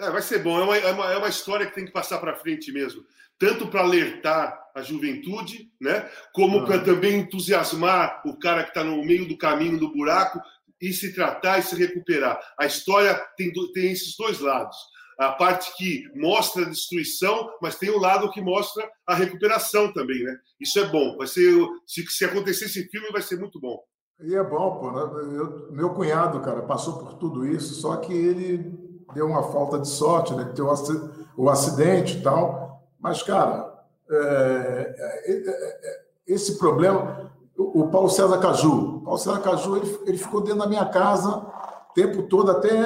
É, 0.00 0.10
vai 0.10 0.22
ser 0.22 0.38
bom. 0.40 0.58
É 0.58 0.64
uma, 0.64 0.76
é, 0.76 0.92
uma, 0.92 1.12
é 1.12 1.16
uma 1.16 1.28
história 1.28 1.66
que 1.66 1.74
tem 1.74 1.84
que 1.84 1.92
passar 1.92 2.18
para 2.18 2.34
frente 2.34 2.72
mesmo. 2.72 3.04
Tanto 3.40 3.66
para 3.66 3.80
alertar 3.80 4.60
a 4.74 4.82
juventude, 4.82 5.72
né? 5.80 6.08
Como 6.32 6.64
para 6.64 6.78
também 6.78 7.20
entusiasmar 7.20 8.22
o 8.24 8.38
cara 8.38 8.62
que 8.62 8.68
está 8.68 8.84
no 8.84 9.02
meio 9.04 9.26
do 9.26 9.36
caminho 9.36 9.78
do 9.78 9.92
buraco 9.92 10.40
e 10.80 10.92
se 10.92 11.14
tratar 11.14 11.58
e 11.58 11.62
se 11.62 11.74
recuperar. 11.74 12.38
A 12.58 12.66
história 12.66 13.14
tem, 13.36 13.50
tem 13.72 13.90
esses 13.90 14.16
dois 14.16 14.40
lados. 14.40 14.76
A 15.18 15.32
parte 15.32 15.74
que 15.76 16.04
mostra 16.14 16.64
a 16.64 16.68
destruição, 16.68 17.50
mas 17.60 17.76
tem 17.76 17.90
o 17.90 17.98
lado 17.98 18.30
que 18.30 18.40
mostra 18.40 18.88
a 19.06 19.14
recuperação 19.14 19.92
também, 19.92 20.22
né? 20.22 20.36
Isso 20.58 20.78
é 20.78 20.86
bom. 20.86 21.16
Vai 21.16 21.26
ser, 21.26 21.52
se, 21.86 22.06
se 22.06 22.24
acontecer 22.24 22.66
esse 22.66 22.88
filme, 22.88 23.10
vai 23.10 23.20
ser 23.22 23.38
muito 23.38 23.60
bom. 23.60 23.82
E 24.22 24.34
é 24.34 24.42
bom, 24.42 24.76
pô. 24.76 24.90
Né? 24.90 25.38
Eu, 25.38 25.72
meu 25.72 25.90
cunhado, 25.90 26.40
cara, 26.40 26.62
passou 26.62 26.98
por 26.98 27.14
tudo 27.14 27.46
isso, 27.46 27.74
só 27.74 27.96
que 27.96 28.12
ele 28.12 28.78
deu 29.14 29.26
uma 29.26 29.50
falta 29.52 29.78
de 29.78 29.88
sorte, 29.88 30.34
né? 30.34 30.44
Teve 30.44 30.62
o 31.36 31.48
acidente 31.48 32.18
e 32.18 32.22
tal. 32.22 32.59
Mas, 33.00 33.22
cara, 33.22 33.80
é, 34.10 34.94
é, 35.26 35.50
é, 35.50 36.02
esse 36.26 36.58
problema. 36.58 37.30
O, 37.56 37.88
Paulo 37.88 38.08
César 38.08 38.38
Caju. 38.38 38.98
O 38.98 39.00
Paulo 39.02 39.18
César 39.18 39.40
Caju 39.40 39.76
ele, 39.76 39.98
ele 40.06 40.18
ficou 40.18 40.40
dentro 40.40 40.60
da 40.60 40.66
minha 40.66 40.86
casa 40.86 41.28
o 41.36 41.92
tempo 41.94 42.22
todo 42.24 42.50
até, 42.50 42.80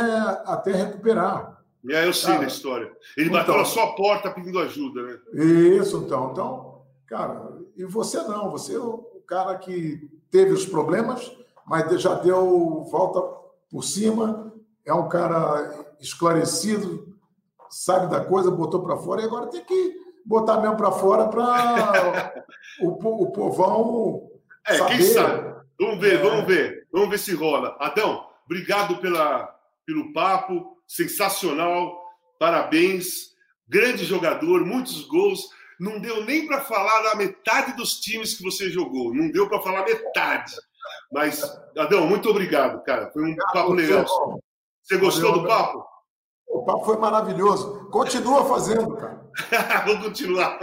até 0.47 0.73
recuperar. 0.73 1.63
É, 1.89 2.07
eu 2.07 2.13
sei 2.13 2.29
cara, 2.29 2.41
da 2.41 2.47
história. 2.47 2.93
Ele 3.17 3.29
então, 3.29 3.41
bateu 3.41 3.57
na 3.57 3.65
sua 3.65 3.95
porta 3.95 4.31
pedindo 4.31 4.59
ajuda, 4.59 5.03
né? 5.03 5.19
Isso, 5.35 5.99
então. 5.99 6.31
Então, 6.33 6.83
cara, 7.07 7.53
e 7.77 7.85
você 7.85 8.19
não, 8.23 8.51
você 8.51 8.75
é 8.75 8.79
o 8.79 9.23
cara 9.27 9.57
que 9.57 10.11
teve 10.31 10.53
os 10.53 10.67
problemas, 10.67 11.31
mas 11.67 12.01
já 12.01 12.15
deu 12.15 12.85
volta 12.91 13.21
por 13.71 13.83
cima, 13.85 14.53
é 14.85 14.93
um 14.93 15.09
cara 15.09 15.95
esclarecido, 16.01 17.15
sabe 17.71 18.11
da 18.11 18.25
coisa, 18.25 18.51
botou 18.51 18.83
para 18.83 18.97
fora 18.97 19.23
e 19.23 19.25
agora 19.25 19.47
tem 19.47 19.65
que 19.65 20.04
botar 20.25 20.61
mesmo 20.61 20.77
para 20.77 20.91
fora 20.93 21.29
para 21.29 22.15
o, 22.81 23.23
o 23.23 23.33
povão. 23.33 24.31
É, 24.67 24.75
saber. 24.79 24.97
quem 24.97 25.07
sabe? 25.07 25.55
Vamos 25.79 26.01
ver, 26.01 26.15
é. 26.15 26.23
vamos 26.23 26.47
ver, 26.47 26.87
vamos 26.93 27.11
ver 27.11 27.19
se 27.19 27.35
rola. 27.35 27.77
Adão, 27.81 28.27
obrigado 28.47 28.97
pela, 28.99 29.55
pelo 29.87 30.13
papo, 30.13 30.79
sensacional, 30.87 32.01
parabéns, 32.39 33.35
grande 33.69 34.05
jogador, 34.05 34.65
muitos 34.65 35.03
gols. 35.07 35.49
Não 35.79 35.99
deu 35.99 36.25
nem 36.25 36.47
para 36.47 36.61
falar 36.61 37.03
da 37.03 37.17
metade 37.17 37.77
dos 37.77 38.01
times 38.01 38.35
que 38.35 38.45
você 38.45 38.71
jogou, 38.71 39.13
não 39.13 39.31
deu 39.31 39.49
para 39.49 39.61
falar 39.61 39.85
metade. 39.85 40.55
Mas, 41.13 41.43
Adão, 41.77 42.07
muito 42.07 42.29
obrigado, 42.31 42.83
cara. 42.85 43.11
Foi 43.11 43.25
um 43.25 43.37
papo 43.53 43.73
legal. 43.73 44.07
Você 44.83 44.97
gostou 44.97 45.33
do 45.33 45.47
papo? 45.47 45.85
O 46.47 46.65
papo 46.65 46.85
foi 46.85 46.97
maravilhoso. 46.99 47.89
Continua 47.91 48.45
fazendo, 48.45 48.97
cara. 48.97 49.24
Vou 49.87 49.99
continuar. 49.99 50.59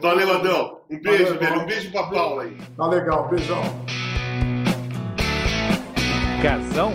Valeu, 0.00 0.32
Adão. 0.32 0.80
Um 0.90 1.00
beijo, 1.00 1.24
Valeu, 1.24 1.38
velho. 1.40 1.60
Um 1.62 1.66
beijo 1.66 1.90
pra 1.90 2.04
Paula 2.04 2.42
aí. 2.44 2.56
Tá 2.76 2.86
legal. 2.86 3.28
Beijão. 3.28 3.62
Casão, 6.42 6.92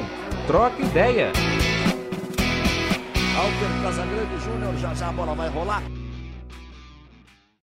troca 0.47 0.81
ideia. 0.81 1.31
Alter 3.35 3.81
Casagrande 3.81 4.37
Júnior, 4.43 4.75
já 4.77 4.93
já 4.93 5.09
a 5.09 5.11
bola 5.11 5.33
vai 5.33 5.49
rolar. 5.49 5.81